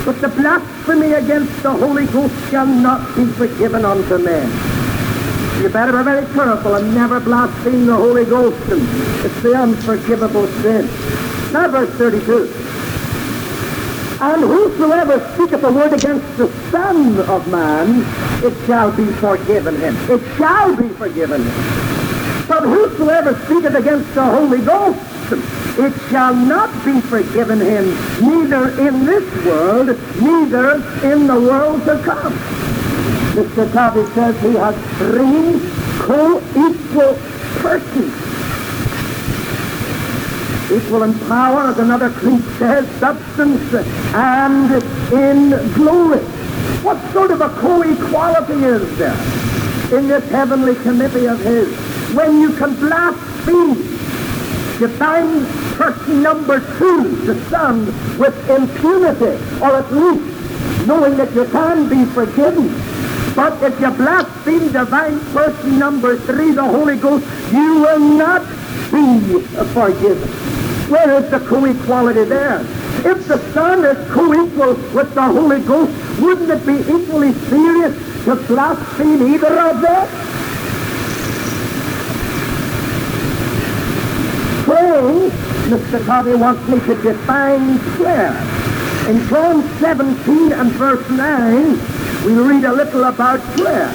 but 0.04 0.20
the 0.20 0.30
blasphemy 0.30 1.12
against 1.12 1.62
the 1.62 1.70
Holy 1.70 2.06
Ghost 2.06 2.34
shall 2.50 2.66
not 2.66 3.14
be 3.14 3.24
forgiven 3.26 3.84
unto 3.84 4.18
men. 4.18 4.75
You 5.60 5.70
better 5.70 5.96
be 5.96 6.04
very 6.04 6.26
careful 6.34 6.74
and 6.74 6.94
never 6.94 7.18
blaspheme 7.18 7.86
the 7.86 7.96
Holy 7.96 8.26
Ghost. 8.26 8.60
And 8.70 8.82
it's 9.24 9.42
the 9.42 9.54
unforgivable 9.54 10.46
sin. 10.62 10.86
Now 11.52 11.68
verse 11.68 11.90
32. 11.94 12.52
And 14.20 14.42
whosoever 14.42 15.18
speaketh 15.34 15.62
a 15.64 15.72
word 15.72 15.92
against 15.94 16.36
the 16.36 16.48
Son 16.70 17.18
of 17.28 17.48
Man, 17.50 18.04
it 18.44 18.54
shall 18.66 18.94
be 18.94 19.06
forgiven 19.14 19.76
him. 19.76 19.96
It 20.10 20.22
shall 20.36 20.76
be 20.76 20.88
forgiven 20.90 21.42
him. 21.42 22.46
But 22.46 22.62
whosoever 22.62 23.34
speaketh 23.44 23.74
against 23.74 24.14
the 24.14 24.24
Holy 24.24 24.60
Ghost, 24.60 25.00
it 25.78 25.92
shall 26.10 26.34
not 26.34 26.70
be 26.84 27.00
forgiven 27.00 27.60
him, 27.60 27.86
neither 28.20 28.70
in 28.78 29.04
this 29.04 29.44
world, 29.44 29.88
neither 30.20 30.74
in 31.02 31.26
the 31.26 31.40
world 31.40 31.84
to 31.86 32.00
come. 32.04 32.75
Mr. 33.36 33.72
Toddy 33.72 34.04
says 34.14 34.34
he 34.40 34.54
has 34.54 34.74
three 34.98 35.60
co-equal 36.00 37.14
persons. 37.60 38.12
Equal 40.72 41.02
in 41.04 41.18
power, 41.28 41.70
as 41.70 41.78
another 41.78 42.10
creed 42.10 42.42
says, 42.58 42.88
substance, 42.98 43.74
and 44.14 44.82
in 45.12 45.50
glory. 45.74 46.24
What 46.82 46.98
sort 47.12 47.30
of 47.30 47.40
a 47.40 47.48
co-equality 47.60 48.64
is 48.64 48.98
there 48.98 49.98
in 49.98 50.08
this 50.08 50.28
heavenly 50.30 50.74
committee 50.76 51.26
of 51.26 51.38
his? 51.40 51.96
when 52.16 52.40
you 52.40 52.52
can 52.52 52.74
blaspheme 52.76 53.74
divine 54.78 55.44
person 55.76 56.22
number 56.22 56.60
two, 56.78 57.16
the 57.26 57.38
Son, 57.50 57.84
with 58.18 58.34
impunity, 58.48 59.36
or 59.60 59.76
at 59.76 59.92
least 59.92 60.86
knowing 60.86 61.16
that 61.16 61.32
you 61.34 61.44
can 61.46 61.88
be 61.88 62.04
forgiven. 62.12 62.95
But 63.36 63.62
if 63.62 63.78
you 63.78 63.90
blaspheme 63.90 64.72
divine 64.72 65.20
person 65.32 65.78
number 65.78 66.16
three, 66.16 66.52
the 66.52 66.64
Holy 66.64 66.96
Ghost, 66.96 67.26
you 67.52 67.74
will 67.80 67.98
not 67.98 68.42
be 68.90 69.40
forgiven. 69.74 70.28
Where 70.90 71.22
is 71.22 71.30
the 71.30 71.40
co-equality 71.40 72.24
there? 72.24 72.60
If 73.04 73.28
the 73.28 73.38
Son 73.52 73.84
is 73.84 74.10
co-equal 74.10 74.74
with 74.94 75.14
the 75.14 75.22
Holy 75.22 75.60
Ghost, 75.60 75.92
wouldn't 76.20 76.50
it 76.50 76.66
be 76.66 76.78
equally 76.80 77.34
serious 77.50 77.94
to 78.24 78.34
blaspheme 78.46 79.22
either 79.34 79.60
of 79.60 79.80
them? 79.82 80.26
praying, 84.66 85.30
Mr. 85.70 86.04
Toddy 86.04 86.34
wants 86.34 86.68
me 86.68 86.80
to 86.80 86.94
define 87.00 87.78
prayer. 87.96 88.65
In 89.06 89.24
John 89.28 89.62
17 89.78 90.50
and 90.50 90.72
verse 90.72 91.08
9, 91.10 92.26
we 92.26 92.32
read 92.42 92.64
a 92.64 92.72
little 92.72 93.04
about 93.04 93.38
prayer. 93.56 93.92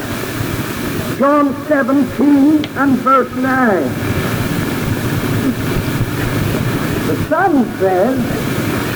John 1.19 1.53
17 1.67 2.65
and 2.77 2.97
verse 2.99 3.29
9. 3.35 3.83
The 7.07 7.25
Son 7.27 7.65
says, 7.77 8.19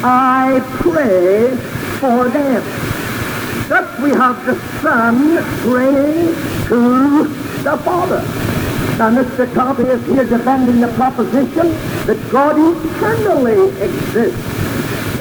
I 0.05 0.61
pray 0.79 1.53
for 1.99 2.29
them. 2.29 2.63
Thus 3.67 3.99
we 3.99 4.11
have 4.11 4.45
the 4.45 4.57
Son 4.81 5.43
praying 5.69 6.27
to 6.67 7.23
the 7.61 7.77
Father. 7.83 8.21
Now, 8.97 9.21
Mr. 9.21 9.53
Toddy 9.53 9.83
is 9.83 10.05
here 10.05 10.23
defending 10.23 10.79
the 10.79 10.87
proposition 10.93 11.73
that 12.07 12.31
God 12.31 12.55
eternally 12.57 13.67
exists 13.81 14.64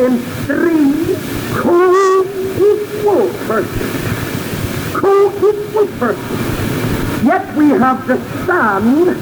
in 0.01 0.19
three 0.47 1.15
co-equal 1.55 3.29
persons. 3.47 4.95
Co-equal 4.95 5.87
persons. 5.99 7.25
Yet 7.25 7.57
we 7.57 7.69
have 7.71 8.07
the 8.07 8.19
Son 8.45 9.15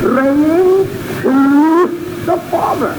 praying 0.00 0.86
to 1.20 1.86
the 2.24 2.38
Father. 2.50 2.94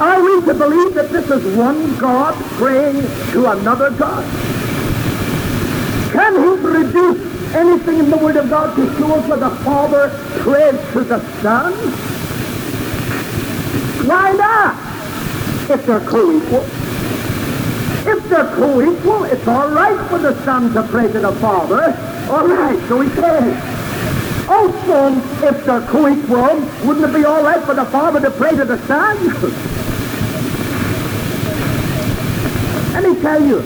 Are 0.00 0.22
we 0.22 0.44
to 0.44 0.54
believe 0.54 0.94
that 0.94 1.10
this 1.10 1.30
is 1.30 1.56
one 1.56 1.96
God 1.98 2.34
praying 2.56 3.00
to 3.32 3.50
another 3.50 3.90
God? 3.92 4.24
Can 6.12 6.34
he 6.34 6.62
produce 6.62 7.54
anything 7.54 7.98
in 7.98 8.10
the 8.10 8.16
Word 8.18 8.36
of 8.36 8.50
God 8.50 8.76
to 8.76 8.94
show 8.98 9.14
us 9.14 9.28
where 9.28 9.38
the 9.38 9.50
Father 9.64 10.10
prays 10.40 10.92
to 10.92 11.00
the 11.00 11.20
Son? 11.40 11.72
Why 14.06 14.32
not? 14.32 14.83
If 15.66 15.86
they're 15.86 16.00
co-equal. 16.00 16.60
If 18.06 18.28
they're 18.28 18.54
co-equal, 18.54 19.24
it's 19.24 19.48
all 19.48 19.70
right 19.70 19.98
for 20.10 20.18
the 20.18 20.34
Son 20.44 20.74
to 20.74 20.82
pray 20.82 21.10
to 21.10 21.20
the 21.20 21.32
Father. 21.36 21.84
All 22.30 22.46
right, 22.46 22.78
so 22.86 23.00
he 23.00 23.08
prays. 23.08 23.56
Also, 24.46 25.08
if 25.46 25.64
they're 25.64 25.80
co-equal, 25.86 26.60
wouldn't 26.86 27.06
it 27.06 27.14
be 27.14 27.24
all 27.24 27.42
right 27.42 27.64
for 27.64 27.72
the 27.74 27.86
Father 27.86 28.20
to 28.20 28.30
pray 28.32 28.54
to 28.54 28.66
the 28.66 28.76
Son? 28.86 29.16
Let 32.92 33.02
me 33.02 33.18
tell 33.22 33.42
you, 33.42 33.62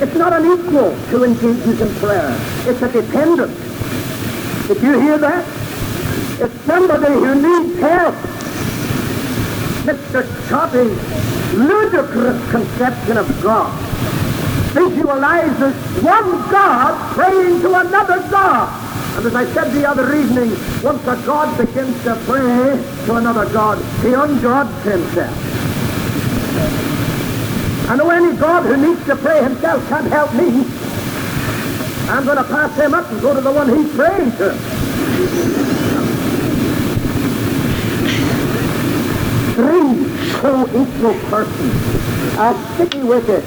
it's 0.00 0.14
not 0.14 0.32
an 0.32 0.46
equal 0.46 0.96
to 1.10 1.24
engages 1.24 1.80
in 1.82 1.94
prayer. 1.96 2.34
It's 2.66 2.80
a 2.80 2.90
dependent. 2.90 3.54
Did 4.66 4.82
you 4.82 4.98
hear 4.98 5.18
that? 5.18 5.44
It's 6.40 6.54
somebody 6.62 7.12
who 7.12 7.34
needs 7.34 7.78
help. 7.80 8.14
Mr. 9.88 10.48
Toddy's 10.50 11.54
ludicrous 11.54 12.50
conception 12.50 13.16
of 13.16 13.42
God 13.42 13.72
visualizes 14.74 15.74
one 16.04 16.30
God 16.50 17.14
praying 17.14 17.62
to 17.62 17.74
another 17.74 18.18
God. 18.28 18.68
And 19.16 19.24
as 19.24 19.34
I 19.34 19.46
said 19.46 19.72
the 19.72 19.88
other 19.88 20.14
evening, 20.14 20.50
once 20.84 21.02
a 21.06 21.16
God 21.24 21.56
begins 21.56 22.04
to 22.04 22.14
pray 22.26 22.76
to 23.06 23.14
another 23.14 23.50
God, 23.50 23.78
he 24.02 24.12
ungods 24.12 24.82
himself. 24.82 25.34
I 27.88 27.96
know 27.96 28.10
any 28.10 28.36
God 28.36 28.66
who 28.66 28.76
needs 28.76 29.02
to 29.06 29.16
pray 29.16 29.42
himself 29.42 29.88
can't 29.88 30.08
help 30.08 30.34
me. 30.34 30.66
I'm 32.10 32.26
going 32.26 32.36
to 32.36 32.44
pass 32.44 32.76
him 32.76 32.92
up 32.92 33.10
and 33.10 33.22
go 33.22 33.32
to 33.32 33.40
the 33.40 33.52
one 33.52 33.74
he's 33.74 33.94
praying 33.94 34.32
to. 34.32 35.58
Three 39.58 40.27
co-equal 40.38 41.18
persons. 41.30 42.38
I'll 42.38 42.74
stick 42.74 42.94
you 42.94 43.06
with 43.06 43.28
it, 43.28 43.42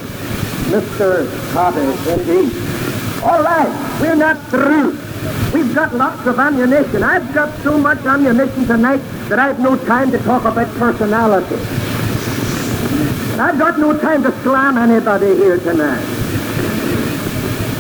Mr. 0.72 1.26
Toddy, 1.54 1.88
indeed. 2.12 2.52
All 3.24 3.42
right, 3.42 4.00
we're 4.02 4.16
not 4.16 4.38
through. 4.48 4.98
We've 5.54 5.74
got 5.74 5.94
lots 5.96 6.26
of 6.28 6.38
ammunition. 6.38 7.04
I've 7.04 7.34
got 7.34 7.58
so 7.60 7.78
much 7.78 8.00
ammunition 8.00 8.66
tonight 8.66 9.02
that 9.30 9.40
I've 9.40 9.60
no 9.60 9.78
time 9.86 10.12
to 10.12 10.18
talk 10.20 10.44
about 10.44 10.68
personality. 10.76 11.56
I've 13.40 13.58
got 13.58 13.80
no 13.80 13.98
time 13.98 14.24
to 14.24 14.32
slam 14.44 14.78
anybody 14.78 15.28
here 15.36 15.60
tonight. 15.60 16.04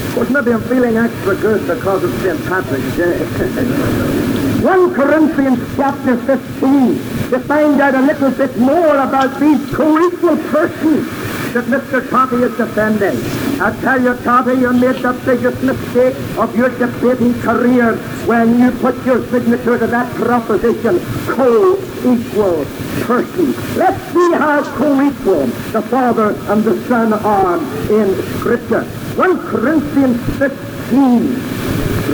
Of 0.07 0.16
course, 0.16 0.30
maybe 0.30 0.53
I'm 0.53 0.62
feeling 0.64 0.95
extra 0.97 1.36
good 1.36 1.68
because 1.68 2.03
of 2.03 2.14
St. 2.22 2.45
Patrick's 2.45 2.95
Day. 2.95 3.18
1 4.62 4.93
Corinthians 4.93 5.59
chapter 5.76 6.18
15 6.18 7.20
to 7.32 7.40
find 7.40 7.80
out 7.80 7.96
a 7.96 8.02
little 8.02 8.30
bit 8.30 8.58
more 8.58 8.98
about 8.98 9.40
these 9.40 9.74
co-equal 9.74 10.36
persons 10.52 11.08
that 11.54 11.64
Mr. 11.64 12.10
Toddy 12.10 12.44
is 12.44 12.58
defending. 12.58 13.16
I 13.62 13.72
tell 13.80 14.04
you, 14.04 14.16
Toddy, 14.22 14.60
you 14.60 14.74
made 14.74 14.98
the 14.98 15.14
biggest 15.26 15.64
mistake 15.64 16.16
of 16.38 16.54
your 16.58 16.68
debating 16.78 17.34
career 17.40 17.96
when 18.28 18.60
you 18.60 18.72
put 18.80 19.02
your 19.06 19.26
signature 19.30 19.80
to 19.80 19.88
that 19.88 20.14
proposition, 20.16 21.00
co-equal 21.26 22.66
person. 23.08 23.54
Let's 23.78 24.04
see 24.12 24.34
how 24.34 24.64
co-equal 24.76 25.46
the 25.72 25.82
Father 25.84 26.36
and 26.52 26.64
the 26.66 26.86
Son 26.90 27.14
are 27.14 27.58
in 27.90 28.14
Scripture. 28.40 28.84
1 29.16 29.48
Corinthians 29.48 30.20
15, 30.38 31.40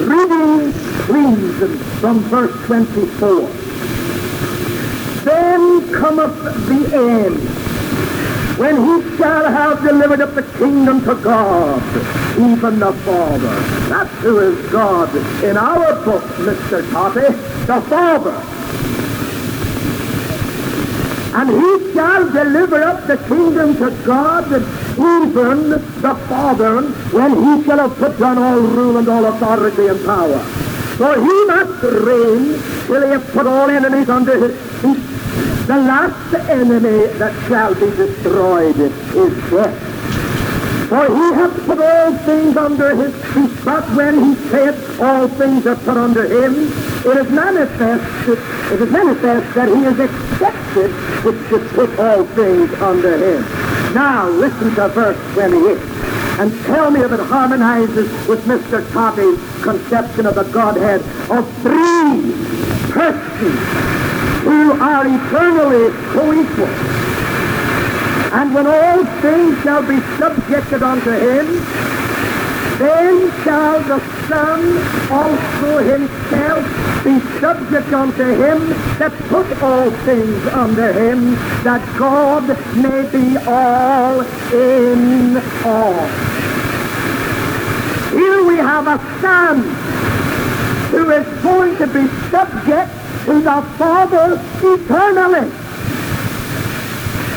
reading 0.06 0.74
please 1.08 1.82
from 2.02 2.20
verse 2.30 2.54
24. 2.68 3.50
Then 5.28 5.92
cometh 5.92 6.42
the 6.70 6.82
end 6.96 7.38
when 8.58 8.76
he 8.78 9.18
shall 9.18 9.52
have 9.52 9.84
delivered 9.84 10.22
up 10.22 10.34
the 10.36 10.44
kingdom 10.58 11.02
to 11.02 11.16
God, 11.16 11.84
even 12.40 12.80
the 12.80 12.94
Father. 12.94 13.56
That's 13.90 14.14
who 14.22 14.40
is 14.40 14.72
God 14.72 15.14
in 15.44 15.58
our 15.58 16.02
book, 16.06 16.24
Mr. 16.48 16.90
Toddy, 16.92 17.28
the 17.66 17.82
Father. 17.90 18.42
And 21.38 21.50
he 21.50 21.94
shall 21.94 22.32
deliver 22.32 22.82
up 22.84 23.06
the 23.06 23.18
kingdom 23.28 23.76
to 23.76 23.92
God, 24.06 24.46
even 24.54 25.70
the 25.70 26.16
Father, 26.30 26.82
when 27.12 27.32
he 27.36 27.66
shall 27.66 27.90
have 27.90 27.98
put 27.98 28.18
down 28.18 28.38
all 28.38 28.60
rule 28.62 28.96
and 28.96 29.10
all 29.10 29.26
authority 29.26 29.88
and 29.88 30.06
power. 30.06 30.40
For 30.96 31.16
he 31.16 31.46
must 31.46 31.84
reign 31.84 32.60
till 32.88 33.02
he 33.04 33.10
have 33.10 33.28
put 33.34 33.46
all 33.46 33.70
enemies 33.70 34.10
under 34.10 34.48
his 34.48 34.58
feet. 34.82 35.17
The 35.68 35.76
last 35.76 36.34
enemy 36.50 37.08
that 37.20 37.34
shall 37.50 37.74
be 37.76 37.90
destroyed 37.94 38.80
is 38.80 39.52
death. 39.52 40.88
For 40.88 41.06
he 41.08 41.34
hath 41.36 41.66
put 41.66 41.80
all 41.82 42.14
things 42.20 42.56
under 42.56 42.96
his 42.96 43.14
feet, 43.34 43.52
but 43.66 43.84
when 43.94 44.24
he 44.24 44.36
saith 44.48 45.02
all 45.02 45.28
things 45.28 45.68
are 45.68 45.76
put 45.76 45.98
under 45.98 46.24
him, 46.24 46.72
it 47.04 47.18
is 47.18 47.30
manifest, 47.30 48.30
it 48.30 48.82
is 48.82 48.90
manifest 48.90 49.56
that 49.56 49.68
he 49.68 49.84
is 49.84 50.00
expected 50.00 50.90
which 51.26 51.50
should 51.50 51.68
put 51.72 52.00
all 52.00 52.24
things 52.28 52.72
under 52.76 53.18
him. 53.18 53.44
Now 53.94 54.30
listen 54.30 54.74
to 54.76 54.88
verse 54.88 55.34
28 55.34 55.78
and 56.40 56.54
tell 56.64 56.92
me 56.92 57.02
if 57.02 57.12
it 57.12 57.20
harmonizes 57.20 58.10
with 58.30 58.46
Mr. 58.46 58.90
Toddy's 58.94 59.38
conception 59.62 60.28
of 60.28 60.36
the 60.36 60.44
Godhead 60.44 61.02
of 61.30 61.46
three 61.62 62.32
persons 62.90 63.98
who 64.44 64.72
are 64.82 65.06
eternally 65.06 65.92
co-equal. 66.14 66.68
And 68.34 68.54
when 68.54 68.68
all 68.68 69.06
things 69.22 69.62
shall 69.64 69.82
be 69.82 70.00
subjected 70.18 70.84
unto 70.84 71.12
him, 71.12 71.46
then 72.78 73.32
shall 73.44 73.82
the 73.84 74.00
Son 74.28 74.62
also 75.12 75.78
himself 75.80 77.04
be 77.04 77.20
subject 77.40 77.94
unto 77.94 78.24
him 78.24 78.68
that 79.00 79.14
put 79.30 79.48
all 79.64 79.90
things 80.06 80.46
under 80.48 80.94
him, 80.94 81.34
that 81.64 81.82
God 81.98 82.48
may 82.76 83.10
be 83.10 83.38
all 83.48 84.22
in 84.54 85.38
all. 85.66 86.08
Here 88.12 88.44
we 88.46 88.58
have 88.58 88.88
a 88.88 89.00
Son 89.22 89.62
who 90.92 91.10
is 91.10 91.44
going 91.44 91.78
to 91.78 91.88
be 91.88 92.08
subject 92.30 93.07
to 93.26 93.42
the 93.42 93.62
Father 93.78 94.42
eternally. 94.64 95.52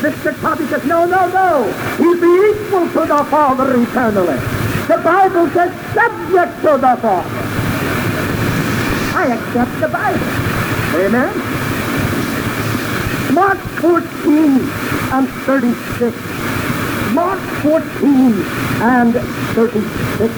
Mr. 0.01 0.33
Toddy 0.41 0.65
says, 0.65 0.83
no, 0.85 1.05
no, 1.05 1.27
no. 1.29 1.71
He'll 1.97 2.19
be 2.19 2.33
equal 2.49 2.87
to 2.87 3.07
the 3.07 3.23
Father 3.29 3.81
eternally. 3.81 4.39
The 4.87 4.97
Bible 5.03 5.47
says 5.49 5.71
subject 5.93 6.61
to 6.61 6.77
the 6.77 6.97
Father. 7.01 7.51
I 9.13 9.37
accept 9.37 9.79
the 9.79 9.87
Bible. 9.87 10.51
Amen. 11.05 11.31
Mark 13.33 13.57
14 13.79 14.01
and 15.13 15.27
36. 15.29 16.17
Mark 17.13 17.39
14 17.61 18.33
and 18.81 19.13
36. 19.53 20.33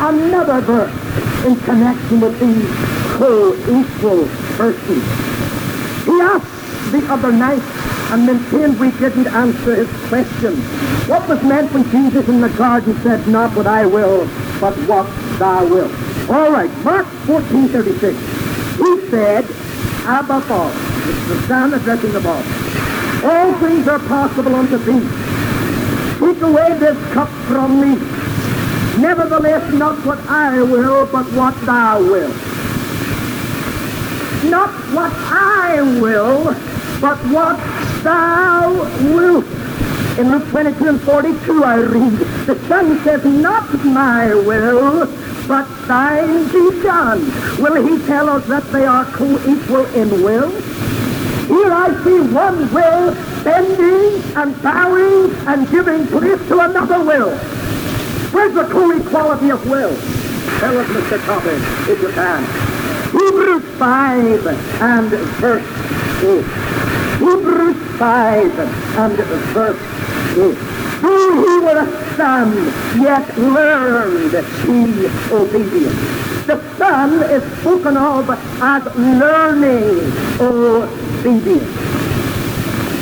Another 0.00 0.60
verse 0.60 1.44
in 1.44 1.56
connection 1.60 2.20
with 2.20 2.38
these 2.38 3.09
co-equal 3.20 4.24
persons. 4.56 5.04
He 6.06 6.20
asked 6.22 6.90
the 6.90 7.04
other 7.12 7.30
night 7.30 7.60
and 8.12 8.24
maintained 8.24 8.80
we 8.80 8.92
didn't 8.92 9.26
answer 9.26 9.74
his 9.74 10.08
question. 10.08 10.56
What 11.06 11.28
was 11.28 11.42
meant 11.42 11.70
when 11.74 11.84
Jesus 11.90 12.26
in 12.30 12.40
the 12.40 12.48
garden 12.48 12.98
said, 13.02 13.28
not 13.28 13.54
what 13.54 13.66
I 13.66 13.84
will, 13.84 14.20
but 14.58 14.74
what 14.88 15.04
thou 15.38 15.66
wilt? 15.68 15.92
All 16.30 16.50
right, 16.50 16.70
Mark 16.82 17.04
14, 17.26 17.68
36. 17.68 18.16
He 18.78 19.10
said, 19.10 19.44
Abba 20.08 20.40
Father, 20.40 20.80
it's 21.10 21.28
the 21.28 21.46
Son 21.46 21.74
addressing 21.74 22.12
the 22.12 22.22
Father. 22.22 23.26
All 23.28 23.52
things 23.58 23.86
are 23.86 23.98
possible 23.98 24.54
unto 24.54 24.78
thee. 24.78 25.06
Take 26.18 26.40
away 26.40 26.72
this 26.78 27.12
cup 27.12 27.28
from 27.46 27.82
me. 27.82 27.96
Nevertheless, 28.98 29.74
not 29.74 29.98
what 30.06 30.18
I 30.20 30.62
will, 30.62 31.04
but 31.04 31.26
what 31.32 31.54
thou 31.66 32.00
wilt. 32.00 32.49
Not 34.44 34.70
what 34.94 35.12
I 35.12 35.82
will, 36.00 36.44
but 37.00 37.18
what 37.28 37.58
thou 38.02 38.72
wilt. 39.14 39.44
In 40.18 40.30
Luke 40.32 40.48
22 40.48 40.86
and 40.86 41.00
42 41.02 41.64
I 41.64 41.76
read, 41.76 42.12
the 42.46 42.58
Son 42.66 43.02
says, 43.04 43.24
not 43.24 43.72
my 43.84 44.34
will, 44.34 45.06
but 45.46 45.66
thine 45.86 46.44
be 46.48 46.82
done. 46.82 47.20
Will 47.60 47.86
he 47.86 48.04
tell 48.06 48.28
us 48.30 48.46
that 48.46 48.64
they 48.72 48.86
are 48.86 49.04
co-equal 49.06 49.86
in 49.94 50.22
will? 50.22 50.50
Here 51.46 51.72
I 51.72 51.88
see 52.04 52.20
one 52.32 52.72
will 52.72 53.14
bending 53.44 54.22
and 54.36 54.62
bowing 54.62 55.34
and 55.46 55.70
giving 55.70 56.06
place 56.06 56.48
to 56.48 56.60
another 56.60 57.04
will. 57.04 57.36
Where's 58.30 58.54
the 58.54 58.64
co-equality 58.64 59.50
of 59.50 59.68
will? 59.68 59.96
Tell 60.60 60.78
us, 60.78 60.86
Mr. 60.88 61.18
Coffin, 61.26 61.92
if 61.92 62.00
you 62.00 62.10
can. 62.12 62.79
Hebrews 63.12 63.64
5 63.78 64.46
and 64.82 65.10
verse 65.40 65.64
8. 66.22 66.44
Hebrews 67.18 67.98
5 67.98 68.58
and 68.98 69.16
verse 69.52 69.80
8. 70.38 70.80
Though 71.02 71.32
he 71.42 71.64
were 71.64 71.80
a 71.80 72.16
son, 72.16 72.54
yet 73.00 73.36
learned 73.36 74.32
he 74.64 75.06
obedience. 75.34 76.46
The 76.46 76.76
son 76.76 77.22
is 77.30 77.42
spoken 77.58 77.96
of 77.96 78.30
as 78.30 78.84
learning 78.94 80.12
obedience. 80.40 81.90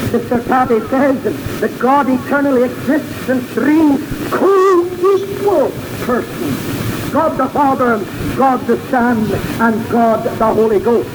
Mr. 0.08 0.46
Toddy 0.46 0.80
says 0.88 1.60
that 1.60 1.78
God 1.78 2.08
eternally 2.08 2.62
exists 2.62 3.28
in 3.28 3.40
three 3.40 3.98
co-equal 4.30 5.70
persons. 6.06 6.87
God 7.12 7.38
the 7.38 7.48
Father, 7.48 7.98
God 8.36 8.66
the 8.66 8.78
Son, 8.90 9.18
and 9.60 9.90
God 9.90 10.24
the 10.24 10.54
Holy 10.54 10.78
Ghost. 10.78 11.08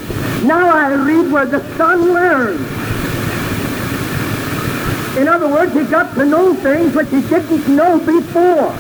Now 0.44 0.70
I 0.70 0.94
read 0.94 1.32
where 1.32 1.46
the 1.46 1.62
Son 1.78 2.14
learns. 2.14 2.68
In 5.18 5.28
other 5.28 5.48
words, 5.48 5.74
he 5.74 5.84
got 5.84 6.16
to 6.16 6.26
know 6.26 6.56
things 6.56 6.96
which 6.96 7.10
he 7.10 7.22
didn't 7.22 7.76
know 7.76 8.00
before. 8.00 8.74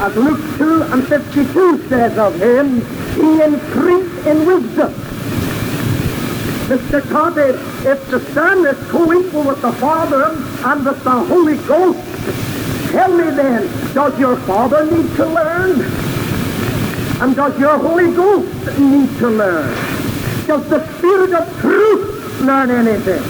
As 0.00 0.14
Luke 0.14 0.40
2 0.58 0.82
and 0.92 1.06
52 1.08 1.88
says 1.88 2.16
of 2.18 2.40
him, 2.40 2.80
he 3.14 3.42
increased 3.42 4.26
in 4.26 4.46
wisdom. 4.46 4.92
Mr. 6.68 7.02
Cottage, 7.10 7.56
if 7.84 8.08
the 8.10 8.20
Son 8.32 8.64
is 8.64 8.78
co-equal 8.90 9.42
with 9.42 9.60
the 9.60 9.72
Father 9.72 10.26
and 10.64 10.84
with 10.86 11.02
the 11.02 11.10
Holy 11.10 11.56
Ghost, 11.66 12.92
tell 12.92 13.10
me 13.16 13.30
then, 13.34 13.94
does 13.94 14.18
your 14.18 14.36
Father 14.36 14.84
need 14.86 15.14
to 15.16 15.26
learn? 15.26 16.03
And 17.24 17.34
does 17.34 17.58
your 17.58 17.78
Holy 17.78 18.14
Ghost 18.14 18.78
need 18.78 19.08
to 19.16 19.28
learn? 19.30 19.74
Does 20.46 20.68
the 20.68 20.86
Spirit 20.98 21.32
of 21.32 21.48
truth 21.58 22.40
learn 22.42 22.68
anything? 22.70 23.22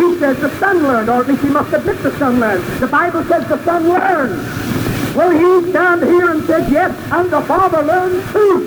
He 0.00 0.18
says 0.18 0.40
the 0.40 0.48
Son 0.58 0.82
learned, 0.82 1.10
or 1.10 1.20
at 1.20 1.28
least 1.28 1.42
he 1.42 1.50
must 1.50 1.74
admit 1.74 2.02
the 2.02 2.18
Son 2.18 2.40
learned. 2.40 2.64
The 2.80 2.86
Bible 2.86 3.22
says 3.24 3.46
the 3.48 3.62
Son 3.66 3.86
learned. 3.86 4.40
Will 5.14 5.28
he 5.28 5.70
stand 5.72 6.04
here 6.04 6.30
and 6.30 6.42
say 6.46 6.70
yes, 6.70 6.96
and 7.12 7.28
the 7.30 7.42
Father 7.42 7.82
learned 7.82 8.26
too? 8.32 8.66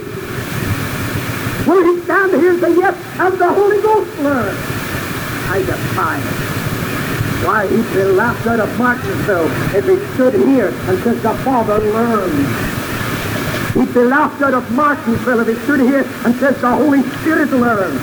Will 1.65 1.95
he 1.95 2.03
stand 2.03 2.33
here 2.33 2.51
and 2.51 2.59
say 2.61 2.75
yes, 2.77 2.95
and 3.19 3.33
the 3.39 3.51
Holy 3.51 3.81
Ghost 3.81 4.19
learned? 4.19 4.59
I 5.49 5.63
defy 5.65 6.19
it. 6.19 7.45
Why, 7.47 7.65
he'd 7.65 7.93
be 7.95 8.03
laughed 8.03 8.45
out 8.45 8.59
of 8.59 8.77
Martinsville 8.77 9.49
if 9.75 9.85
he 9.85 10.13
stood 10.13 10.35
here 10.35 10.67
and 10.69 10.99
said 10.99 11.17
the 11.23 11.33
Father 11.43 11.79
learned. 11.79 12.84
He'd 13.75 13.93
be 13.93 14.05
laughed 14.05 14.41
out 14.41 14.53
of 14.53 14.71
Martinsville 14.71 15.41
if 15.41 15.47
he 15.49 15.55
stood 15.65 15.81
here 15.81 16.05
and 16.23 16.33
says 16.35 16.61
the 16.61 16.73
Holy 16.73 17.03
Spirit 17.19 17.51
learned. 17.51 17.99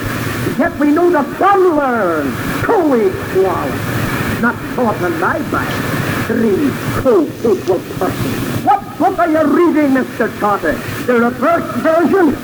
Yet 0.58 0.78
we 0.78 0.92
know 0.92 1.10
the 1.10 1.24
Son 1.38 1.76
learned. 1.76 2.30
Co-equality. 2.62 4.42
Not 4.42 4.54
taught 4.74 5.00
in 5.00 5.18
my 5.18 5.38
Bible 5.50 6.02
three 6.26 6.70
co-equal 7.00 7.80
persons. 7.96 8.64
What 8.66 8.98
book 8.98 9.18
are 9.18 9.30
you 9.30 9.44
reading, 9.44 9.92
Mr. 9.94 10.28
Carter? 10.38 10.74
The 11.06 11.14
reverse 11.20 11.64
version? 11.80 12.36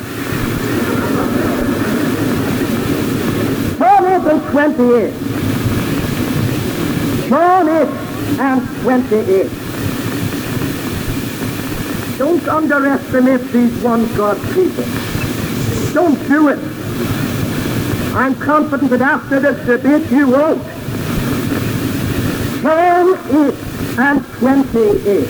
John 3.78 4.06
8 4.06 4.32
and 4.32 4.42
28. 4.50 5.12
John 7.28 7.68
8 7.68 7.88
and 8.40 8.82
28. 8.82 9.67
Don't 12.18 12.48
underestimate 12.48 13.42
these 13.52 13.80
one 13.80 14.04
God 14.16 14.36
people. 14.52 14.84
Don't 15.94 16.18
do 16.26 16.48
it. 16.48 16.58
I'm 18.12 18.34
confident 18.34 18.90
that 18.90 19.02
after 19.02 19.38
this 19.38 19.64
debate 19.64 20.10
you 20.10 20.28
won't. 20.28 20.60
John 22.60 23.16
8 23.30 23.54
and 24.00 24.24
28. 24.34 25.28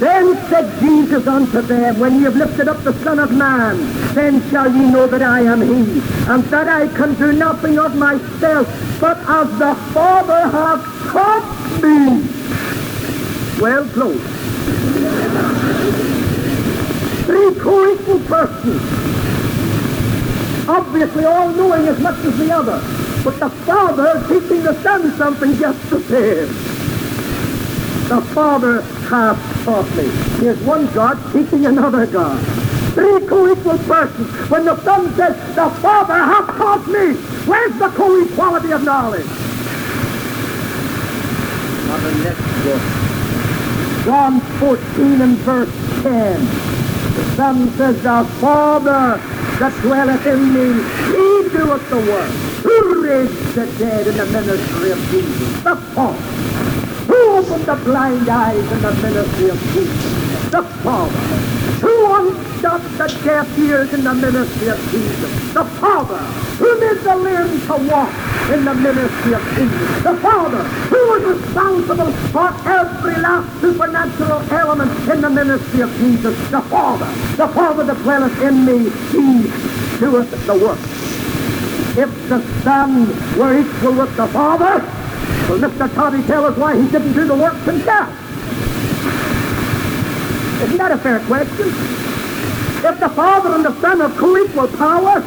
Then 0.00 0.34
said 0.48 0.80
Jesus 0.80 1.24
unto 1.28 1.62
them, 1.62 2.00
When 2.00 2.16
ye 2.16 2.22
have 2.22 2.34
lifted 2.34 2.66
up 2.66 2.82
the 2.82 2.92
Son 3.04 3.20
of 3.20 3.30
Man, 3.30 3.78
then 4.12 4.42
shall 4.50 4.68
ye 4.68 4.90
know 4.90 5.06
that 5.06 5.22
I 5.22 5.42
am 5.42 5.60
he, 5.60 6.00
and 6.28 6.42
that 6.44 6.66
I 6.66 6.88
can 6.88 7.14
do 7.14 7.32
nothing 7.32 7.78
of 7.78 7.94
myself, 7.94 8.66
but 9.00 9.18
as 9.18 9.48
the 9.60 9.76
Father 9.92 10.48
hath 10.48 10.84
taught 11.12 11.80
me. 11.80 12.28
Well 13.62 13.88
close. 13.90 14.43
Three 17.24 17.54
co-equal 17.60 18.20
persons. 18.20 18.82
Obviously 20.68 21.24
all 21.24 21.48
knowing 21.50 21.88
as 21.88 21.98
much 22.00 22.18
as 22.24 22.38
the 22.38 22.52
other. 22.52 22.80
But 23.22 23.40
the 23.40 23.50
Father 23.50 24.22
teaching 24.28 24.62
the 24.62 24.74
Son 24.82 25.10
something 25.16 25.56
just 25.56 25.90
the 25.90 26.00
same 26.00 26.74
the 28.08 28.20
Father 28.20 28.82
hath 29.08 29.64
taught 29.64 29.88
me. 29.96 30.04
Here's 30.38 30.60
one 30.60 30.86
God 30.92 31.16
teaching 31.32 31.64
another 31.66 32.06
God. 32.06 32.38
Three 32.92 33.26
co-equal 33.26 33.78
persons. 33.78 34.50
When 34.50 34.66
the 34.66 34.78
Son 34.82 35.12
says, 35.14 35.36
the 35.56 35.70
Father 35.80 36.14
hath 36.14 36.46
taught 36.56 36.86
me, 36.86 37.14
where's 37.46 37.76
the 37.78 37.88
co-equality 37.88 38.72
of 38.72 38.84
knowledge? 38.84 39.26
Now 41.86 41.96
the 41.98 42.24
next 42.24 42.64
book. 42.64 43.03
John 44.04 44.38
14 44.60 45.22
and 45.22 45.36
verse 45.38 45.72
10. 46.02 46.44
The 47.14 47.24
Son 47.36 47.70
says, 47.70 48.02
the 48.02 48.24
Father 48.38 49.16
that 49.58 49.72
dwelleth 49.80 50.26
in 50.26 50.52
me, 50.52 50.66
he 51.08 51.48
doeth 51.48 51.88
the 51.88 51.96
work. 51.96 52.30
Who 52.64 53.02
raised 53.02 53.54
the 53.54 53.66
dead 53.78 54.06
in 54.06 54.16
the 54.16 54.26
ministry 54.26 54.90
of 54.90 54.98
Jesus? 55.10 55.62
The 55.62 55.76
Father. 55.96 56.20
Who 57.08 57.16
opened 57.32 57.64
the 57.64 57.76
blind 57.76 58.28
eyes 58.28 58.72
in 58.72 58.82
the 58.82 58.92
ministry 58.92 59.48
of 59.48 59.58
Jesus? 59.72 60.50
The 60.50 60.62
Father. 60.84 61.18
Who 61.80 62.12
unstopped 62.12 62.98
the 62.98 63.08
deaf 63.24 63.58
ears 63.58 63.94
in 63.94 64.04
the 64.04 64.14
ministry 64.14 64.68
of 64.68 64.78
Jesus? 64.90 65.54
The 65.54 65.64
Father. 65.64 66.18
Who 66.58 66.78
made 66.78 66.98
the 66.98 67.16
lame 67.16 67.60
to 67.68 67.90
walk 67.90 68.13
in 68.52 68.64
the 68.64 68.74
ministry 68.74 69.32
of 69.34 69.42
Jesus? 69.54 70.02
The 70.02 70.16
Father. 70.20 70.62
Who 70.92 71.00
was 71.10 71.22
responsible 71.38 72.12
for 72.32 72.48
every 72.68 73.16
last 73.22 73.60
supernatural 73.60 74.40
element 74.52 74.90
in 75.08 75.20
the 75.20 75.30
ministry 75.30 75.80
of 75.80 75.90
Jesus? 75.96 76.36
The 76.50 76.60
Father. 76.62 77.06
The 77.36 77.48
Father 77.48 77.84
that 77.84 77.96
dwelleth 78.02 78.40
in 78.42 78.64
me, 78.64 78.90
he 79.12 79.48
doeth 80.00 80.46
the 80.46 80.54
work. 80.54 80.78
If 81.96 82.28
the 82.28 82.42
Son 82.62 83.08
were 83.38 83.58
equal 83.58 83.94
with 83.94 84.16
the 84.16 84.26
Father, 84.28 84.82
Will 85.48 85.58
Mr. 85.58 85.92
Toddy 85.94 86.22
tell 86.22 86.46
us 86.46 86.56
why 86.56 86.74
he 86.74 86.90
didn't 86.90 87.12
do 87.12 87.26
the 87.26 87.34
work 87.34 87.54
himself? 87.64 88.08
Isn't 90.62 90.78
that 90.78 90.92
a 90.92 90.96
fair 90.96 91.20
question? 91.20 91.68
If 91.68 93.00
the 93.00 93.08
Father 93.10 93.54
and 93.54 93.64
the 93.64 93.78
Son 93.80 94.00
are 94.00 94.10
co-equal 94.10 94.68
power, 94.68 95.22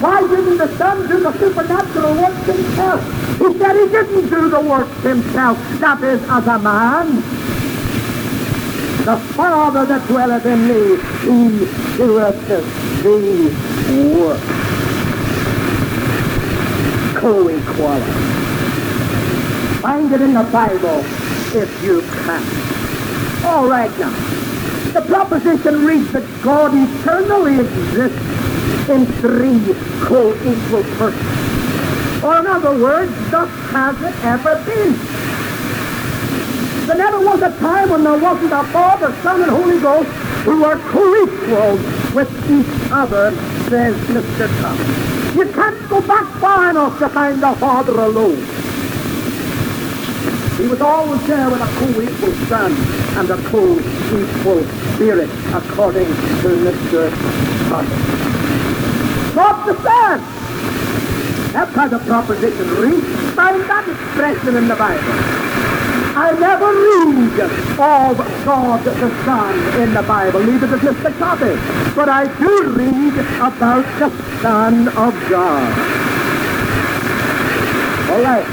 why 0.00 0.20
didn't 0.26 0.58
the 0.58 0.68
Son 0.76 1.08
do 1.08 1.20
the 1.20 1.32
supernatural 1.38 2.14
work 2.14 2.34
himself? 2.44 3.00
He 3.38 3.58
said 3.58 3.76
he 3.76 3.88
didn't 3.88 4.28
do 4.30 4.48
the 4.48 4.60
work 4.60 4.88
himself. 5.02 5.58
That 5.80 6.02
is, 6.02 6.22
as 6.28 6.46
a 6.46 6.58
man. 6.58 7.22
The 9.04 9.16
Father 9.34 9.84
that 9.84 10.06
dwelleth 10.06 10.46
in 10.46 10.68
me, 10.68 10.96
he 11.22 11.66
doeth 11.96 12.48
the 12.48 12.62
work. 14.16 14.40
Co-equality. 17.16 18.12
Find 19.80 20.12
it 20.12 20.20
in 20.22 20.34
the 20.34 20.44
Bible 20.44 21.04
if 21.54 21.82
you 21.82 22.00
can. 22.02 22.42
All 23.44 23.68
right 23.68 23.90
now. 23.98 24.12
The 24.92 25.00
proposition 25.02 25.84
reads 25.84 26.12
that 26.12 26.24
God 26.42 26.72
eternally 26.74 27.58
exists 27.58 28.61
in 28.88 29.06
three 29.06 29.60
co-equal 30.02 30.82
persons. 30.98 32.22
Or 32.22 32.38
in 32.38 32.46
other 32.46 32.78
words, 32.78 33.12
thus 33.30 33.48
has 33.70 34.00
it 34.00 34.24
ever 34.24 34.54
been. 34.64 34.92
There 36.86 36.96
never 36.96 37.20
was 37.24 37.42
a 37.42 37.56
time 37.58 37.90
when 37.90 38.04
there 38.04 38.18
wasn't 38.18 38.52
a 38.52 38.64
Father, 38.64 39.12
Son, 39.22 39.42
and 39.42 39.50
Holy 39.50 39.80
Ghost 39.80 40.08
who 40.44 40.62
were 40.62 40.76
co-equal 40.90 41.76
with 42.14 42.30
each 42.50 42.92
other, 42.92 43.30
says 43.68 43.94
Mr. 44.08 44.48
Thomas. 44.60 45.36
You 45.36 45.46
can't 45.52 45.88
go 45.88 46.00
back 46.00 46.26
far 46.40 46.70
enough 46.70 46.98
to 46.98 47.08
find 47.08 47.42
the 47.42 47.54
Father 47.56 47.92
alone. 47.92 48.36
He 50.58 50.68
was 50.68 50.80
always 50.80 51.26
there 51.26 51.48
with 51.48 51.60
a 51.60 51.66
co-equal 51.66 52.32
son 52.46 52.72
and 53.16 53.30
a 53.30 53.36
co-equal 53.48 54.64
spirit, 54.94 55.30
according 55.54 56.06
to 56.06 56.48
Mr. 56.66 57.10
Toddy. 57.68 58.51
Not 59.34 59.66
the 59.66 59.74
son! 59.82 60.20
That's 61.52 61.74
how 61.74 61.88
the 61.88 61.98
proposition 61.98 62.68
reads. 62.76 63.06
Find 63.34 63.60
that 63.62 63.88
expression 63.88 64.56
in 64.56 64.68
the 64.68 64.76
Bible. 64.76 65.42
I 66.14 66.32
never 66.38 66.68
read 66.68 67.40
of 67.40 68.18
God 68.44 68.84
the 68.84 69.24
Son 69.24 69.80
in 69.80 69.94
the 69.94 70.02
Bible, 70.02 70.40
neither 70.44 70.66
does 70.66 70.80
Mr. 70.80 71.18
Toddy. 71.18 71.56
But 71.94 72.10
I 72.10 72.26
do 72.38 72.72
read 72.72 73.14
about 73.36 73.84
the 73.98 74.10
Son 74.42 74.88
of 74.88 75.30
God. 75.30 75.72
All 78.12 78.22
right. 78.22 78.46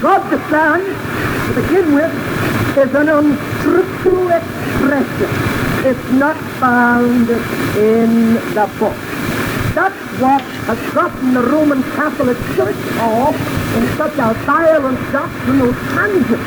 God 0.00 0.30
the 0.30 0.40
Son, 0.48 0.80
to 0.80 1.60
begin 1.60 1.94
with, 1.94 2.12
is 2.78 2.94
an 2.94 3.08
unscriptural 3.10 4.30
expression. 4.30 5.59
It's 5.82 6.10
not 6.12 6.36
found 6.60 7.30
in 7.78 8.34
the 8.52 8.70
book. 8.78 8.96
That's 9.74 9.96
what 10.20 10.42
has 10.68 10.94
gotten 10.94 11.32
the 11.32 11.40
Roman 11.40 11.82
Catholic 11.96 12.36
Church 12.54 12.76
off 12.98 13.34
in 13.76 13.86
such 13.96 14.12
a 14.12 14.34
violent 14.44 14.98
doctrinal 15.10 15.72
tangent. 15.72 16.40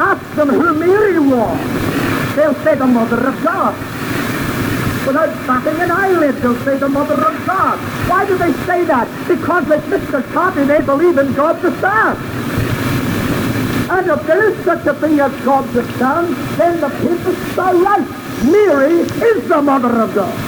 Ask 0.00 0.34
them 0.34 0.48
who 0.48 0.74
Mary 0.74 1.20
was. 1.20 2.34
They'll 2.34 2.54
say 2.64 2.74
the 2.74 2.86
Mother 2.86 3.28
of 3.28 3.44
God. 3.44 3.76
without 5.06 5.28
batting 5.46 5.80
an 5.80 5.90
eyelid. 5.92 6.34
They'll 6.36 6.58
say 6.64 6.78
the 6.78 6.88
Mother 6.88 7.14
of 7.14 7.46
God. 7.46 7.78
Why 8.08 8.26
do 8.26 8.36
they 8.38 8.52
say 8.66 8.84
that? 8.86 9.06
Because 9.28 9.68
like 9.68 9.82
Mr. 9.82 10.20
Toddy, 10.32 10.64
they 10.64 10.80
believe 10.80 11.18
in 11.18 11.32
God 11.34 11.60
the 11.62 11.70
Son. 11.80 12.16
And 13.90 14.08
if 14.08 14.26
there 14.26 14.50
is 14.50 14.64
such 14.64 14.86
a 14.86 14.94
thing 14.94 15.20
as 15.20 15.32
God 15.44 15.68
the 15.74 15.84
Son, 15.98 16.34
then 16.56 16.80
the 16.80 16.88
papists 16.88 17.58
are 17.58 17.76
right. 17.76 18.31
Mary 18.44 19.00
is 19.00 19.48
the 19.48 19.62
Mother 19.62 20.02
of 20.02 20.14
God. 20.14 20.38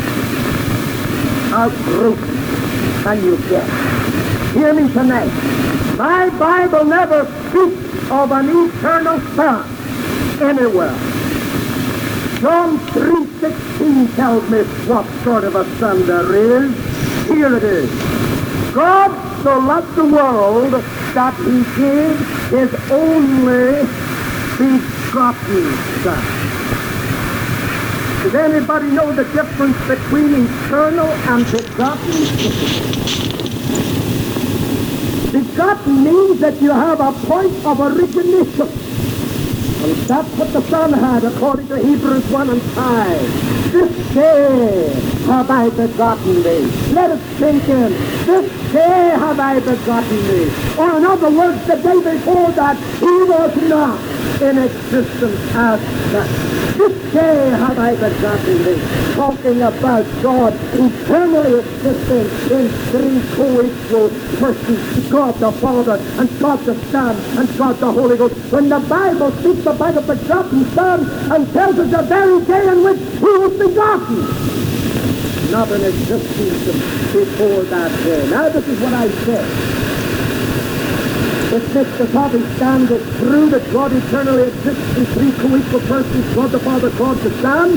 How 1.51 1.69
brutal 1.85 2.17
can 3.03 3.25
you 3.25 3.37
get? 3.49 3.69
Hear 4.53 4.75
me 4.75 4.93
tonight. 4.93 5.31
My 5.97 6.29
Bible 6.31 6.85
never 6.85 7.25
speaks 7.49 8.11
of 8.11 8.33
an 8.33 8.49
eternal 8.49 9.21
Son 9.37 9.65
anywhere. 10.43 11.15
John 12.41 12.79
3.16 12.79 14.17
tells 14.17 14.51
me 14.51 14.65
what 14.87 15.07
sort 15.23 15.45
of 15.45 15.55
a 15.55 15.65
son 15.79 16.07
there 16.07 16.35
is. 16.35 16.75
Here 17.27 17.57
it 17.57 17.65
is. 17.65 17.91
God 18.75 19.43
so 19.43 19.59
loved 19.61 19.95
the 19.95 20.05
world 20.05 20.73
that 20.73 21.35
he 21.37 21.63
gave 21.81 22.19
his 22.51 22.75
only 22.91 23.87
begotten 24.59 25.73
Son. 26.03 26.54
Does 28.25 28.35
anybody 28.37 28.87
know 28.87 29.13
the 29.13 29.25
difference 29.25 29.77
between 29.87 30.47
eternal 30.47 31.07
and 31.07 31.45
begotten? 31.45 32.11
Begotten 35.31 36.05
means 36.05 36.41
that 36.41 36.59
you 36.63 36.71
have 36.71 37.01
a 37.01 37.13
point 37.27 37.53
of 37.67 37.81
origination. 37.81 38.69
And 39.85 39.97
that's 40.09 40.29
what 40.39 40.51
the 40.55 40.63
Son 40.71 40.95
had 40.95 41.25
according 41.25 41.69
to 41.69 41.77
Hebrews 41.77 42.27
1 42.31 42.49
and 42.49 42.63
5. 42.63 43.73
This 43.73 44.15
day 44.15 44.89
have 45.27 45.51
I 45.51 45.69
begotten 45.69 46.43
thee. 46.43 46.95
Let 46.95 47.11
it 47.11 47.39
sink 47.39 47.69
in. 47.69 47.93
This 48.25 48.73
day 48.73 49.11
have 49.19 49.39
I 49.39 49.61
begotten 49.61 50.29
thee. 50.29 50.51
Or 50.79 50.97
in 50.97 51.05
other 51.05 51.31
words, 51.31 51.67
the 51.67 51.77
day 51.77 52.17
before 52.17 52.53
that, 52.53 52.79
he 53.01 53.23
was 53.25 53.55
not 53.69 54.14
in 54.41 54.59
existence 54.59 55.41
as 55.55 55.81
that. 56.13 56.55
This 56.77 57.13
day 57.13 57.51
have 57.51 57.79
I 57.79 57.95
begotten 57.95 58.65
thee. 58.65 59.15
Talking 59.15 59.63
about 59.63 60.05
God 60.23 60.53
eternally 60.73 61.61
existing 61.61 62.27
in 62.51 62.69
three 62.91 63.37
co-equal 63.37 64.09
persons. 64.41 65.09
God 65.09 65.35
the 65.35 65.53
Father 65.53 65.99
and 66.19 66.41
God 66.41 66.59
the 66.65 66.75
Son 66.87 67.17
and 67.39 67.59
God 67.59 67.77
the 67.77 67.93
Holy 67.93 68.17
Ghost. 68.17 68.35
When 68.53 68.69
the 68.69 68.81
Bible 68.81 69.31
speaks 69.33 69.67
about 69.67 69.97
a 69.97 70.01
begotten 70.01 70.65
Son 70.75 71.33
and 71.33 71.53
tells 71.53 71.79
us 71.79 71.91
the 71.91 72.03
very 72.03 72.45
day 72.45 72.69
in 72.69 72.83
which 72.83 73.01
he 73.01 73.39
was 73.39 73.57
begotten. 73.57 74.21
Not 75.53 75.71
in 75.71 75.85
existence 75.85 76.65
before 77.13 77.63
that 77.63 78.05
day. 78.05 78.29
Now 78.31 78.49
this 78.49 78.67
is 78.67 78.81
what 78.81 78.95
I 78.95 79.09
said. 79.09 79.74
If 81.55 81.63
Mr. 81.69 82.11
Toddy 82.11 82.43
stands 82.57 82.91
is 82.91 83.19
true 83.19 83.49
that 83.51 83.73
God 83.73 83.93
eternally 83.93 84.49
exists 84.49 84.97
in 84.99 85.07
three 85.07 85.31
co-equal 85.31 85.87
persons, 85.87 86.35
God 86.35 86.51
the 86.51 86.59
Father, 86.59 86.91
God 86.91 87.17
the 87.19 87.31
Son, 87.41 87.77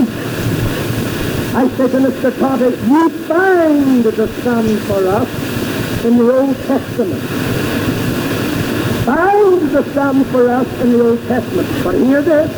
I 1.54 1.68
say 1.76 1.86
to 1.86 1.98
Mr. 1.98 2.36
Toddy, 2.40 2.74
you 2.74 3.08
find 3.28 4.02
the 4.02 4.26
Son 4.42 4.76
for 4.78 5.06
us 5.06 6.04
in 6.04 6.18
the 6.18 6.36
Old 6.36 6.56
Testament. 6.56 7.22
Find 9.04 9.60
the 9.70 9.94
Son 9.94 10.24
for 10.24 10.48
us 10.48 10.80
in 10.80 10.90
the 10.90 11.10
Old 11.10 11.20
Testament. 11.28 11.84
But 11.84 11.94
hear 11.94 12.20
this. 12.20 12.50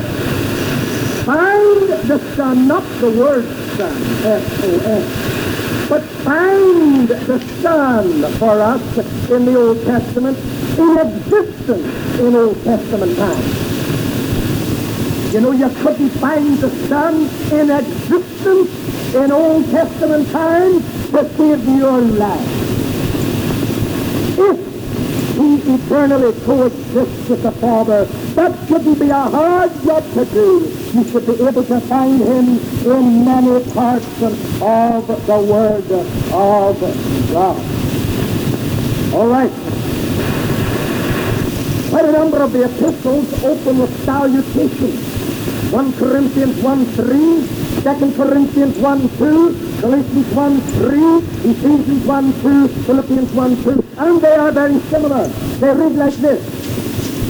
Find 1.26 1.88
the 2.08 2.34
Son, 2.34 2.66
not 2.66 2.82
the 3.02 3.10
word 3.10 3.44
Son, 3.76 4.02
S-O-N, 4.24 5.86
but 5.86 6.02
find 6.24 7.08
the 7.08 7.40
Son 7.60 8.32
for 8.38 8.62
us 8.62 9.28
in 9.30 9.44
the 9.44 9.60
Old 9.60 9.82
Testament 9.84 10.38
in 10.78 10.98
existence 10.98 12.18
in 12.20 12.34
Old 12.34 12.62
Testament 12.64 13.16
times. 13.16 13.70
You 15.32 15.40
know, 15.40 15.52
you 15.52 15.68
couldn't 15.68 16.10
find 16.10 16.58
the 16.58 16.70
Son 16.88 17.28
in 17.52 17.70
existence 17.70 19.14
in 19.14 19.30
Old 19.30 19.64
Testament 19.70 20.28
times 20.30 20.82
to 21.10 21.28
save 21.36 21.68
your 21.68 22.00
life. 22.00 22.48
If 24.38 24.58
he 25.36 25.56
eternally 25.74 26.32
coexists 26.40 27.28
with 27.28 27.42
the 27.42 27.52
Father, 27.52 28.04
that 28.34 28.68
shouldn't 28.68 28.98
be 28.98 29.10
a 29.10 29.14
hard 29.14 29.72
job 29.84 30.04
to 30.14 30.24
do. 30.26 30.68
You 30.92 31.04
should 31.04 31.26
be 31.26 31.42
able 31.44 31.64
to 31.64 31.80
find 31.82 32.20
him 32.20 32.58
in 32.86 33.24
many 33.24 33.64
parts 33.72 34.22
of 34.22 35.06
the 35.06 35.38
Word 35.48 35.90
of 35.92 36.30
God. 37.32 37.56
All 39.14 39.28
right. 39.28 39.69
Quite 42.00 42.14
a 42.14 42.18
number 42.18 42.42
of 42.42 42.52
the 42.52 42.64
epistles 42.64 43.44
open 43.44 43.78
with 43.78 44.04
salutations. 44.06 45.70
1 45.70 45.92
Corinthians 45.98 46.56
1 46.62 46.84
3, 46.96 47.04
2 47.84 48.16
Corinthians 48.16 48.78
1 48.78 49.08
2, 49.18 49.80
Galatians 49.82 50.34
1 50.34 50.60
3, 50.60 51.16
Ephesians 51.50 52.06
1 52.06 52.32
2, 52.40 52.68
Philippians 52.88 53.32
1 53.32 53.62
2, 53.64 53.84
and 53.98 54.22
they 54.22 54.34
are 54.34 54.50
very 54.50 54.80
similar. 54.88 55.26
They 55.60 55.74
read 55.74 55.92
like 55.92 56.14
this. 56.14 56.40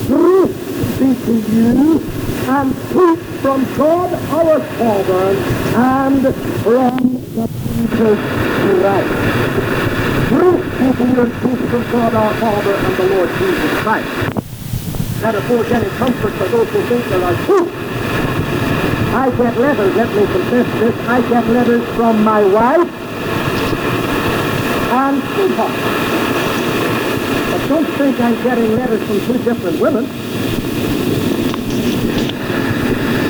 Grace 0.07 0.55
be 0.99 1.15
to 1.19 1.33
you 1.51 1.99
and 2.47 2.71
peace 2.71 3.41
from 3.41 3.65
God 3.75 4.13
our 4.31 4.59
Father 4.79 5.35
and 5.75 6.33
from 6.63 6.95
the 7.35 7.47
Jesus 7.75 8.19
Christ. 8.79 9.11
Grace 10.31 10.63
be 10.79 10.87
to 10.95 11.03
you 11.11 11.21
and 11.27 11.33
peace 11.43 11.69
from 11.69 11.83
God 11.91 12.15
our 12.15 12.33
Father 12.35 12.73
and 12.73 12.95
the 12.95 13.15
Lord 13.15 13.29
Jesus 13.37 13.79
Christ. 13.83 14.40
That 15.21 15.35
affords 15.35 15.71
any 15.71 15.89
comfort 15.97 16.31
for 16.33 16.47
those 16.49 16.67
who 16.69 16.81
think 16.89 17.05
there 17.05 17.23
are 17.23 17.45
two. 17.45 17.69
I 19.13 19.29
get 19.37 19.55
letters, 19.57 19.95
let 19.95 20.09
me 20.15 20.25
confess 20.25 20.79
this, 20.79 21.07
I 21.07 21.21
get 21.29 21.45
letters 21.47 21.87
from 21.95 22.23
my 22.23 22.43
wife 22.43 22.89
and 24.91 25.21
sweetheart. 25.33 25.71
But 27.51 27.67
don't 27.69 27.85
think 27.97 28.19
I'm 28.19 28.43
getting 28.43 28.75
letters 28.75 29.03
from 29.05 29.19
two 29.27 29.43
different 29.43 29.79
women. 29.79 30.05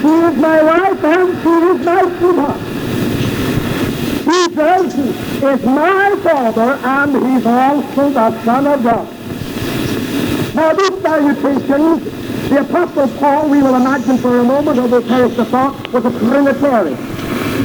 She 0.02 0.08
is 0.08 0.38
my 0.38 0.64
wife 0.64 1.04
and 1.04 1.44
she 1.44 1.50
is 1.50 1.86
my 1.86 2.02
sweetheart. 2.20 2.62
Jesus 4.24 5.44
is 5.44 5.66
my 5.66 6.16
Father 6.24 6.80
and 6.86 7.12
he's 7.26 7.46
also 7.46 8.10
the 8.12 8.44
Son 8.46 8.68
of 8.68 8.82
God. 8.82 9.21
Now 10.54 10.74
these 10.74 11.02
salutations, 11.02 12.50
the 12.50 12.60
Apostle 12.60 13.08
Paul, 13.20 13.50
we 13.50 13.64
will 13.64 13.76
imagine 13.76 14.18
for 14.18 14.40
a 14.40 14.44
moment, 14.44 14.78
we'll 14.78 15.02
perish 15.02 15.36
the 15.38 15.46
thought, 15.46 15.88
was 15.94 16.04
a 16.04 16.12
Trinitarian 16.20 16.98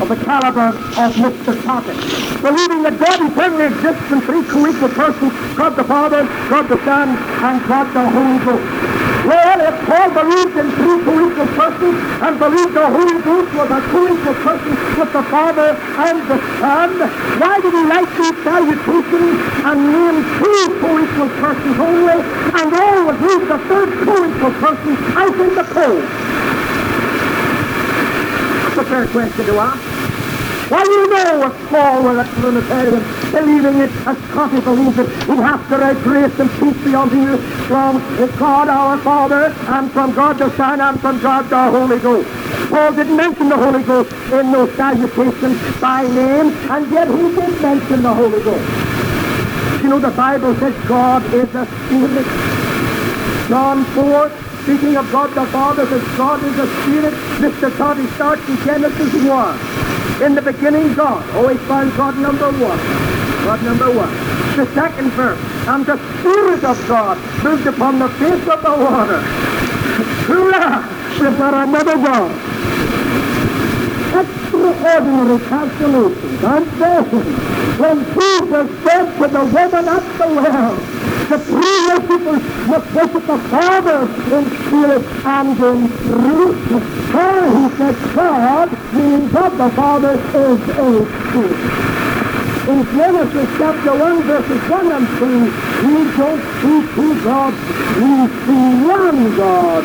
of 0.01 0.09
the 0.09 0.17
caliber 0.17 0.69
of 0.69 1.13
Mr. 1.15 1.63
Toppin, 1.65 1.97
believing 2.43 2.83
that 2.85 2.97
God 3.01 3.33
eternally 3.33 3.65
exists 3.65 4.13
in 4.13 4.21
three 4.21 4.45
co-equal 4.45 4.91
persons, 4.91 5.33
God 5.57 5.71
the 5.71 5.85
Father, 5.85 6.25
God 6.49 6.69
the 6.69 6.79
Son, 6.85 7.09
and 7.09 7.69
God 7.69 7.93
the 7.93 8.09
Holy 8.09 8.45
Ghost. 8.45 9.06
Well, 9.27 9.59
if 9.59 9.75
Paul 9.91 10.11
believed 10.15 10.57
in 10.57 10.71
three 10.79 11.03
co-equal 11.03 11.51
persons 11.59 11.99
and 12.23 12.39
believed 12.39 12.75
the 12.75 12.87
Holy 12.87 13.19
Ghost 13.27 13.51
was 13.59 13.71
a 13.75 13.81
co-equal 13.91 14.39
person 14.47 14.71
with 14.95 15.13
the 15.13 15.23
Father 15.35 15.75
and 15.75 16.23
the 16.31 16.39
Son, 16.63 16.91
why 17.43 17.59
did 17.59 17.75
he 17.75 17.83
write 17.91 18.07
these 18.15 18.39
salutations 18.47 19.35
and 19.67 19.79
name 19.91 20.23
two 20.39 20.63
co-equal 20.79 21.31
persons 21.43 21.75
only 21.75 22.23
and 22.55 22.69
always 22.71 23.19
leave 23.19 23.49
the 23.49 23.59
third 23.67 23.91
co-equal 24.07 24.55
person 24.63 24.95
out 25.19 25.35
in 25.35 25.55
the 25.59 25.67
cold? 25.75 26.07
That's 28.63 28.79
a 28.79 28.85
fair 28.85 29.07
question 29.09 29.47
to 29.47 29.59
ask. 29.59 29.96
Why 30.77 30.85
you 30.85 31.09
know 31.09 31.47
if 31.47 31.69
Paul 31.71 32.03
were 32.03 32.21
a 32.21 32.25
Trinitarian, 32.37 33.03
believing 33.33 33.81
it 33.81 33.91
as 34.07 34.19
Scotty 34.29 34.61
believes 34.61 34.99
it, 34.99 35.09
he'd 35.25 35.41
have 35.41 35.67
to 35.71 35.79
write 35.79 35.97
grace 36.05 36.39
and 36.39 36.51
peace 36.61 36.85
be 36.85 36.95
unto 36.95 37.17
you 37.17 37.39
from 37.65 37.97
God 38.37 38.69
our 38.69 38.99
Father, 38.99 39.55
and 39.73 39.91
from 39.91 40.15
God 40.15 40.37
the 40.37 40.55
Son, 40.55 40.83
and 40.83 41.01
from 41.01 41.19
God 41.23 41.49
the 41.49 41.71
Holy 41.71 41.99
Ghost. 41.99 42.29
Paul 42.69 42.93
didn't 42.93 43.17
mention 43.17 43.49
the 43.49 43.57
Holy 43.57 43.83
Ghost 43.85 44.13
in 44.33 44.53
those 44.53 44.71
salutations 44.77 45.81
by 45.81 46.03
name, 46.03 46.53
and 46.69 46.93
yet 46.93 47.09
he 47.09 47.25
did 47.35 47.63
mention 47.63 48.03
the 48.03 48.13
Holy 48.13 48.43
Ghost. 48.45 49.83
You 49.83 49.89
know, 49.89 49.99
the 49.99 50.11
Bible 50.11 50.55
says 50.57 50.75
God 50.87 51.25
is 51.33 51.55
a 51.55 51.65
spirit. 51.65 52.27
John 53.49 53.83
4, 53.97 54.31
speaking 54.65 54.99
of 54.99 55.11
God 55.11 55.31
the 55.31 55.47
Father, 55.47 55.87
says 55.87 56.03
God 56.19 56.45
is 56.45 56.59
a 56.59 56.67
spirit. 56.83 57.15
Mr. 57.41 57.75
Toddy 57.79 58.07
starts 58.09 58.47
in 58.47 58.59
Genesis 58.59 59.25
1. 59.25 59.86
In 60.23 60.35
the 60.35 60.41
beginning, 60.41 60.95
God. 60.95 61.29
Always 61.37 61.61
find 61.69 61.95
God 61.95 62.17
number 62.17 62.51
one. 62.51 62.79
God 63.45 63.63
number 63.63 63.91
one. 63.93 64.11
The 64.57 64.65
second 64.75 65.11
verse. 65.11 65.39
And 65.69 65.85
the 65.85 65.99
Spirit 66.21 66.65
of 66.65 66.89
God 66.89 67.19
moved 67.45 67.67
upon 67.67 67.99
the 67.99 68.09
face 68.09 68.49
of 68.49 68.63
the 68.63 68.71
water. 68.71 69.21
Hurrah! 70.25 70.81
We've 71.21 71.37
got 71.37 71.69
another 71.69 71.97
God. 71.97 72.31
Extraordinary 74.25 75.39
calculations. 75.47 76.45
And 76.45 76.67
then, 76.81 77.05
when 77.79 77.99
Jesus 78.15 78.85
said 78.85 79.19
to 79.19 79.29
the 79.29 79.45
woman 79.45 79.89
at 79.89 80.19
the 80.19 80.27
well, 80.35 80.96
the 81.29 81.39
three 81.41 81.77
worshippers 81.89 82.43
must 82.69 82.95
worship 82.95 83.27
the 83.27 83.39
Father 83.51 84.03
in 84.37 84.45
spirit 84.67 85.05
and 85.27 85.59
in 85.59 85.89
truth. 86.07 86.59
For 87.11 87.37
he 87.57 87.77
said, 87.77 87.97
God, 88.15 88.95
meaning 88.95 89.29
God 89.31 89.53
the 89.59 89.75
Father, 89.75 90.13
is 90.15 90.61
a 90.69 90.97
spirit. 91.29 91.97
In 92.69 92.85
Genesis 92.97 93.49
chapter 93.59 93.95
1, 93.97 94.23
verses 94.23 94.71
1 94.71 94.93
and 94.93 95.07
2, 95.19 95.87
we 95.87 96.17
don't 96.17 96.43
see 96.61 96.95
two 96.95 97.13
gods, 97.23 97.57
we 97.97 98.11
see 98.45 98.67
one 98.87 99.37
God. 99.37 99.85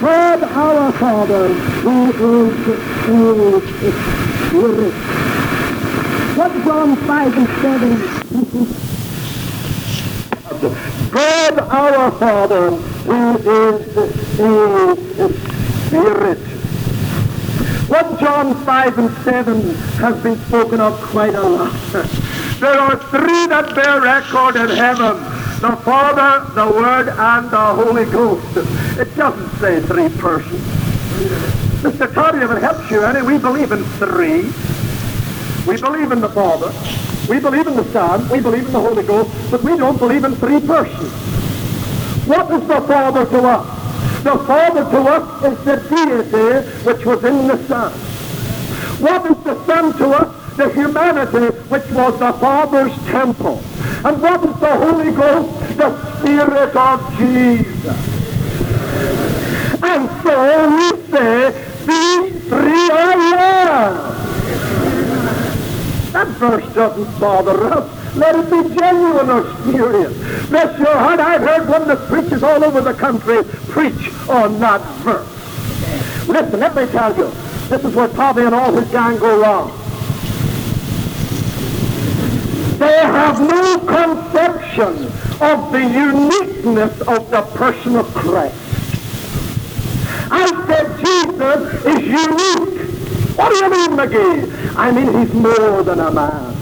God 0.00 0.42
our 0.42 0.92
Father, 0.92 1.48
who 1.48 2.10
is 2.10 2.66
a 2.66 2.80
Spirit. 4.48 4.94
What 6.36 6.52
John 6.64 6.96
5 6.96 7.36
and 7.36 7.48
7 7.60 8.29
God 10.60 11.58
our 11.58 12.10
Father, 12.12 12.70
who 12.70 13.36
is 13.38 13.96
a 13.96 15.30
Spirit. 15.86 16.38
What 17.88 18.20
John 18.20 18.54
5 18.64 18.98
and 18.98 19.10
7 19.24 19.60
has 19.98 20.22
been 20.22 20.38
spoken 20.46 20.80
of 20.80 21.00
quite 21.00 21.34
a 21.34 21.42
lot. 21.42 21.72
There 22.60 22.78
are 22.78 22.96
three 23.10 23.46
that 23.46 23.74
bear 23.74 24.02
record 24.02 24.56
in 24.56 24.68
heaven. 24.76 25.16
The 25.60 25.76
Father, 25.82 26.52
the 26.54 26.70
Word, 26.70 27.08
and 27.08 27.50
the 27.50 27.74
Holy 27.74 28.04
Ghost. 28.04 28.56
It 28.98 29.16
doesn't 29.16 29.50
say 29.60 29.80
three 29.80 30.10
persons. 30.20 30.60
Mr. 31.82 32.12
Toddy, 32.12 32.38
if 32.38 32.50
it 32.50 32.62
helps 32.62 32.90
you 32.90 33.02
any, 33.02 33.26
we 33.26 33.38
believe 33.38 33.72
in 33.72 33.82
three. 33.98 34.42
We 35.66 35.80
believe 35.80 36.12
in 36.12 36.20
the 36.20 36.28
Father. 36.28 36.70
We 37.30 37.38
believe 37.38 37.68
in 37.68 37.76
the 37.76 37.84
Son. 37.92 38.28
We 38.28 38.40
believe 38.40 38.66
in 38.66 38.72
the 38.72 38.80
Holy 38.80 39.04
Ghost. 39.04 39.30
But 39.52 39.62
we 39.62 39.76
don't 39.76 39.96
believe 39.96 40.24
in 40.24 40.34
three 40.34 40.58
persons. 40.58 41.12
What 42.26 42.50
is 42.50 42.66
the 42.66 42.80
Father 42.80 43.24
to 43.24 43.38
us? 43.46 44.24
The 44.24 44.36
Father 44.36 44.82
to 44.90 44.98
us 44.98 45.44
is 45.44 45.64
the 45.64 45.76
deity 45.88 46.68
which 46.84 47.06
was 47.06 47.22
in 47.22 47.46
the 47.46 47.56
Son. 47.68 47.92
What 49.00 49.30
is 49.30 49.36
the 49.44 49.64
Son 49.64 49.96
to 49.98 50.06
us? 50.10 50.56
The 50.56 50.70
humanity 50.70 51.56
which 51.68 51.88
was 51.92 52.18
the 52.18 52.32
Father's 52.32 52.92
temple. 53.06 53.62
And 54.04 54.20
what 54.20 54.44
is 54.44 54.58
the 54.58 54.76
Holy 54.76 55.12
Ghost? 55.12 55.76
The 55.76 56.18
Spirit 56.18 56.74
of 56.74 57.16
Jesus. 57.16 57.96
And 59.84 60.10
so 60.24 60.68
we 60.76 60.90
say, 61.12 61.52
these 61.86 62.48
three 62.48 62.90
are 62.90 64.10
one. 64.10 64.19
That 66.12 66.26
verse 66.38 66.74
doesn't 66.74 67.20
bother 67.20 67.72
us. 67.72 68.16
Let 68.16 68.34
it 68.34 68.50
be 68.50 68.74
genuine 68.74 69.30
or 69.30 69.48
spurious. 69.60 70.48
Bless 70.48 70.78
your 70.78 70.96
heart, 70.96 71.20
I've 71.20 71.42
heard 71.42 71.68
one 71.68 71.86
that 71.86 71.98
preaches 72.08 72.42
all 72.42 72.64
over 72.64 72.80
the 72.80 72.94
country 72.94 73.44
preach 73.68 74.12
on 74.28 74.58
that 74.58 74.80
verse. 75.04 76.28
Listen, 76.28 76.58
let 76.58 76.74
me 76.74 76.86
tell 76.86 77.16
you, 77.16 77.30
this 77.68 77.84
is 77.84 77.94
where 77.94 78.08
Tommy 78.08 78.42
and 78.42 78.54
all 78.54 78.72
his 78.72 78.90
gang 78.90 79.18
go 79.18 79.40
wrong. 79.40 79.70
They 82.78 82.98
have 82.98 83.40
no 83.40 83.78
conception 83.78 85.06
of 85.40 85.70
the 85.70 85.80
uniqueness 85.80 87.00
of 87.02 87.30
the 87.30 87.42
person 87.54 87.94
of 87.94 88.06
Christ. 88.14 88.56
I 90.32 90.46
said 90.66 90.98
Jesus 90.98 91.84
is 91.84 92.06
unique. 92.06 92.89
I 93.42 94.92
mean 94.92 95.18
he's 95.18 95.34
more 95.34 95.82
than 95.82 96.00
a 96.00 96.10
man. 96.10 96.56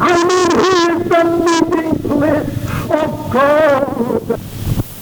I 0.00 0.24
mean, 0.28 0.50
he 0.62 0.70
is 0.92 1.08
the 1.08 1.22
meeting 1.44 1.94
place 2.08 2.48
of 2.90 3.10
God 3.32 4.51